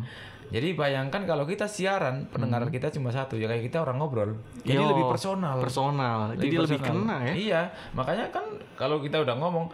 Jadi 0.54 0.78
bayangkan 0.78 1.26
kalau 1.26 1.44
kita 1.44 1.66
siaran, 1.66 2.30
pendengar 2.30 2.62
kita 2.70 2.94
cuma 2.94 3.10
satu, 3.10 3.34
ya 3.36 3.50
kayak 3.50 3.66
kita 3.66 3.82
orang 3.82 3.98
ngobrol. 3.98 4.38
Jadi 4.62 4.78
Yo, 4.78 4.88
lebih 4.88 5.06
personal. 5.10 5.58
Personal. 5.58 6.20
Jadi 6.38 6.56
lebih 6.56 6.80
personal. 6.80 7.02
kena 7.02 7.18
ya. 7.26 7.34
Iya, 7.34 7.62
makanya 7.92 8.26
kan 8.30 8.46
kalau 8.78 9.02
kita 9.02 9.26
udah 9.26 9.36
ngomong 9.36 9.74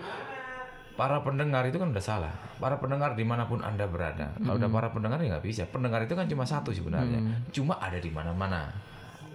para 0.95 1.19
pendengar 1.21 1.65
itu 1.67 1.75
kan 1.75 1.91
udah 1.91 2.03
salah. 2.03 2.33
Para 2.55 2.77
pendengar 2.77 3.17
di 3.17 3.25
mana 3.25 3.43
pun 3.45 3.59
anda 3.59 3.83
berada. 3.89 4.31
Kalau 4.37 4.55
udah 4.55 4.69
para 4.69 4.87
pendengar 4.93 5.17
ya 5.19 5.35
nggak 5.35 5.45
bisa. 5.45 5.63
Pendengar 5.67 6.05
itu 6.05 6.13
kan 6.13 6.29
cuma 6.29 6.45
satu 6.45 6.69
sebenarnya. 6.71 7.19
Cuma 7.49 7.75
ada 7.75 7.97
di 7.97 8.11
mana-mana. 8.13 8.69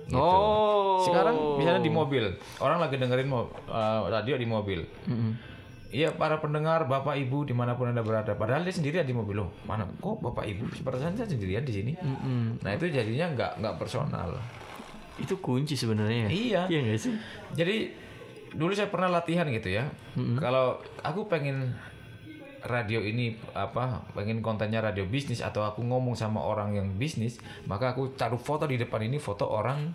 Gitu. 0.07 0.15
Oh. 0.15 1.03
Sekarang 1.03 1.59
misalnya 1.59 1.83
di 1.83 1.91
mobil, 1.91 2.31
orang 2.63 2.79
lagi 2.79 2.95
dengerin 2.95 3.27
mo- 3.27 3.51
eh, 3.67 4.03
radio 4.07 4.39
di 4.39 4.47
mobil. 4.47 4.87
Mm-mm. 5.11 5.56
Iya 5.91 6.11
para 6.19 6.43
pendengar 6.43 6.91
bapak 6.91 7.15
ibu 7.15 7.47
di 7.47 7.55
mana 7.55 7.79
pun 7.79 7.91
anda 7.91 8.03
berada. 8.03 8.35
Padahal 8.35 8.67
dia 8.67 8.75
sendirian 8.75 9.07
di 9.07 9.15
mobil 9.15 9.39
loh. 9.39 9.51
Mana 9.65 9.87
kok 9.87 10.19
bapak 10.19 10.45
ibu? 10.51 10.67
Perasaan 10.83 11.15
saya 11.15 11.31
sendirian 11.31 11.63
di 11.63 11.73
sini. 11.73 11.93
Mm-mm. 11.95 12.59
Nah 12.63 12.71
itu 12.75 12.91
jadinya 12.91 13.31
nggak 13.33 13.53
nggak 13.63 13.75
personal. 13.79 14.35
Itu 15.17 15.39
kunci 15.39 15.79
sebenarnya. 15.79 16.27
Iya. 16.27 16.63
Iya 16.67 16.79
nggak 16.91 16.99
sih? 16.99 17.15
Jadi 17.55 17.77
dulu 18.57 18.75
saya 18.75 18.91
pernah 18.91 19.09
latihan 19.11 19.47
gitu 19.47 19.71
ya. 19.71 19.87
Kalau 20.43 20.83
aku 21.07 21.31
pengen 21.31 21.75
radio 22.67 22.99
ini 22.99 23.39
apa 23.55 24.03
pengen 24.13 24.43
kontennya 24.43 24.83
radio 24.83 25.07
bisnis 25.07 25.39
atau 25.39 25.63
aku 25.63 25.87
ngomong 25.87 26.19
sama 26.19 26.43
orang 26.43 26.75
yang 26.75 26.89
bisnis 26.99 27.39
maka 27.71 27.95
aku 27.95 28.19
taruh 28.19 28.43
foto 28.43 28.67
di 28.67 28.75
depan 28.75 29.07
ini 29.07 29.23
foto 29.23 29.47
orang 29.47 29.95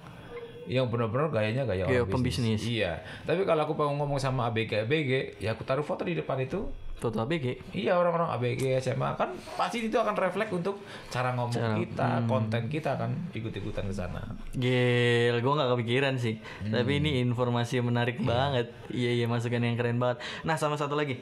yang 0.69 0.85
benar-benar 0.89 1.33
gayanya 1.33 1.65
gaya 1.65 1.85
Kayak 1.89 2.05
orang 2.05 2.13
pembisnis. 2.13 2.61
bisnis. 2.61 2.77
Iya. 2.77 3.01
Tapi 3.25 3.41
kalau 3.45 3.65
aku 3.65 3.73
pengen 3.73 3.97
ngomong 3.97 4.21
sama 4.21 4.49
ABG 4.49 4.85
ABG 4.85 5.11
ya 5.41 5.57
aku 5.57 5.65
taruh 5.65 5.85
foto 5.85 6.05
di 6.05 6.13
depan 6.13 6.37
itu 6.41 6.69
Foto 7.01 7.17
ABG. 7.17 7.73
Iya 7.73 7.97
orang-orang 7.97 8.29
ABG 8.37 8.77
SMA 8.77 9.17
kan 9.17 9.33
pasti 9.57 9.81
itu 9.81 9.97
akan 9.97 10.13
refleks 10.13 10.53
untuk 10.53 10.85
cara 11.09 11.33
ngomong 11.33 11.81
kita, 11.81 12.29
konten 12.29 12.69
kita 12.69 12.93
kan 12.93 13.09
ikut-ikutan 13.33 13.89
ke 13.89 13.95
sana. 13.97 14.21
Gil, 14.53 15.33
gue 15.41 15.53
nggak 15.57 15.69
kepikiran 15.73 16.13
sih. 16.21 16.37
Hmm. 16.37 16.69
Tapi 16.69 17.01
ini 17.01 17.17
informasi 17.25 17.81
menarik 17.81 18.21
banget. 18.21 18.69
Iya 18.93 19.17
iya 19.17 19.25
masukan 19.25 19.65
yang 19.65 19.81
keren 19.81 19.97
banget. 19.97 20.21
Nah 20.45 20.53
sama 20.61 20.77
satu 20.77 20.93
lagi, 20.93 21.17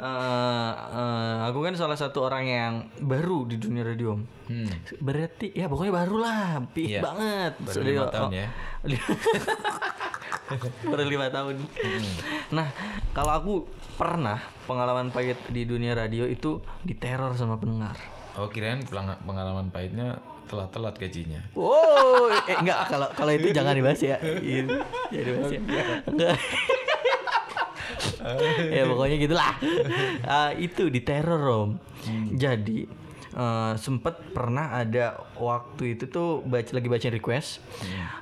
Eh 0.00 0.72
eh, 0.96 1.36
aku 1.44 1.60
kan 1.60 1.76
salah 1.76 1.92
satu 1.92 2.24
orang 2.24 2.48
yang 2.48 2.72
baru 3.04 3.44
di 3.44 3.60
dunia 3.60 3.84
radio. 3.84 4.16
Hmm. 4.48 4.64
Berarti 4.96 5.52
ya 5.52 5.68
pokoknya 5.68 5.92
baru 5.92 6.16
lah, 6.16 6.64
pih 6.72 6.96
Iya. 6.96 7.04
banget. 7.04 7.52
Baru 7.60 7.80
lima 7.84 8.08
tahun 8.08 8.30
oh, 8.32 8.32
ya. 8.32 8.48
baru 10.88 11.04
lima 11.04 11.28
tahun. 11.28 11.54
Hmm. 11.60 12.12
Nah 12.56 12.68
kalau 13.12 13.32
aku 13.36 13.54
pernah 14.00 14.40
pengalaman 14.64 15.12
pahit 15.12 15.36
di 15.52 15.68
dunia 15.68 15.92
radio 15.92 16.24
itu 16.24 16.64
diteror 16.80 17.36
sama 17.36 17.60
pendengar. 17.60 18.00
Oh 18.40 18.48
kirain 18.48 18.80
pengalaman 19.28 19.68
pahitnya 19.68 20.16
telat-telat 20.48 20.96
gajinya. 20.96 21.44
Wow, 21.52 22.32
eh 22.48 22.56
enggak 22.56 22.88
kalau 22.88 23.08
kalau 23.12 23.36
itu 23.36 23.52
jangan 23.52 23.76
dibahas 23.76 24.00
ya. 24.00 24.16
Itu 24.18 24.80
jangan 25.12 25.26
dibahas 25.28 25.52
ya. 25.52 25.60
Enggak. 26.08 26.36
ya 28.76 28.82
pokoknya 28.86 29.16
gitulah. 29.16 29.52
Ah, 30.30 30.50
itu 30.54 30.86
di 30.88 31.00
teror 31.00 31.42
om. 31.46 31.70
Hmm. 32.06 32.26
Jadi 32.32 32.86
eh, 33.34 33.72
sempet 33.76 34.32
pernah 34.32 34.76
ada 34.76 35.18
waktu 35.36 35.98
itu 35.98 36.06
tuh 36.06 36.44
baca 36.44 36.70
lagi 36.70 36.88
baca 36.88 37.08
request. 37.08 37.60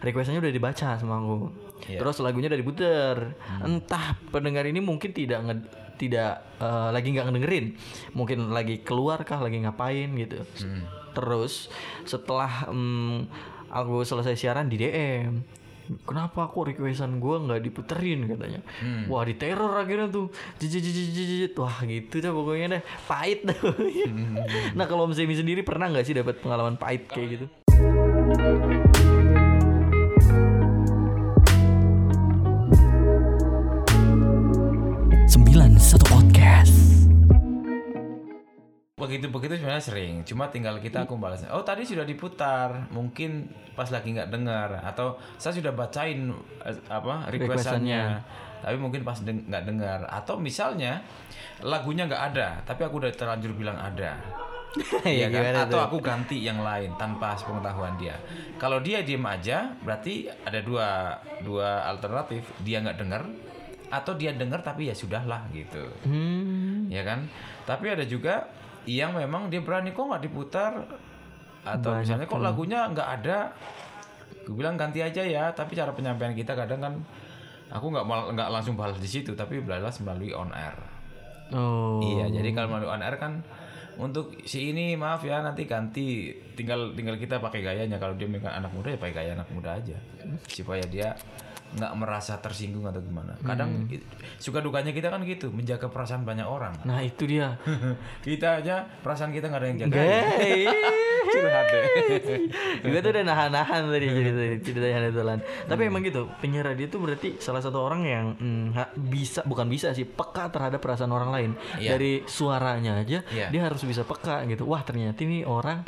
Requestannya 0.00 0.40
udah 0.40 0.54
dibaca 0.54 0.96
sama 0.96 1.18
aku. 1.18 1.36
Hmm. 1.48 1.52
Hmm. 1.78 1.98
Terus 2.00 2.16
lagunya 2.20 2.48
udah 2.50 2.60
diputer. 2.60 3.16
Entah 3.62 4.18
pendengar 4.30 4.66
ini 4.66 4.80
mungkin 4.80 5.10
tidak 5.12 5.40
nge- 5.44 5.70
tidak 5.98 6.46
eh, 6.62 6.88
lagi 6.94 7.08
nggak 7.10 7.26
ngedengerin. 7.28 7.66
Mungkin 8.14 8.38
lagi 8.54 8.80
keluar 8.82 9.22
kah, 9.26 9.42
lagi 9.42 9.58
ngapain 9.62 10.08
gitu. 10.14 10.42
Hmm. 10.62 10.86
Terus 11.12 11.66
setelah 12.06 12.70
mm, 12.70 13.26
aku 13.68 14.06
selesai 14.06 14.38
siaran 14.38 14.70
di 14.70 14.78
DM 14.78 15.57
Kenapa 16.04 16.46
kok 16.46 16.68
requestan 16.68 17.16
gue 17.16 17.36
nggak 17.38 17.60
diputerin 17.62 18.28
katanya 18.28 18.60
Hmm. 18.78 19.08
Wah 19.08 19.24
di 19.24 19.34
teror 19.34 19.72
akhirnya 19.74 20.08
tuh 20.08 20.28
Jijit, 20.56 20.82
jijit, 20.82 21.10
jijit. 21.10 21.52
Wah 21.56 21.80
gitu 21.82 22.20
dah 22.20 22.30
pokoknya 22.30 22.66
deh 22.78 22.82
Pahit 23.06 23.42
dah 23.42 23.56
Hmm. 23.58 24.36
Nah 24.76 24.84
kalau 24.84 25.08
Om 25.08 25.16
Semi 25.16 25.34
sendiri 25.34 25.64
pernah 25.64 25.88
nggak 25.88 26.04
sih 26.04 26.14
dapat 26.14 26.38
pengalaman 26.38 26.76
pahit 26.76 27.08
kayak 27.08 27.28
gitu? 27.38 27.46
Sembilan 35.28 35.76
satu 35.76 36.04
podcast 36.08 36.87
Begitu-begitu 38.98 39.54
sebenarnya 39.56 39.84
sering, 39.84 40.14
cuma 40.26 40.50
tinggal 40.50 40.74
kita 40.82 41.06
aku 41.06 41.14
balas. 41.14 41.46
Oh 41.48 41.62
tadi 41.62 41.86
sudah 41.86 42.02
diputar, 42.02 42.90
mungkin 42.90 43.46
pas 43.78 43.86
lagi 43.88 44.10
nggak 44.10 44.26
dengar 44.26 44.82
atau 44.82 45.14
saya 45.38 45.54
sudah 45.54 45.70
bacain 45.70 46.34
eh, 46.66 46.74
apa 46.90 47.30
requestannya, 47.30 48.18
tapi 48.58 48.74
mungkin 48.74 49.06
pas 49.06 49.22
deng- 49.22 49.46
nggak 49.46 49.64
dengar 49.70 50.02
atau 50.10 50.34
misalnya 50.36 50.98
lagunya 51.62 52.10
nggak 52.10 52.22
ada, 52.34 52.58
tapi 52.66 52.82
aku 52.82 52.98
udah 52.98 53.14
terlanjur 53.14 53.54
bilang 53.54 53.78
ada. 53.78 54.18
Iya 55.08 55.32
kan? 55.32 55.64
Atau 55.64 55.80
tuh? 55.80 55.80
aku 55.80 55.96
ganti 56.04 56.44
yang 56.44 56.60
lain 56.60 56.92
tanpa 57.00 57.32
sepengetahuan 57.32 57.96
dia. 57.96 58.14
Kalau 58.60 58.78
dia 58.84 59.00
diem 59.00 59.24
aja, 59.24 59.72
berarti 59.80 60.28
ada 60.44 60.60
dua 60.60 61.16
dua 61.40 61.88
alternatif. 61.88 62.44
Dia 62.62 62.84
nggak 62.84 62.98
dengar, 63.00 63.22
atau 63.88 64.12
dia 64.14 64.36
dengar 64.36 64.60
tapi 64.60 64.92
ya 64.92 64.94
sudahlah 64.94 65.48
gitu 65.48 65.80
Hmm, 66.04 66.92
ya 66.92 67.00
kan 67.08 67.24
tapi 67.64 67.88
ada 67.88 68.04
juga 68.04 68.44
yang 68.96 69.12
memang 69.12 69.52
dia 69.52 69.60
berani 69.60 69.92
kok 69.92 70.08
nggak 70.08 70.24
diputar? 70.24 70.72
Atau 71.66 71.92
misalnya 72.00 72.24
kok 72.24 72.40
lagunya 72.40 72.88
nggak 72.88 73.08
ada? 73.20 73.52
Gue 74.48 74.56
bilang 74.56 74.80
ganti 74.80 75.04
aja 75.04 75.20
ya. 75.20 75.52
Tapi 75.52 75.76
cara 75.76 75.92
penyampaian 75.92 76.32
kita 76.32 76.56
kadang 76.56 76.80
kan 76.80 76.94
aku 77.68 77.92
nggak 77.92 78.04
nggak 78.32 78.48
langsung 78.48 78.80
balas 78.80 78.96
di 78.96 79.04
situ 79.04 79.36
tapi 79.36 79.60
balas 79.60 80.00
melalui 80.00 80.32
on 80.32 80.48
air. 80.56 80.76
Oh. 81.52 82.00
Iya 82.00 82.32
jadi 82.32 82.56
kalau 82.56 82.72
melalui 82.72 82.88
on 82.88 83.04
air 83.04 83.16
kan 83.20 83.44
untuk 83.98 84.32
si 84.48 84.72
ini 84.72 84.96
maaf 84.96 85.20
ya 85.26 85.44
nanti 85.44 85.68
ganti. 85.68 86.32
Tinggal 86.56 86.96
tinggal 86.96 87.20
kita 87.20 87.36
pakai 87.44 87.60
gayanya. 87.60 88.00
Kalau 88.00 88.16
dia 88.16 88.24
memang 88.24 88.48
anak 88.48 88.72
muda 88.72 88.94
ya 88.94 88.98
pakai 88.98 89.14
gaya 89.20 89.30
anak 89.36 89.52
muda 89.52 89.76
aja. 89.76 89.98
Supaya 90.48 90.84
dia 90.88 91.12
nggak 91.70 91.92
merasa 91.94 92.36
tersinggung 92.36 92.84
atau 92.84 92.98
gimana 92.98 93.36
kadang 93.40 93.84
i- 93.86 94.00
suka 94.36 94.58
dukanya 94.58 94.90
kita 94.90 95.08
kan 95.08 95.20
gitu 95.22 95.48
menjaga 95.48 95.86
perasaan 95.86 96.22
banyak 96.22 96.44
orang 96.44 96.72
Nah 96.82 97.00
itu 97.00 97.24
dia 97.24 97.60
kita 98.24 98.60
aja 98.60 98.88
perasaan 98.98 99.30
kita 99.30 99.46
nggak 99.46 99.60
ada 99.60 99.68
yang 99.68 99.78
jaga 99.80 99.98
curhat 101.28 101.66
deh 101.66 101.84
Gue 102.88 103.00
tuh 103.00 103.10
udah 103.10 103.20
nahan-nahan 103.22 103.82
tadi 103.86 104.06
cerita 104.08 104.42
ceritanya 104.64 105.10
Tulan. 105.10 105.38
Tapi 105.66 105.82
emang 105.84 106.00
gitu, 106.00 106.24
penyiar 106.38 106.64
radio 106.66 106.86
tuh 106.86 107.00
berarti 107.00 107.36
salah 107.36 107.60
satu 107.60 107.78
orang 107.80 108.00
yang 108.02 108.26
mm, 108.32 108.64
ha- 108.72 108.92
bisa 108.94 109.44
bukan 109.44 109.66
bisa 109.66 109.92
sih 109.92 110.06
peka 110.06 110.48
terhadap 110.48 110.78
perasaan 110.78 111.10
orang 111.10 111.28
lain. 111.28 111.50
Iya. 111.76 111.94
Dari 111.94 112.12
suaranya 112.24 113.02
aja 113.02 113.20
Iya. 113.26 113.50
dia 113.50 113.60
harus 113.62 113.82
bisa 113.82 114.02
peka 114.02 114.40
gitu. 114.46 114.64
Wah, 114.64 114.80
ternyata 114.80 115.20
ini 115.20 115.42
orang 115.42 115.84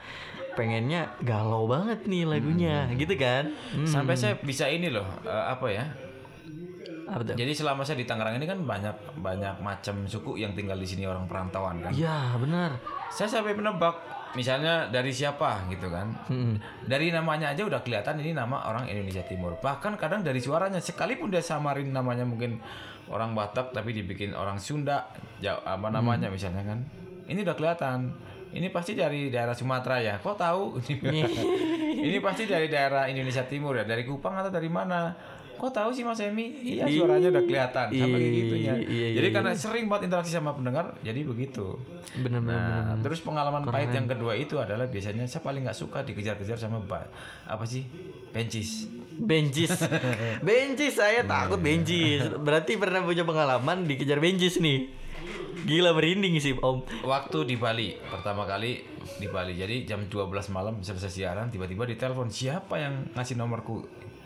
pengennya 0.61 1.09
galau 1.21 1.65
banget 1.65 2.05
nih 2.05 2.29
lagunya, 2.29 2.85
gitu 2.93 3.17
kan? 3.17 3.49
Hmm, 3.73 3.89
sampai 3.89 4.13
saya 4.13 4.37
bisa 4.37 4.69
ini 4.69 4.93
loh 4.93 5.09
eh, 5.25 5.45
apa 5.49 5.67
ya? 5.67 5.85
Apa 7.11 7.27
tuh? 7.27 7.35
jadi 7.35 7.51
selama 7.51 7.83
saya 7.83 7.99
di 7.99 8.07
Tangerang 8.07 8.39
ini 8.39 8.47
kan 8.47 8.63
banyak 8.63 8.95
banyak 9.19 9.59
macam 9.59 10.07
suku 10.07 10.39
yang 10.39 10.55
tinggal 10.55 10.79
di 10.79 10.87
sini 10.87 11.03
orang 11.03 11.27
perantauan 11.27 11.81
kan. 11.81 11.91
Iya, 11.91 12.37
benar. 12.37 12.79
saya 13.11 13.27
sampai 13.27 13.59
menebak 13.59 13.99
misalnya 14.31 14.87
dari 14.87 15.11
siapa 15.11 15.67
gitu 15.67 15.91
kan? 15.91 16.15
Mm-mm. 16.31 16.55
dari 16.87 17.11
namanya 17.11 17.51
aja 17.51 17.67
udah 17.67 17.83
kelihatan 17.83 18.23
ini 18.23 18.31
nama 18.31 18.63
orang 18.63 18.87
Indonesia 18.87 19.27
Timur. 19.27 19.59
Bahkan 19.59 19.99
kadang 19.99 20.23
dari 20.23 20.39
suaranya 20.39 20.79
sekalipun 20.79 21.35
dia 21.35 21.43
samarin 21.43 21.91
namanya 21.91 22.23
mungkin 22.23 22.63
orang 23.11 23.35
Batak 23.35 23.75
tapi 23.75 23.91
dibikin 23.91 24.31
orang 24.31 24.63
Sunda 24.63 25.11
ja- 25.43 25.59
apa 25.67 25.91
namanya 25.91 26.31
misalnya 26.31 26.63
kan. 26.63 26.79
Ini 27.27 27.43
udah 27.43 27.59
kelihatan 27.59 28.15
ini 28.51 28.69
pasti 28.71 28.99
dari 28.99 29.31
daerah 29.31 29.55
Sumatera 29.55 29.97
ya 30.03 30.15
kok 30.19 30.37
tahu 30.39 30.79
ini 32.09 32.19
pasti 32.19 32.47
dari 32.51 32.67
daerah 32.67 33.07
Indonesia 33.07 33.47
Timur 33.47 33.79
ya 33.79 33.85
dari 33.87 34.03
Kupang 34.03 34.35
atau 34.39 34.51
dari 34.51 34.67
mana 34.67 35.15
kok 35.61 35.77
tahu 35.77 35.93
sih 35.93 36.03
Mas 36.09 36.19
Emi 36.25 36.57
iya 36.65 36.89
suaranya 36.89 37.29
udah 37.29 37.45
kelihatan 37.45 37.87
sama 37.93 38.17
kayak 38.17 38.33
gitunya 38.33 38.75
Iya, 38.81 38.89
iya, 38.89 39.09
jadi 39.21 39.29
iya. 39.29 39.37
karena 39.37 39.51
sering 39.53 39.87
banget 39.93 40.09
interaksi 40.09 40.33
sama 40.33 40.57
pendengar 40.57 40.97
jadi 41.05 41.21
begitu 41.21 41.77
Benar 42.19 42.43
benar. 42.43 42.59
Nah, 42.59 42.97
terus 43.07 43.23
pengalaman 43.23 43.63
pahit 43.71 43.95
yang 43.95 44.11
kedua 44.11 44.35
itu 44.35 44.59
adalah 44.59 44.91
biasanya 44.91 45.31
saya 45.31 45.47
paling 45.47 45.63
nggak 45.63 45.79
suka 45.79 46.03
dikejar-kejar 46.03 46.59
sama 46.59 46.83
apa 47.47 47.65
sih 47.69 47.87
bencis. 48.35 48.91
Benjis. 49.21 49.71
benjis 50.47 50.99
saya 50.99 51.23
takut 51.23 51.63
benjis. 51.63 52.27
Berarti 52.43 52.75
pernah 52.75 53.07
punya 53.07 53.23
pengalaman 53.23 53.87
dikejar 53.87 54.19
benjis 54.19 54.59
nih. 54.59 54.91
Gila 55.61 55.91
merinding 55.93 56.35
sih 56.37 56.53
Om. 56.53 56.83
Waktu 57.01 57.45
di 57.45 57.55
Bali 57.55 57.93
pertama 58.03 58.43
kali 58.43 58.81
di 59.17 59.27
Bali. 59.27 59.55
Jadi 59.55 59.85
jam 59.85 60.03
12 60.03 60.27
malam 60.49 60.79
selesai 60.79 61.11
siaran 61.13 61.47
tiba-tiba 61.47 61.85
ditelepon 61.85 62.27
siapa 62.27 62.77
yang 62.77 63.09
ngasih 63.13 63.35
nomorku 63.35 63.85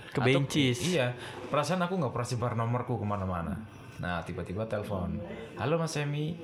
Ke 0.09 0.21
Atau- 0.21 0.31
bencis. 0.39 0.79
Iya, 0.87 1.11
perasaan 1.49 1.81
aku 1.81 1.97
nggak 1.97 2.11
pernah 2.11 2.29
sebar 2.29 2.53
nomorku 2.55 2.95
ke 2.95 3.03
mana-mana. 3.03 3.59
Nah 3.97 4.23
tiba-tiba 4.23 4.63
telepon, 4.65 5.19
halo 5.55 5.75
Mas 5.75 5.91
Semi. 5.93 6.39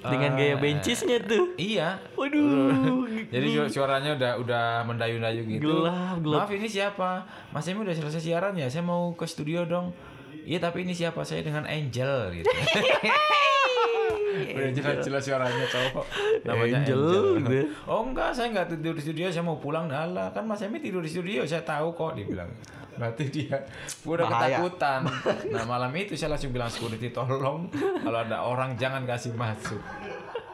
Dengan 0.00 0.32
Eh, 0.32 0.36
gaya 0.40 0.54
bencisnya 0.56 1.20
tuh. 1.20 1.52
Iya. 1.54 2.00
Waduh. 2.14 3.04
Jadi 3.32 3.46
su- 3.46 3.68
suaranya 3.70 4.16
udah 4.16 4.32
udah 4.38 4.64
mendayu-dayu 4.82 5.44
gitu. 5.46 5.84
Gelap, 5.84 6.18
gelap. 6.18 6.40
Maaf 6.40 6.50
ini 6.50 6.64
siapa? 6.64 7.22
Mas 7.52 7.68
Emi 7.68 7.84
udah 7.84 7.92
selesai 7.92 8.18
siaran 8.22 8.56
ya? 8.56 8.64
Saya 8.66 8.80
mau 8.80 9.12
ke 9.12 9.22
studio 9.22 9.62
dong. 9.62 9.92
Iya 10.40 10.56
tapi 10.58 10.82
ini 10.82 10.90
siapa? 10.90 11.20
Saya 11.20 11.44
dengan 11.44 11.62
Angel 11.62 12.32
gitu. 12.34 12.48
udah 14.48 14.72
jelas-jelas 14.72 15.22
suaranya 15.22 15.66
cowok. 15.66 16.04
Namanya 16.46 16.76
Angel, 16.82 16.98
Angel. 17.00 17.24
gitu 17.40 17.52
ya. 17.52 17.64
Oh 17.90 18.00
enggak, 18.06 18.30
saya 18.32 18.48
nggak 18.50 18.68
tidur 18.76 18.94
di 18.96 19.02
studio. 19.02 19.26
Saya 19.28 19.44
mau 19.44 19.58
pulang. 19.58 19.86
Alah, 19.86 20.30
kan 20.30 20.46
Mas 20.46 20.62
Emi 20.62 20.78
tidur 20.78 21.02
di 21.04 21.10
studio. 21.10 21.42
Saya 21.44 21.60
tahu 21.60 21.92
kok. 21.92 22.14
Dibilang. 22.16 22.50
Berarti 23.00 23.24
dia 23.32 23.56
udah 24.04 24.28
Bahaya. 24.28 24.60
ketakutan. 24.60 25.00
Nah 25.56 25.64
malam 25.64 25.88
itu 25.96 26.12
saya 26.14 26.36
langsung 26.36 26.52
bilang 26.52 26.68
security 26.68 27.08
tolong 27.08 27.72
kalau 28.04 28.18
ada 28.20 28.44
orang 28.44 28.76
jangan 28.76 29.08
kasih 29.08 29.32
masuk. 29.32 29.80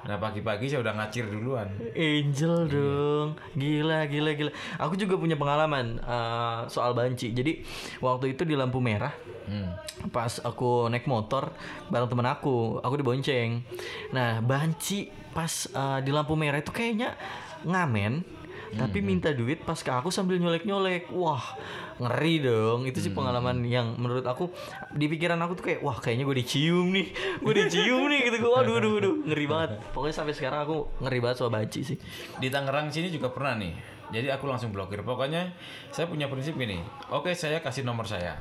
Nah 0.06 0.16
pagi-pagi 0.22 0.70
saya 0.70 0.86
udah 0.86 0.94
ngacir 0.94 1.26
duluan. 1.26 1.66
Angel 1.92 2.70
dong. 2.70 3.28
Gila, 3.58 4.06
gila, 4.06 4.30
gila. 4.38 4.50
Aku 4.78 4.94
juga 4.94 5.18
punya 5.18 5.34
pengalaman 5.34 5.98
eh, 5.98 6.60
soal 6.70 6.94
banci. 6.94 7.34
Jadi 7.34 7.66
waktu 7.98 8.38
itu 8.38 8.46
di 8.46 8.54
lampu 8.54 8.78
merah 8.78 9.12
Hmm. 9.46 9.78
pas 10.10 10.42
aku 10.42 10.90
naik 10.90 11.06
motor 11.06 11.54
bareng 11.86 12.10
temen 12.10 12.26
aku, 12.26 12.82
aku 12.82 12.98
dibonceng. 12.98 13.62
Nah, 14.10 14.42
banci 14.42 15.06
pas 15.30 15.70
eh, 15.70 15.98
di 16.02 16.10
lampu 16.10 16.34
merah 16.34 16.58
itu 16.58 16.74
kayaknya 16.74 17.14
ngamen 17.62 18.26
tapi 18.74 18.98
minta 18.98 19.30
duit 19.30 19.62
pas 19.62 19.78
ke 19.78 19.92
aku 19.92 20.10
sambil 20.10 20.42
nyolek-nyolek. 20.42 21.14
Wah, 21.14 21.54
ngeri 22.02 22.42
dong. 22.42 22.88
Itu 22.88 22.98
sih 22.98 23.14
pengalaman 23.14 23.62
yang 23.62 23.94
menurut 23.94 24.26
aku 24.26 24.50
di 24.92 25.06
pikiran 25.06 25.38
aku 25.38 25.52
tuh 25.60 25.64
kayak 25.70 25.80
wah 25.86 25.96
kayaknya 26.00 26.26
gue 26.26 26.36
dicium 26.42 26.90
nih. 26.90 27.06
Gue 27.38 27.54
dicium 27.54 28.10
nih 28.10 28.20
gitu. 28.30 28.36
Gua, 28.42 28.62
Waduh, 28.62 28.74
waduh, 28.80 28.92
waduh, 28.98 29.14
ngeri 29.30 29.46
banget. 29.46 29.70
Pokoknya 29.94 30.14
sampai 30.14 30.34
sekarang 30.34 30.60
aku 30.66 30.76
ngeri 31.06 31.18
banget 31.22 31.36
soal 31.38 31.52
banci 31.52 31.80
sih. 31.86 31.98
Di 32.42 32.48
Tangerang 32.50 32.90
sini 32.90 33.08
juga 33.08 33.30
pernah 33.30 33.54
nih. 33.56 33.95
Jadi 34.14 34.30
aku 34.30 34.46
langsung 34.46 34.70
blokir. 34.70 35.02
Pokoknya 35.02 35.50
saya 35.90 36.06
punya 36.06 36.30
prinsip 36.30 36.54
gini. 36.54 36.78
Oke, 37.10 37.34
saya 37.34 37.58
kasih 37.58 37.82
nomor 37.82 38.06
saya. 38.06 38.38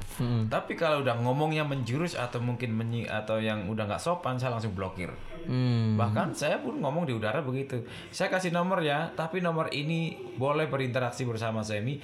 Tapi 0.49 0.78
kalau 0.78 1.01
udah 1.01 1.18
ngomongnya 1.22 1.66
menjurus 1.66 2.13
atau 2.13 2.38
mungkin 2.38 2.74
menyi 2.74 3.09
atau 3.09 3.41
yang 3.41 3.66
udah 3.66 3.89
nggak 3.89 4.01
sopan, 4.01 4.38
saya 4.38 4.53
langsung 4.53 4.78
blokir. 4.78 5.09
Hmm. 5.45 5.97
Bahkan 5.97 6.38
saya 6.38 6.61
pun 6.61 6.78
ngomong 6.78 7.09
di 7.09 7.13
udara 7.13 7.41
begitu. 7.41 7.82
Saya 8.13 8.30
kasih 8.30 8.53
nomor 8.53 8.82
ya, 8.86 9.13
tapi 9.13 9.41
nomor 9.41 9.74
ini 9.74 10.18
boleh 10.38 10.70
berinteraksi 10.70 11.26
bersama 11.26 11.66
Semi 11.66 11.97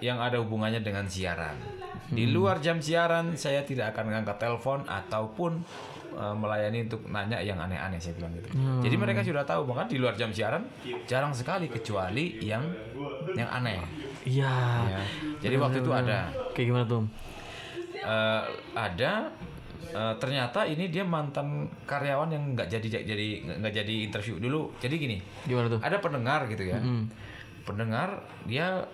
yang 0.00 0.18
ada 0.18 0.40
hubungannya 0.40 0.80
dengan 0.80 1.06
siaran. 1.06 1.56
Di 2.10 2.26
luar 2.26 2.58
jam 2.58 2.82
siaran 2.82 3.38
saya 3.38 3.62
tidak 3.62 3.94
akan 3.94 4.10
ngangkat 4.10 4.36
telepon 4.42 4.82
ataupun 4.82 5.62
uh, 6.12 6.34
melayani 6.34 6.86
untuk 6.86 7.06
nanya 7.06 7.38
yang 7.38 7.56
aneh-aneh 7.56 7.96
saya 7.96 8.14
bilang 8.14 8.32
gitu. 8.34 8.48
Jadi 8.82 8.94
mereka 8.94 9.20
sudah 9.20 9.42
tahu 9.42 9.66
bahkan 9.66 9.86
di 9.86 9.98
luar 9.98 10.14
jam 10.14 10.30
siaran 10.30 10.62
jarang 11.04 11.30
sekali 11.30 11.66
kecuali 11.66 12.38
yang 12.40 12.62
yang 13.32 13.48
aneh. 13.48 13.80
Iya. 14.22 14.54
Ya. 14.86 15.02
Jadi 15.40 15.54
waktu 15.56 15.78
itu 15.80 15.90
ada 15.90 16.28
Kayak 16.52 16.66
gimana 16.70 16.84
tuh? 16.84 17.02
eh, 18.00 18.42
ada 18.72 19.12
eh, 19.90 20.14
ternyata 20.16 20.64
ini 20.64 20.88
dia 20.88 21.04
mantan 21.04 21.68
karyawan 21.84 22.30
yang 22.30 22.44
nggak 22.52 22.68
jadi 22.68 22.86
jadi 23.04 23.26
nggak 23.60 23.74
jadi 23.74 23.94
interview 24.06 24.36
dulu. 24.38 24.72
Jadi 24.78 24.94
gini, 24.96 25.16
Gimana 25.44 25.66
tuh? 25.68 25.80
ada 25.80 25.96
pendengar 25.98 26.44
gitu 26.46 26.64
ya. 26.64 26.78
Hmm. 26.80 27.08
Pendengar 27.64 28.24
dia 28.44 28.84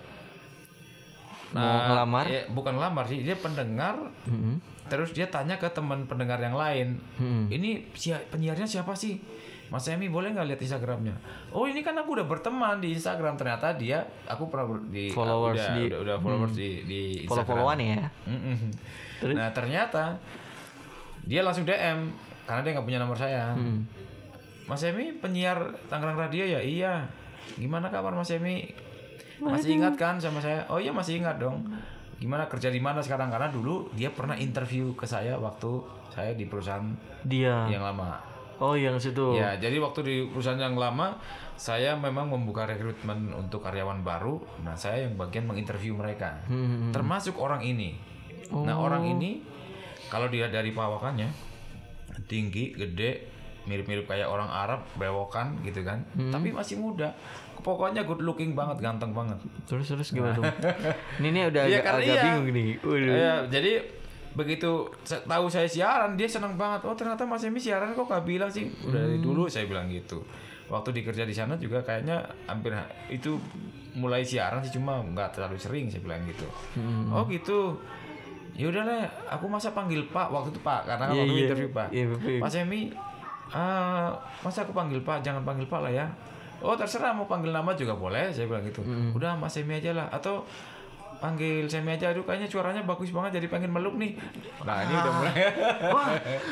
Mau 1.55 1.63
ngelamar? 1.63 2.27
ya, 2.27 2.43
bukan 2.51 2.75
lamar 2.75 3.07
sih, 3.07 3.23
dia 3.23 3.31
pendengar 3.39 3.95
Mm-mm. 4.27 4.59
Terus 4.87 5.11
dia 5.11 5.27
tanya 5.27 5.55
ke 5.55 5.67
teman 5.67 6.03
pendengar 6.03 6.37
yang 6.37 6.53
lain. 6.53 6.97
Mm-mm. 7.15 7.47
Ini 7.47 7.91
si 7.93 8.09
penyiarnya 8.11 8.65
siapa 8.65 8.91
sih? 8.91 9.19
Mas 9.67 9.83
Emi 9.85 10.07
boleh 10.07 10.31
nggak 10.31 10.47
lihat 10.47 10.61
Instagramnya? 10.63 11.11
Oh 11.51 11.67
ini 11.67 11.83
kan 11.83 11.91
aku 11.93 12.15
udah 12.15 12.23
berteman 12.23 12.79
di 12.79 12.95
Instagram 12.95 13.35
ternyata 13.35 13.75
dia 13.75 13.99
aku 14.23 14.47
pernah 14.47 14.79
di 14.87 15.11
Followers 15.11 15.59
udah, 15.59 15.75
di- 15.75 15.87
udah, 15.87 15.99
udah 16.01 16.15
followers 16.17 16.53
di 16.55 16.69
di 16.83 17.01
Instagram. 17.19 17.27
Follow-followan 17.27 17.77
ya. 17.77 18.07
Mm-mm. 18.23 18.57
Terus? 19.19 19.35
Nah 19.35 19.51
ternyata 19.51 20.03
dia 21.21 21.43
langsung 21.43 21.67
DM 21.67 22.07
karena 22.47 22.61
dia 22.63 22.71
nggak 22.73 22.87
punya 22.87 22.99
nomor 23.03 23.19
saya. 23.19 23.51
Hmm. 23.51 23.83
Mas 24.63 24.83
Emi 24.83 25.11
penyiar 25.13 25.59
Tangerang 25.87 26.15
Radio 26.17 26.47
ya? 26.47 26.63
Iya. 26.63 27.03
Gimana 27.59 27.91
kabar 27.91 28.15
Mas 28.15 28.31
Emi? 28.31 28.71
Masih 29.37 29.77
ingat 29.77 29.99
kan 29.99 30.15
sama 30.15 30.39
saya? 30.39 30.63
Oh 30.65 30.79
iya 30.79 30.89
masih 30.89 31.19
ingat 31.19 31.37
dong. 31.37 31.67
Gimana 32.17 32.49
kerja 32.49 32.73
di 32.73 32.81
mana 32.81 32.99
sekarang? 33.01 33.29
Karena 33.29 33.49
dulu 33.49 33.93
dia 33.93 34.09
pernah 34.09 34.33
interview 34.33 34.93
ke 34.97 35.05
saya 35.05 35.37
waktu 35.37 35.81
saya 36.09 36.33
di 36.33 36.49
perusahaan 36.49 36.85
Dia. 37.21 37.69
yang 37.69 37.85
lama. 37.85 38.17
Oh, 38.57 38.73
yang 38.73 38.97
situ. 38.97 39.37
Ya, 39.37 39.53
jadi 39.53 39.77
waktu 39.77 39.99
di 40.01 40.15
perusahaan 40.33 40.57
yang 40.57 40.73
lama 40.73 41.21
saya 41.57 41.93
memang 41.93 42.33
membuka 42.33 42.65
rekrutmen 42.65 43.29
untuk 43.33 43.61
karyawan 43.61 44.01
baru. 44.01 44.41
Nah, 44.65 44.73
saya 44.73 45.05
yang 45.05 45.13
bagian 45.13 45.45
menginterview 45.45 45.93
mereka. 45.93 46.41
Hmm. 46.49 46.89
Termasuk 46.89 47.37
orang 47.37 47.61
ini. 47.61 47.97
Nah, 48.49 48.81
orang 48.81 49.05
ini 49.05 49.45
kalau 50.09 50.25
dilihat 50.25 50.49
dari 50.49 50.73
perawakannya 50.73 51.29
tinggi, 52.25 52.73
gede, 52.73 53.29
mirip-mirip 53.69 54.09
kayak 54.09 54.25
orang 54.25 54.49
Arab, 54.49 54.89
bewokan 54.97 55.61
gitu 55.61 55.85
kan. 55.85 56.01
Tapi 56.15 56.49
masih 56.49 56.81
muda. 56.81 57.13
Pokoknya 57.59 58.01
good 58.01 58.19
looking 58.19 58.53
banget, 58.53 58.77
ganteng 58.79 59.11
banget. 59.11 59.37
Terus 59.63 59.87
terus 59.87 60.09
gimana 60.09 60.33
tuh? 60.33 60.45
Ini 61.19 61.29
nih 61.29 61.43
udah 61.47 61.63
Iya, 61.63 61.79
agak, 61.79 61.93
agak 61.95 62.05
iya. 62.07 62.21
bingung 62.23 62.47
nih. 62.49 62.69
Waduh. 62.79 63.13
Ya, 63.13 63.33
jadi 63.47 63.71
begitu 64.33 64.85
tahu 65.03 65.45
saya 65.47 65.65
siaran 65.65 66.13
dia 66.13 66.25
senang 66.25 66.53
banget. 66.53 66.83
Oh 66.83 66.93
ternyata 66.93 67.23
Mas 67.23 67.41
Emi 67.41 67.57
siaran 67.57 67.91
kok 67.91 68.05
gak 68.05 68.21
bilang 68.21 68.47
sih? 68.47 68.69
Udah 68.81 69.01
dari 69.01 69.17
dulu 69.17 69.45
saya 69.45 69.65
bilang 69.65 69.87
gitu. 69.87 70.21
Waktu 70.67 70.91
dikerja 70.93 71.23
di 71.23 71.31
sana 71.31 71.55
juga 71.55 71.79
kayaknya 71.79 72.19
hampir 72.43 72.69
ha- 72.69 72.85
itu 73.07 73.39
mulai 73.93 74.21
siaran 74.21 74.59
sih 74.59 74.69
cuma 74.71 74.99
nggak 75.01 75.31
terlalu 75.31 75.57
sering 75.57 75.87
saya 75.87 76.01
bilang 76.01 76.21
gitu. 76.23 76.45
Oh 77.09 77.25
gitu. 77.25 77.79
Ya 78.53 78.67
udah 78.67 78.83
lah, 78.83 79.05
aku 79.27 79.45
masa 79.45 79.69
panggil 79.69 80.05
Pak 80.05 80.27
waktu 80.27 80.49
itu 80.49 80.59
Pak 80.59 80.81
karena 80.83 81.05
Iya, 81.07 81.17
waktu 81.19 81.29
iya. 81.31 81.43
interview 81.45 81.69
Pak. 81.71 81.87
Iya, 81.89 82.03
Pak. 82.07 82.19
Mas 82.37 82.55
Emi, 82.55 82.81
ah, 83.49 84.09
masa 84.41 84.61
aku 84.61 84.71
panggil 84.71 84.99
Pak, 84.99 85.21
jangan 85.21 85.41
panggil 85.41 85.65
Pak 85.65 85.79
lah 85.79 85.93
ya. 85.95 86.05
Oh 86.61 86.73
terserah 86.73 87.13
mau 87.13 87.29
panggil 87.29 87.53
nama 87.53 87.73
juga 87.77 87.93
boleh, 87.93 88.33
saya 88.33 88.49
bilang 88.49 88.65
gitu. 88.65 88.81
Udah 89.13 89.37
Mas 89.37 89.57
Emi 89.57 89.77
aja 89.77 89.93
lah, 89.93 90.07
atau 90.09 90.45
panggil 91.17 91.65
Semi 91.65 91.97
aja, 91.97 92.13
aduh 92.13 92.23
kayaknya 92.23 92.45
suaranya 92.45 92.85
bagus 92.85 93.09
banget, 93.09 93.41
jadi 93.41 93.47
pengen 93.49 93.73
meluk 93.73 93.97
nih. 93.97 94.13
Nah 94.61 94.85
ini 94.85 94.93
udah 94.93 95.13
mulai. 95.17 95.33
Wah, 95.95 96.09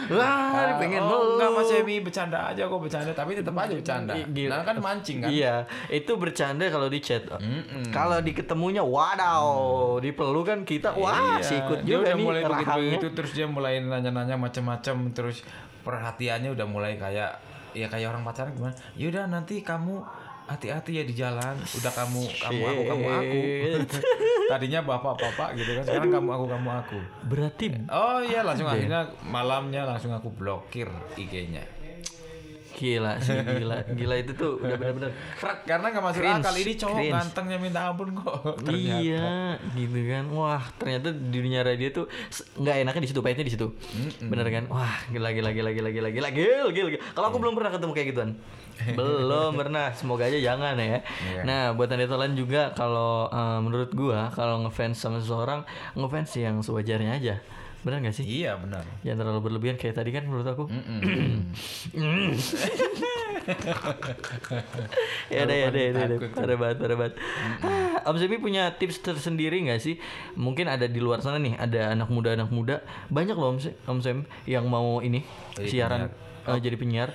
wah, 0.09 0.81
pengen 0.81 1.01
oh, 1.05 1.37
enggak 1.37 1.49
meluk. 1.53 1.61
Mas 1.61 1.71
Emi 1.77 1.95
bercanda 2.01 2.49
aja 2.49 2.65
kok 2.65 2.81
bercanda, 2.81 3.11
tapi 3.13 3.37
tetap 3.37 3.53
aja 3.53 3.73
bercanda. 3.77 4.13
Gila. 4.17 4.49
Nah 4.49 4.61
kan 4.65 4.75
mancing 4.81 5.17
kan. 5.21 5.29
Iya, 5.29 5.69
itu 5.93 6.11
bercanda 6.17 6.65
kalau 6.73 6.89
di 6.89 6.99
chat. 6.99 7.29
Mm-mm. 7.29 7.93
Kalau 7.93 8.17
di 8.25 8.33
ketemunya, 8.33 8.81
wadaw, 8.81 9.45
dipeluk 10.01 10.49
kan 10.49 10.59
kita, 10.65 10.97
wah, 10.97 11.37
Iya, 11.37 11.45
sikut 11.45 11.79
dia 11.85 12.01
juga 12.01 12.09
udah 12.09 12.15
nih 12.17 12.25
mulai 12.25 12.41
begitu 12.41 12.73
begitu 12.75 13.07
terus 13.13 13.31
dia 13.33 13.47
mulai 13.47 13.73
nanya-nanya 13.81 14.35
macam-macam 14.37 15.13
terus 15.13 15.45
perhatiannya 15.85 16.49
udah 16.57 16.67
mulai 16.67 16.97
kayak 16.97 17.37
ya 17.75 17.87
kayak 17.91 18.15
orang 18.15 18.23
pacaran 18.23 18.55
gimana? 18.55 18.75
Ya 18.95 19.11
udah 19.11 19.27
nanti 19.27 19.59
kamu 19.59 19.99
hati-hati 20.47 21.01
ya 21.01 21.03
di 21.03 21.13
jalan. 21.13 21.59
Udah 21.59 21.91
kamu 21.91 22.21
kamu 22.39 22.61
aku 22.63 22.81
kamu 22.87 23.05
aku. 23.11 23.39
Tadinya 24.51 24.79
bapak 24.85 25.13
bapak 25.19 25.49
gitu 25.59 25.71
kan 25.75 25.83
sekarang 25.83 26.11
kamu 26.15 26.29
aku 26.31 26.45
kamu 26.47 26.69
aku. 26.71 26.99
Berarti 27.27 27.65
oh 27.91 28.19
iya 28.23 28.41
langsung 28.47 28.69
akhirnya 28.71 29.11
malamnya 29.27 29.83
langsung 29.83 30.15
aku 30.15 30.31
blokir 30.31 30.87
IG-nya 31.19 31.74
gila 32.75 33.15
sih, 33.17 33.31
gila, 33.33 33.77
gila 33.99 34.15
itu 34.19 34.35
tuh 34.35 34.59
udah 34.59 34.75
benar-benar 34.75 35.11
Krak, 35.39 35.63
karena 35.63 35.87
nggak 35.89 36.03
masuk 36.03 36.19
Cringe, 36.19 36.43
akal 36.43 36.55
ini 36.55 36.73
cowok 36.75 36.97
cringe. 36.99 37.13
gantengnya 37.15 37.57
minta 37.57 37.79
ampun 37.87 38.09
kok 38.11 38.35
ternyata 38.67 38.99
Iya, 38.99 39.31
gitu 39.73 39.99
kan. 40.05 40.23
Wah, 40.29 40.63
ternyata 40.75 41.07
di 41.09 41.37
dunia 41.39 41.61
radio 41.63 41.87
tuh 41.89 42.05
nggak 42.59 42.75
enaknya 42.83 43.01
di 43.01 43.09
situ, 43.09 43.19
pahitnya 43.23 43.45
di 43.47 43.53
situ. 43.55 43.67
Bener 44.21 44.47
kan? 44.51 44.63
Wah, 44.67 44.95
gila 45.07 45.31
gila 45.31 45.49
gila 45.49 45.71
gila 45.71 45.89
gila 45.89 46.09
gila 46.11 46.29
gil 46.29 46.67
gil. 46.69 46.87
gil. 46.91 47.01
Kalau 47.15 47.27
aku 47.31 47.37
belum 47.39 47.55
pernah 47.55 47.71
ketemu 47.71 47.91
kayak 47.95 48.07
gituan. 48.11 48.31
belum 48.91 49.55
pernah. 49.63 49.95
Semoga 49.95 50.27
aja 50.27 50.35
jangan 50.35 50.75
ya. 50.75 50.99
Iya. 50.99 51.41
Nah, 51.47 51.61
buat 51.71 51.87
anda 51.87 52.03
lain 52.05 52.35
juga 52.35 52.75
kalau 52.75 53.31
eh, 53.31 53.59
menurut 53.63 53.95
gua 53.95 54.27
kalau 54.35 54.67
ngefans 54.67 54.99
sama 54.99 55.23
seseorang, 55.23 55.63
ngefans 55.95 56.35
yang 56.35 56.59
sewajarnya 56.59 57.15
aja. 57.15 57.35
Bener 57.85 58.01
gak 58.01 58.17
sih? 58.17 58.25
iya 58.25 58.57
benar. 58.57 58.81
Jangan 59.05 59.21
terlalu 59.21 59.41
berlebihan 59.45 59.77
kayak 59.77 59.93
tadi 59.93 60.09
kan 60.09 60.25
menurut 60.25 60.49
aku. 60.49 60.65
ya 65.29 65.45
deh 65.45 65.57
ya 65.61 65.69
deh 65.69 65.93
ya 65.93 66.09
deh, 66.09 66.17
ya 66.17 66.29
parah 66.33 66.57
banget 66.57 66.81
parah 66.81 66.97
banget. 66.97 67.13
Ah, 67.61 68.09
Om 68.09 68.17
Semi 68.17 68.41
punya 68.41 68.73
tips 68.73 69.05
tersendiri 69.05 69.61
nggak 69.69 69.77
sih? 69.77 70.01
Mungkin 70.33 70.65
ada 70.65 70.89
di 70.89 70.97
luar 70.97 71.21
sana 71.21 71.37
nih 71.37 71.61
ada 71.61 71.93
anak 71.93 72.09
muda 72.09 72.33
anak 72.33 72.49
muda. 72.49 72.81
Banyak 73.13 73.37
loh 73.37 73.53
Om, 73.53 73.61
Om 73.85 74.01
Sem 74.01 74.25
yang 74.49 74.65
mau 74.65 75.05
ini 75.05 75.21
Jadi 75.53 75.69
siaran 75.69 76.09
eh, 76.49 76.57
jadi 76.57 76.73
penyiar. 76.81 77.13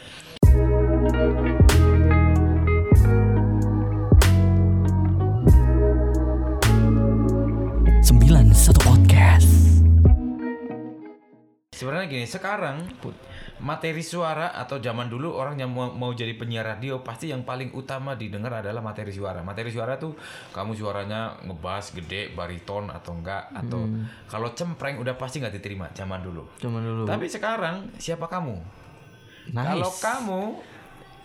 Sembilan 8.06 8.54
satu 8.54 8.78
podcast 8.86 9.19
Sebenarnya 11.80 12.12
gini, 12.12 12.28
sekarang 12.28 12.84
materi 13.64 14.04
suara 14.04 14.52
atau 14.52 14.84
zaman 14.84 15.08
dulu 15.08 15.32
orang 15.32 15.56
yang 15.56 15.72
mau, 15.72 15.88
mau 15.88 16.12
jadi 16.12 16.36
penyiar 16.36 16.76
radio 16.76 17.00
pasti 17.00 17.32
yang 17.32 17.40
paling 17.40 17.72
utama 17.72 18.12
didengar 18.20 18.60
adalah 18.60 18.84
materi 18.84 19.08
suara. 19.08 19.40
Materi 19.40 19.72
suara 19.72 19.96
tuh 19.96 20.12
kamu 20.52 20.76
suaranya 20.76 21.40
ngebas 21.40 21.96
gede, 21.96 22.36
bariton 22.36 22.92
atau 22.92 23.16
enggak 23.16 23.48
atau 23.56 23.88
kalau 24.28 24.52
cempreng 24.52 25.00
udah 25.00 25.16
pasti 25.16 25.40
nggak 25.40 25.56
diterima 25.56 25.88
zaman 25.96 26.20
dulu. 26.20 26.44
cuman 26.60 26.84
dulu 26.84 27.02
Tapi 27.08 27.24
sekarang 27.32 27.88
siapa 27.96 28.28
kamu? 28.28 28.60
nice 29.56 29.72
Kalau 29.72 29.92
kamu 30.04 30.42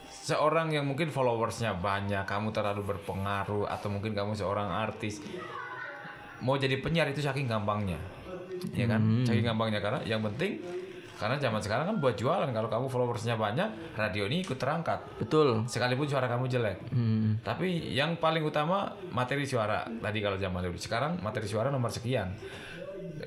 seorang 0.08 0.72
yang 0.72 0.88
mungkin 0.88 1.12
followersnya 1.12 1.76
banyak, 1.84 2.24
kamu 2.24 2.56
terlalu 2.56 2.96
berpengaruh 2.96 3.68
atau 3.68 3.92
mungkin 3.92 4.16
kamu 4.16 4.32
seorang 4.32 4.72
artis 4.72 5.20
mau 6.40 6.56
jadi 6.60 6.80
penyiar 6.84 7.08
itu 7.12 7.24
saking 7.24 7.48
gampangnya, 7.48 8.00
ya 8.74 8.86
kan? 8.88 9.02
Hmm. 9.02 9.26
Saking 9.26 9.46
gampangnya 9.46 9.80
karena 9.84 10.00
yang 10.04 10.22
penting 10.22 10.60
karena 11.16 11.40
zaman 11.40 11.64
sekarang 11.64 11.86
kan 11.88 11.96
buat 12.04 12.16
jualan 12.20 12.52
kalau 12.52 12.68
kamu 12.68 12.86
followersnya 12.92 13.40
banyak, 13.40 13.96
radio 13.96 14.28
ini 14.28 14.44
ikut 14.44 14.60
terangkat. 14.60 15.00
betul 15.16 15.64
Sekalipun 15.64 16.04
suara 16.12 16.28
kamu 16.28 16.52
jelek. 16.52 16.92
Hmm. 16.92 17.40
Tapi 17.40 17.96
yang 17.96 18.20
paling 18.20 18.44
utama 18.44 18.92
materi 19.16 19.48
suara. 19.48 19.88
Tadi 19.88 20.20
kalau 20.20 20.36
zaman 20.36 20.60
dulu, 20.68 20.76
sekarang 20.76 21.24
materi 21.24 21.48
suara 21.48 21.72
nomor 21.72 21.88
sekian. 21.88 22.36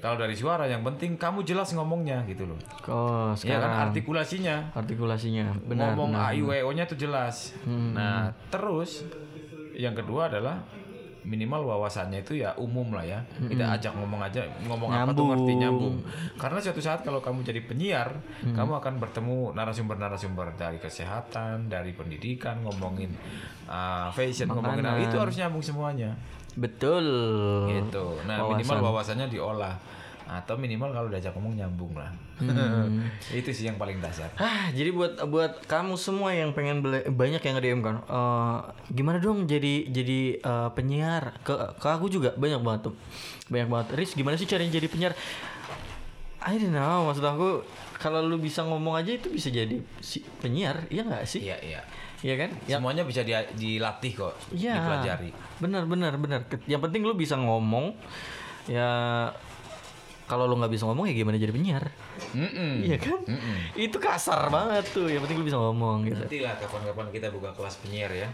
Kalau 0.05 0.21
dari 0.21 0.37
suara 0.37 0.69
yang 0.69 0.85
penting 0.85 1.17
kamu 1.17 1.49
jelas 1.49 1.73
ngomongnya 1.73 2.21
gitu 2.29 2.45
loh. 2.45 2.61
oh 2.93 3.33
Ya 3.41 3.57
kan 3.57 3.65
sekarang 3.65 3.73
artikulasinya 3.89 4.57
artikulasinya 4.77 5.57
benar 5.65 5.97
ngomong 5.97 6.13
benar. 6.13 6.35
ayu 6.37 6.71
nya 6.77 6.85
tuh 6.85 6.99
jelas. 7.01 7.57
Nah, 7.65 8.37
terus 8.53 9.09
yang 9.73 9.97
kedua 9.97 10.29
adalah 10.29 10.61
minimal 11.29 11.69
wawasannya 11.69 12.25
itu 12.25 12.41
ya 12.41 12.57
umum 12.57 12.89
lah 12.97 13.05
ya. 13.05 13.21
Kita 13.37 13.77
ajak 13.77 13.93
ngomong 14.01 14.21
aja, 14.25 14.49
ngomong 14.65 14.89
apa 14.89 15.13
tuh 15.13 15.29
ngerti 15.29 15.53
nyambung. 15.61 16.01
Karena 16.41 16.59
suatu 16.59 16.81
saat 16.81 17.05
kalau 17.05 17.21
kamu 17.21 17.45
jadi 17.45 17.61
penyiar, 17.63 18.09
kamu 18.57 18.81
akan 18.81 18.97
bertemu 18.97 19.53
narasumber-narasumber 19.53 20.57
dari 20.57 20.81
kesehatan, 20.81 21.69
dari 21.69 21.93
pendidikan, 21.93 22.65
ngomongin 22.65 23.13
uh, 23.69 24.09
fashion, 24.17 24.49
ngomongin 24.49 24.89
apa, 24.89 25.05
itu 25.05 25.17
harus 25.21 25.37
nyambung 25.37 25.61
semuanya. 25.61 26.17
betul 26.59 27.07
Gitu. 27.71 28.07
Nah, 28.27 28.43
minimal 28.51 28.91
wawasannya 28.91 29.31
diolah 29.31 29.79
atau 30.29 30.55
minimal 30.55 30.93
kalau 30.93 31.09
diajak 31.09 31.33
ngomong 31.33 31.57
nyambung 31.57 31.97
lah. 31.97 32.13
itu 33.33 33.49
sih 33.49 33.65
yang 33.65 33.75
paling 33.75 33.97
dasar. 33.99 34.29
Ah, 34.37 34.69
jadi 34.71 34.93
buat 34.93 35.17
buat 35.25 35.65
kamu 35.65 35.97
semua 35.97 36.31
yang 36.31 36.53
pengen 36.53 36.85
banyak 37.09 37.41
yang 37.41 37.55
nge-DM 37.57 37.81
kan. 37.81 37.97
eh, 38.05 38.57
gimana 38.93 39.17
dong 39.17 39.45
jadi 39.45 39.89
jadi 39.89 40.21
eh, 40.37 40.69
penyiar? 40.71 41.41
Ke 41.41 41.57
ke 41.75 41.89
aku 41.89 42.07
juga 42.07 42.37
banyak 42.37 42.61
banget 42.61 42.93
tuh. 42.93 42.95
Banyak 43.49 43.67
banget. 43.67 43.87
Riz, 43.97 44.13
gimana 44.13 44.37
sih 44.37 44.45
caranya 44.45 44.71
jadi 44.71 44.87
penyiar? 44.87 45.17
I 46.39 46.55
don't 46.55 46.71
know, 46.71 47.09
maksud 47.09 47.25
aku 47.25 47.67
kalau 47.99 48.23
lu 48.23 48.39
bisa 48.39 48.63
ngomong 48.63 48.95
aja 48.95 49.11
itu 49.11 49.27
bisa 49.27 49.51
jadi 49.51 49.83
si 49.99 50.23
penyiar, 50.39 50.87
iya 50.87 51.03
nggak 51.03 51.27
sih? 51.27 51.43
Iya, 51.43 51.59
iya. 51.59 51.81
Iya 52.19 52.35
kan? 52.37 52.51
Ya, 52.67 52.77
Semuanya 52.79 53.03
bisa 53.03 53.23
dia- 53.23 53.47
dilatih 53.53 54.13
kok, 54.15 54.35
Iya. 54.51 54.75
dipelajari. 54.77 55.31
Benar 55.59 55.83
benar 55.87 56.15
benar. 56.15 56.41
Yang 56.67 56.83
penting 56.85 57.03
lu 57.03 57.15
bisa 57.15 57.35
ngomong. 57.35 57.95
Ya 58.67 58.87
kalau 60.29 60.45
lo 60.45 60.55
nggak 60.61 60.73
bisa 60.77 60.85
ngomong 60.85 61.09
ya 61.09 61.15
gimana 61.17 61.41
jadi 61.41 61.51
penyiar? 61.51 61.89
Mm-mm. 62.37 62.85
iya 62.85 63.01
kan? 63.01 63.25
Itu 63.73 63.97
kasar 63.97 64.53
banget 64.53 64.85
tuh 64.93 65.09
yang 65.09 65.25
penting 65.25 65.41
lo 65.41 65.47
bisa 65.49 65.59
ngomong 65.59 66.05
gitu. 66.05 66.21
Nanti 66.21 66.39
lah 66.45 66.55
kapan-kapan 66.61 67.09
kita 67.09 67.33
buka 67.33 67.57
kelas 67.57 67.81
penyiar 67.81 68.13
ya. 68.13 68.29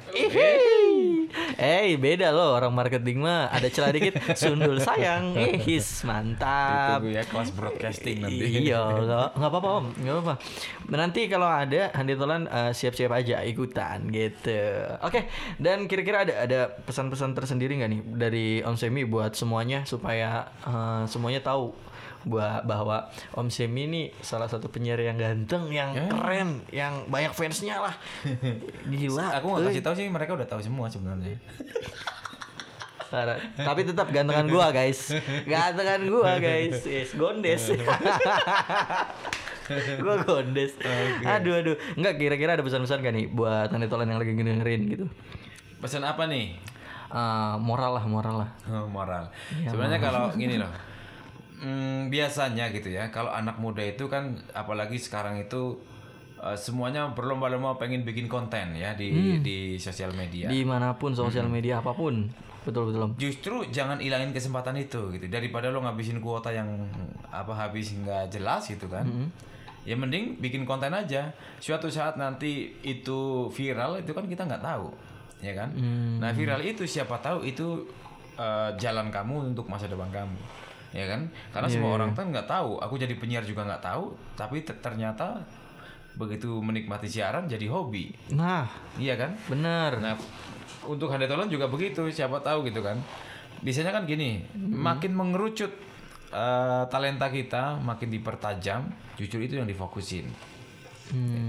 Eh, 1.54 1.96
beda 1.98 2.30
loh 2.34 2.56
orang 2.58 2.72
marketing 2.74 3.22
mah 3.22 3.48
ada 3.50 3.68
celah 3.70 3.94
dikit 3.94 4.18
sundul 4.40 4.78
sayang. 4.80 5.34
Eh, 5.34 5.60
his 5.62 5.86
mantap. 6.06 7.00
Tunggu 7.00 7.14
ya 7.14 7.22
kelas 7.26 7.50
broadcasting 7.54 8.22
nanti. 8.22 8.70
Iya, 8.70 8.82
nggak 8.82 9.28
nggak 9.38 9.50
apa-apa 9.50 9.68
om, 9.82 9.86
nggak 9.98 10.14
apa-apa. 10.14 10.34
Nanti 10.94 11.20
kalau 11.26 11.48
ada 11.48 11.90
Handi 11.94 12.14
Tolan 12.14 12.46
eh, 12.46 12.72
siap-siap 12.74 13.12
aja 13.14 13.42
ikutan 13.42 14.08
gitu. 14.10 14.60
Oke, 15.02 15.28
dan 15.60 15.86
kira-kira 15.90 16.26
ada 16.26 16.34
ada 16.44 16.60
pesan-pesan 16.84 17.34
tersendiri 17.34 17.80
nggak 17.80 17.90
nih 17.90 18.00
dari 18.16 18.46
Om 18.62 18.76
Semi 18.76 19.02
buat 19.06 19.34
semuanya 19.34 19.82
supaya 19.86 20.48
eh, 20.64 21.02
semuanya 21.10 21.40
tahu 21.40 21.93
buat 22.24 22.64
bahwa 22.64 23.08
Om 23.36 23.48
Semi 23.48 23.88
ini 23.88 24.02
salah 24.24 24.48
satu 24.48 24.68
penyiar 24.68 25.00
yang 25.00 25.16
ganteng, 25.16 25.68
yang 25.70 25.92
keren, 26.08 26.64
yang 26.72 27.08
banyak 27.08 27.32
fansnya 27.32 27.80
lah. 27.80 27.94
Gila. 28.88 29.32
Aku 29.40 29.46
nggak 29.52 29.62
kasih 29.70 29.82
tahu 29.84 29.94
sih 29.96 30.06
mereka 30.08 30.36
udah 30.36 30.48
tahu 30.48 30.60
semua 30.60 30.88
sebenarnya. 30.88 31.36
Tapi 33.54 33.86
tetap 33.86 34.10
gantengan 34.10 34.50
gua, 34.50 34.74
guys. 34.74 35.14
Gantengan 35.46 36.02
gua, 36.10 36.42
guys. 36.42 36.82
Yes, 36.82 37.14
gondes. 37.14 37.70
gua 40.02 40.14
gondes. 40.26 40.74
Aduh, 41.22 41.62
aduh. 41.62 41.76
Enggak 41.94 42.18
kira-kira 42.18 42.58
ada 42.58 42.66
pesan-pesan 42.66 43.06
gak 43.06 43.14
nih 43.14 43.26
buat 43.30 43.70
Tolan 43.70 44.10
yang 44.10 44.18
lagi 44.18 44.34
dengerin 44.34 44.82
gitu? 44.90 45.06
Pesan 45.78 46.02
apa 46.02 46.26
nih? 46.26 46.58
Eh, 47.14 47.54
moral 47.62 47.94
lah, 47.94 48.04
moral 48.10 48.42
lah. 48.42 48.50
Oh, 48.66 48.90
moral. 48.96 49.30
Sebenarnya 49.62 50.02
kalau 50.02 50.34
gini 50.34 50.58
loh. 50.58 50.93
Mm, 51.60 52.10
biasanya 52.10 52.70
gitu 52.74 52.90
ya, 52.90 53.10
kalau 53.14 53.30
anak 53.30 53.60
muda 53.60 53.84
itu 53.84 54.08
kan 54.10 54.34
apalagi 54.54 54.98
sekarang 54.98 55.38
itu 55.38 55.78
eh, 56.42 56.56
semuanya 56.58 57.10
berlomba-lomba 57.12 57.78
pengen 57.78 58.02
bikin 58.02 58.26
konten 58.26 58.74
ya 58.74 58.94
di 58.98 59.38
di 59.42 59.78
sosial 59.78 60.10
media. 60.14 60.50
Di 60.50 60.66
mana 60.66 60.94
pun 60.98 61.14
sosial 61.14 61.46
media 61.46 61.78
apa 61.78 61.94
pun. 61.94 62.26
Betul 62.64 62.88
betul 62.88 63.00
om. 63.04 63.12
Justru 63.20 63.68
jangan 63.68 64.00
ilangin 64.00 64.32
kesempatan 64.32 64.72
itu 64.80 65.12
gitu. 65.12 65.28
Daripada 65.28 65.68
lo 65.68 65.84
ngabisin 65.84 66.24
kuota 66.24 66.48
yang 66.48 66.88
apa 67.28 67.52
habis 67.52 67.92
nggak 67.92 68.32
jelas 68.32 68.64
gitu 68.72 68.88
kan. 68.88 69.04
Ya 69.84 70.00
mending 70.00 70.40
bikin 70.40 70.64
konten 70.64 70.88
aja. 70.96 71.28
Suatu 71.60 71.92
saat 71.92 72.16
nanti 72.16 72.72
itu 72.80 73.52
viral 73.52 74.00
itu 74.00 74.16
kan 74.16 74.24
kita 74.24 74.48
nggak 74.48 74.64
tahu, 74.64 74.88
ya 75.44 75.52
kan? 75.52 75.76
Nah 76.16 76.32
viral 76.32 76.64
itu 76.64 76.88
siapa 76.88 77.20
tahu 77.20 77.44
itu 77.44 77.84
eh, 78.40 78.72
jalan 78.80 79.12
kamu 79.12 79.52
untuk 79.52 79.68
masa 79.68 79.84
depan 79.84 80.08
kamu, 80.08 80.40
ya 80.94 81.04
kan? 81.04 81.26
Karena 81.50 81.66
semua 81.68 81.90
orang 81.92 82.14
kan 82.14 82.30
nggak 82.30 82.46
tahu. 82.46 82.78
Aku 82.78 82.94
jadi 82.94 83.18
penyiar 83.18 83.42
juga 83.42 83.66
nggak 83.66 83.82
tahu, 83.82 84.14
tapi 84.34 84.62
te- 84.62 84.78
ternyata 84.78 85.42
begitu 86.14 86.62
menikmati 86.62 87.10
siaran 87.10 87.50
jadi 87.50 87.66
hobi, 87.66 88.14
Nah, 88.30 88.70
iya 88.94 89.18
kan? 89.18 89.34
bener. 89.50 89.98
Nah, 89.98 90.14
untuk 90.86 91.10
Handetolan 91.10 91.50
juga 91.50 91.66
begitu, 91.66 92.06
siapa 92.06 92.38
tahu 92.38 92.70
gitu 92.70 92.78
kan. 92.78 92.94
Biasanya 93.58 93.90
kan 93.90 94.06
gini, 94.06 94.46
makin 94.54 95.10
mengerucut 95.10 95.74
eh, 96.30 96.82
talenta 96.86 97.26
kita, 97.26 97.82
makin 97.82 98.14
dipertajam, 98.14 98.86
justru 99.18 99.42
itu 99.42 99.58
yang 99.58 99.66
difokusin. 99.66 100.30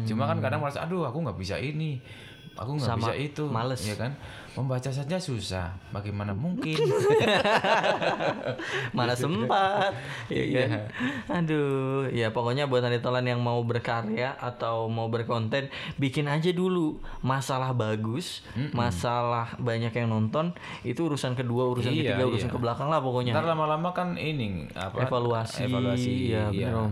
Cuma 0.06 0.26
kan 0.26 0.38
kadang 0.40 0.62
merasa, 0.62 0.82
aduh 0.82 1.06
aku 1.06 1.22
nggak 1.22 1.38
bisa 1.38 1.56
ini, 1.58 2.02
aku 2.54 2.78
nggak 2.78 2.98
bisa 2.98 3.14
itu, 3.16 3.44
males. 3.46 3.82
ya 3.82 3.96
kan? 3.96 4.18
Membaca 4.56 4.88
saja 4.88 5.20
susah, 5.20 5.76
bagaimana 5.92 6.32
mungkin? 6.32 6.80
Mana 8.98 9.12
sempat 9.12 9.92
ya 10.32 10.64
kan? 10.64 10.88
Aduh 11.44 12.08
Ya 12.16 12.32
pokoknya 12.32 12.72
buat 12.72 12.88
Tolan 13.04 13.28
yang 13.28 13.44
mau 13.44 13.60
berkarya 13.68 14.32
Atau 14.40 14.88
mau 14.88 15.12
berkonten 15.12 15.68
Bikin 16.00 16.32
aja 16.32 16.56
dulu 16.56 17.04
Masalah 17.20 17.76
bagus 17.76 18.48
Masalah 18.72 19.60
banyak 19.60 19.92
yang 19.92 20.08
nonton 20.08 20.56
Itu 20.88 21.12
urusan 21.12 21.36
kedua 21.36 21.68
Urusan 21.76 21.92
Iya, 21.92 22.16
ketiga 22.16 22.24
Urusan 22.32 22.48
iya. 22.48 22.56
ke 22.56 22.60
belakang 22.62 22.88
lah 22.88 23.04
pokoknya 23.04 23.36
Ntar 23.36 23.52
lama-lama 23.52 23.92
kan 23.92 24.16
ini 24.16 24.72
apa? 24.72 25.04
evaluasi, 25.04 25.68
evaluasi, 25.68 26.32
ya 26.32 26.48
iya. 26.56 26.72
bener, 26.72 26.80
Om. 26.80 26.92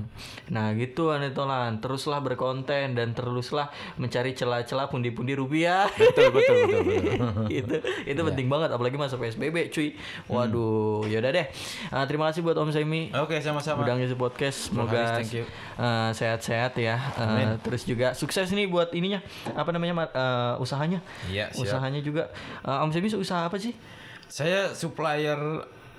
Nah 0.51 0.67
gitu 0.75 1.15
Anetolan 1.15 1.79
Teruslah 1.79 2.19
berkonten 2.19 2.97
Dan 2.97 3.15
teruslah 3.15 3.71
mencari 3.95 4.35
celah-celah 4.35 4.91
pundi-pundi 4.91 5.31
rupiah 5.37 5.87
Betul, 5.95 6.35
betul, 6.35 6.57
betul, 6.67 6.81
betul. 6.83 7.49
itu 7.61 7.75
itu 8.03 8.15
Iya. 8.15 8.27
penting 8.29 8.47
banget 8.47 8.69
apalagi 8.69 8.95
masa 8.95 9.15
PSBB 9.15 9.69
cuy. 9.69 9.93
Waduh 10.25 11.05
yaudah 11.05 11.31
deh. 11.31 11.45
Ah, 11.89 12.03
terima 12.03 12.27
kasih 12.27 12.41
buat 12.41 12.55
Om 12.55 12.69
Semi. 12.69 13.11
Oke, 13.11 13.37
sama-sama. 13.39 13.81
Udang 13.81 13.99
Isi 13.99 14.13
Podcast 14.13 14.71
semoga 14.71 15.19
eh, 15.19 16.09
sehat-sehat 16.11 16.73
ya. 16.75 16.95
Eh, 17.15 17.57
terus 17.59 17.83
juga 17.83 18.11
sukses 18.13 18.47
nih 18.47 18.65
buat 18.65 18.89
ininya 18.91 19.19
apa 19.53 19.69
namanya 19.69 19.93
Ma- 19.95 20.13
eh, 20.13 20.55
usahanya. 20.57 20.99
Iya, 21.25 21.53
usahanya 21.53 21.99
juga. 21.99 22.29
Eh, 22.61 22.79
Om 22.79 22.89
Semi 22.89 23.09
usaha 23.09 23.45
apa 23.45 23.55
sih? 23.55 23.73
Saya 24.25 24.73
supplier 24.73 25.37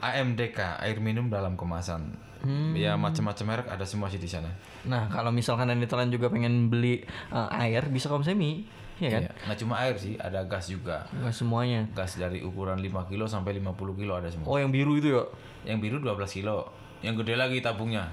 AMDK, 0.01 0.59
air 0.81 0.99
minum 0.99 1.29
dalam 1.29 1.55
kemasan. 1.55 2.13
Hmm. 2.45 2.77
Ya 2.77 2.93
macam-macam 2.95 3.45
merek 3.47 3.69
ada 3.69 3.85
semua 3.85 4.09
sih 4.09 4.19
di 4.19 4.29
sana. 4.29 4.53
nah 4.85 5.09
kalau 5.09 5.33
misalkan 5.33 5.65
Anetolan 5.65 6.13
juga 6.13 6.29
pengen 6.29 6.69
beli 6.69 7.01
eh, 7.31 7.49
air 7.57 7.89
bisa 7.89 8.05
ke 8.05 8.15
Om 8.15 8.21
Semi 8.21 8.69
ya 8.97 9.09
kan 9.11 9.21
Iya. 9.21 9.31
Nggak 9.45 9.59
cuma 9.59 9.75
air 9.79 9.95
sih, 9.95 10.15
ada 10.17 10.41
gas 10.43 10.67
juga. 10.67 11.03
Nggak 11.13 11.35
semuanya 11.35 11.81
Gas 11.93 12.15
dari 12.15 12.41
ukuran 12.41 12.79
5 12.79 13.05
kilo 13.05 13.25
sampai 13.25 13.57
50 13.57 13.75
kilo 13.95 14.13
ada 14.13 14.27
semua. 14.27 14.47
oh 14.47 14.57
yang 14.57 14.71
biru 14.71 14.95
itu 14.95 15.11
ya 15.11 15.25
Yang 15.65 15.79
biru 15.81 15.97
12 16.01 16.31
kilo. 16.33 16.71
Yang 17.01 17.15
gede 17.21 17.35
lagi 17.35 17.59
tabungnya. 17.59 18.07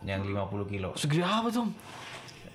Yang 0.00 0.26
50 0.26 0.64
kilo. 0.66 0.90
segede 0.94 1.22
apa 1.22 1.48
tuh 1.48 1.62
Om? 1.62 1.70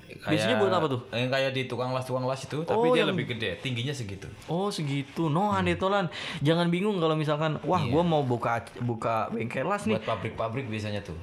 Kayak- 0.09 0.26
Biasanya 0.28 0.55
buat 0.57 0.74
apa 0.74 0.88
tuh? 0.88 1.01
Yang 1.11 1.30
kayak 1.30 1.51
di 1.53 1.61
tukang 1.65 1.91
las 1.91 2.01
tukang 2.03 2.26
las 2.26 2.41
itu, 2.41 2.57
tapi 2.63 2.74
Oh, 2.76 2.89
dia 2.89 3.05
yang- 3.05 3.13
lebih 3.13 3.30
gede, 3.30 3.61
tingginya 3.61 3.91
segitu. 3.91 4.26
Oh 4.47 4.67
segitu, 4.67 5.30
no 5.30 5.51
Anetolan 5.51 6.09
jangan 6.39 6.65
bingung 6.67 6.97
kalau 6.97 7.13
misalkan 7.13 7.61
wah 7.61 7.78
Iya. 7.80 7.91
gua 7.91 8.01
mau 8.03 8.24
buka 8.24 8.57
buka 8.80 9.30
bengkel 9.30 9.63
las 9.63 9.86
nih 9.86 9.95
Buat 9.95 10.09
pabrik-pabrik 10.09 10.65
biasanya 10.65 11.01
tuh. 11.01 11.13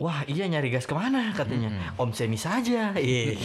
Wah 0.00 0.24
iya 0.24 0.48
nyari 0.48 0.72
gas 0.72 0.88
ke 0.88 0.96
mana? 0.96 1.30
Katanya. 1.36 1.94
Om 2.00 2.16
Semi 2.16 2.40
saja. 2.40 2.96
Iya. 2.96 3.36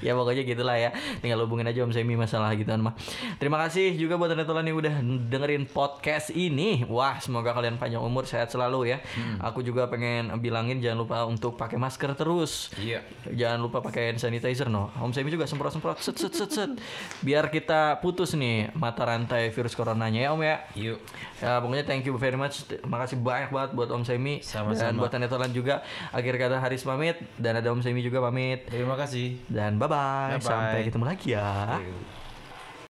Ya 0.00 0.16
pokoknya 0.16 0.44
gitulah 0.48 0.76
ya. 0.80 0.96
Tinggal 1.20 1.44
hubungin 1.44 1.68
aja 1.68 1.84
Om 1.84 1.92
Semi 1.92 2.16
masalah 2.16 2.52
gituan 2.56 2.80
mah 2.80 2.96
Terima 3.36 3.60
kasih 3.60 3.92
juga 3.96 4.16
buat 4.16 4.32
Anetolan 4.32 4.64
yang 4.64 4.80
udah 4.80 4.94
dengerin 5.28 5.68
podcast 5.68 6.32
ini. 6.32 6.88
Wah 6.88 7.20
semoga 7.20 7.52
kalian 7.52 7.76
panjang 7.76 8.00
umur 8.00 8.24
sehat 8.24 8.48
selalu 8.48 8.96
ya. 8.96 8.98
Aku 9.44 9.60
juga 9.60 9.88
pengen 9.92 10.32
bilangin 10.40 10.80
jangan 10.80 10.98
lupa 11.04 11.16
untuk 11.28 11.60
pakai 11.60 11.76
masker 11.76 12.16
terus. 12.16 12.72
Iya. 12.80 13.04
Jangan 13.28 13.60
lupa 13.60 13.84
pakai 13.84 14.12
hand 14.12 14.20
sanitizer 14.24 14.72
no. 14.72 14.88
Om 14.96 15.12
Semi 15.12 15.28
juga 15.28 15.44
semprot-semprot. 15.44 16.00
Set 16.00 16.16
set 16.16 16.32
set 16.32 16.50
set. 16.50 16.70
Biar 17.20 17.52
kita 17.52 18.00
putus 18.00 18.32
nih 18.32 18.72
mata 18.72 19.04
rantai 19.04 19.52
virus 19.52 19.76
coronanya 19.76 20.20
ya 20.24 20.28
Om 20.32 20.40
ya. 20.40 20.56
Yuk. 20.76 20.98
Ya 21.44 21.60
pokoknya 21.60 21.84
thank 21.84 22.08
you 22.08 22.16
very 22.16 22.36
much. 22.40 22.64
Makasih 22.88 23.20
banyak 23.20 23.52
banget 23.52 23.70
buat 23.76 23.88
Om 23.92 24.02
Semi 24.08 24.40
Sama-sama. 24.40 24.80
Dan 24.80 24.92
buat 24.96 25.12
Anetolan 25.12 25.52
juga 25.52 25.59
Akhir 26.10 26.34
kata 26.36 26.56
Haris 26.60 26.82
pamit 26.84 27.16
Dan 27.36 27.58
ada 27.60 27.68
Om 27.72 27.80
Semi 27.84 28.00
juga 28.00 28.20
pamit 28.20 28.66
Terima 28.68 28.96
kasih. 28.96 29.40
Dan 29.48 29.76
bye-bye 29.76 30.38
Bye-bye. 30.38 30.44
Sampai 30.44 30.80
ketemu 30.86 31.04
lagi 31.06 31.28
ya. 31.36 31.80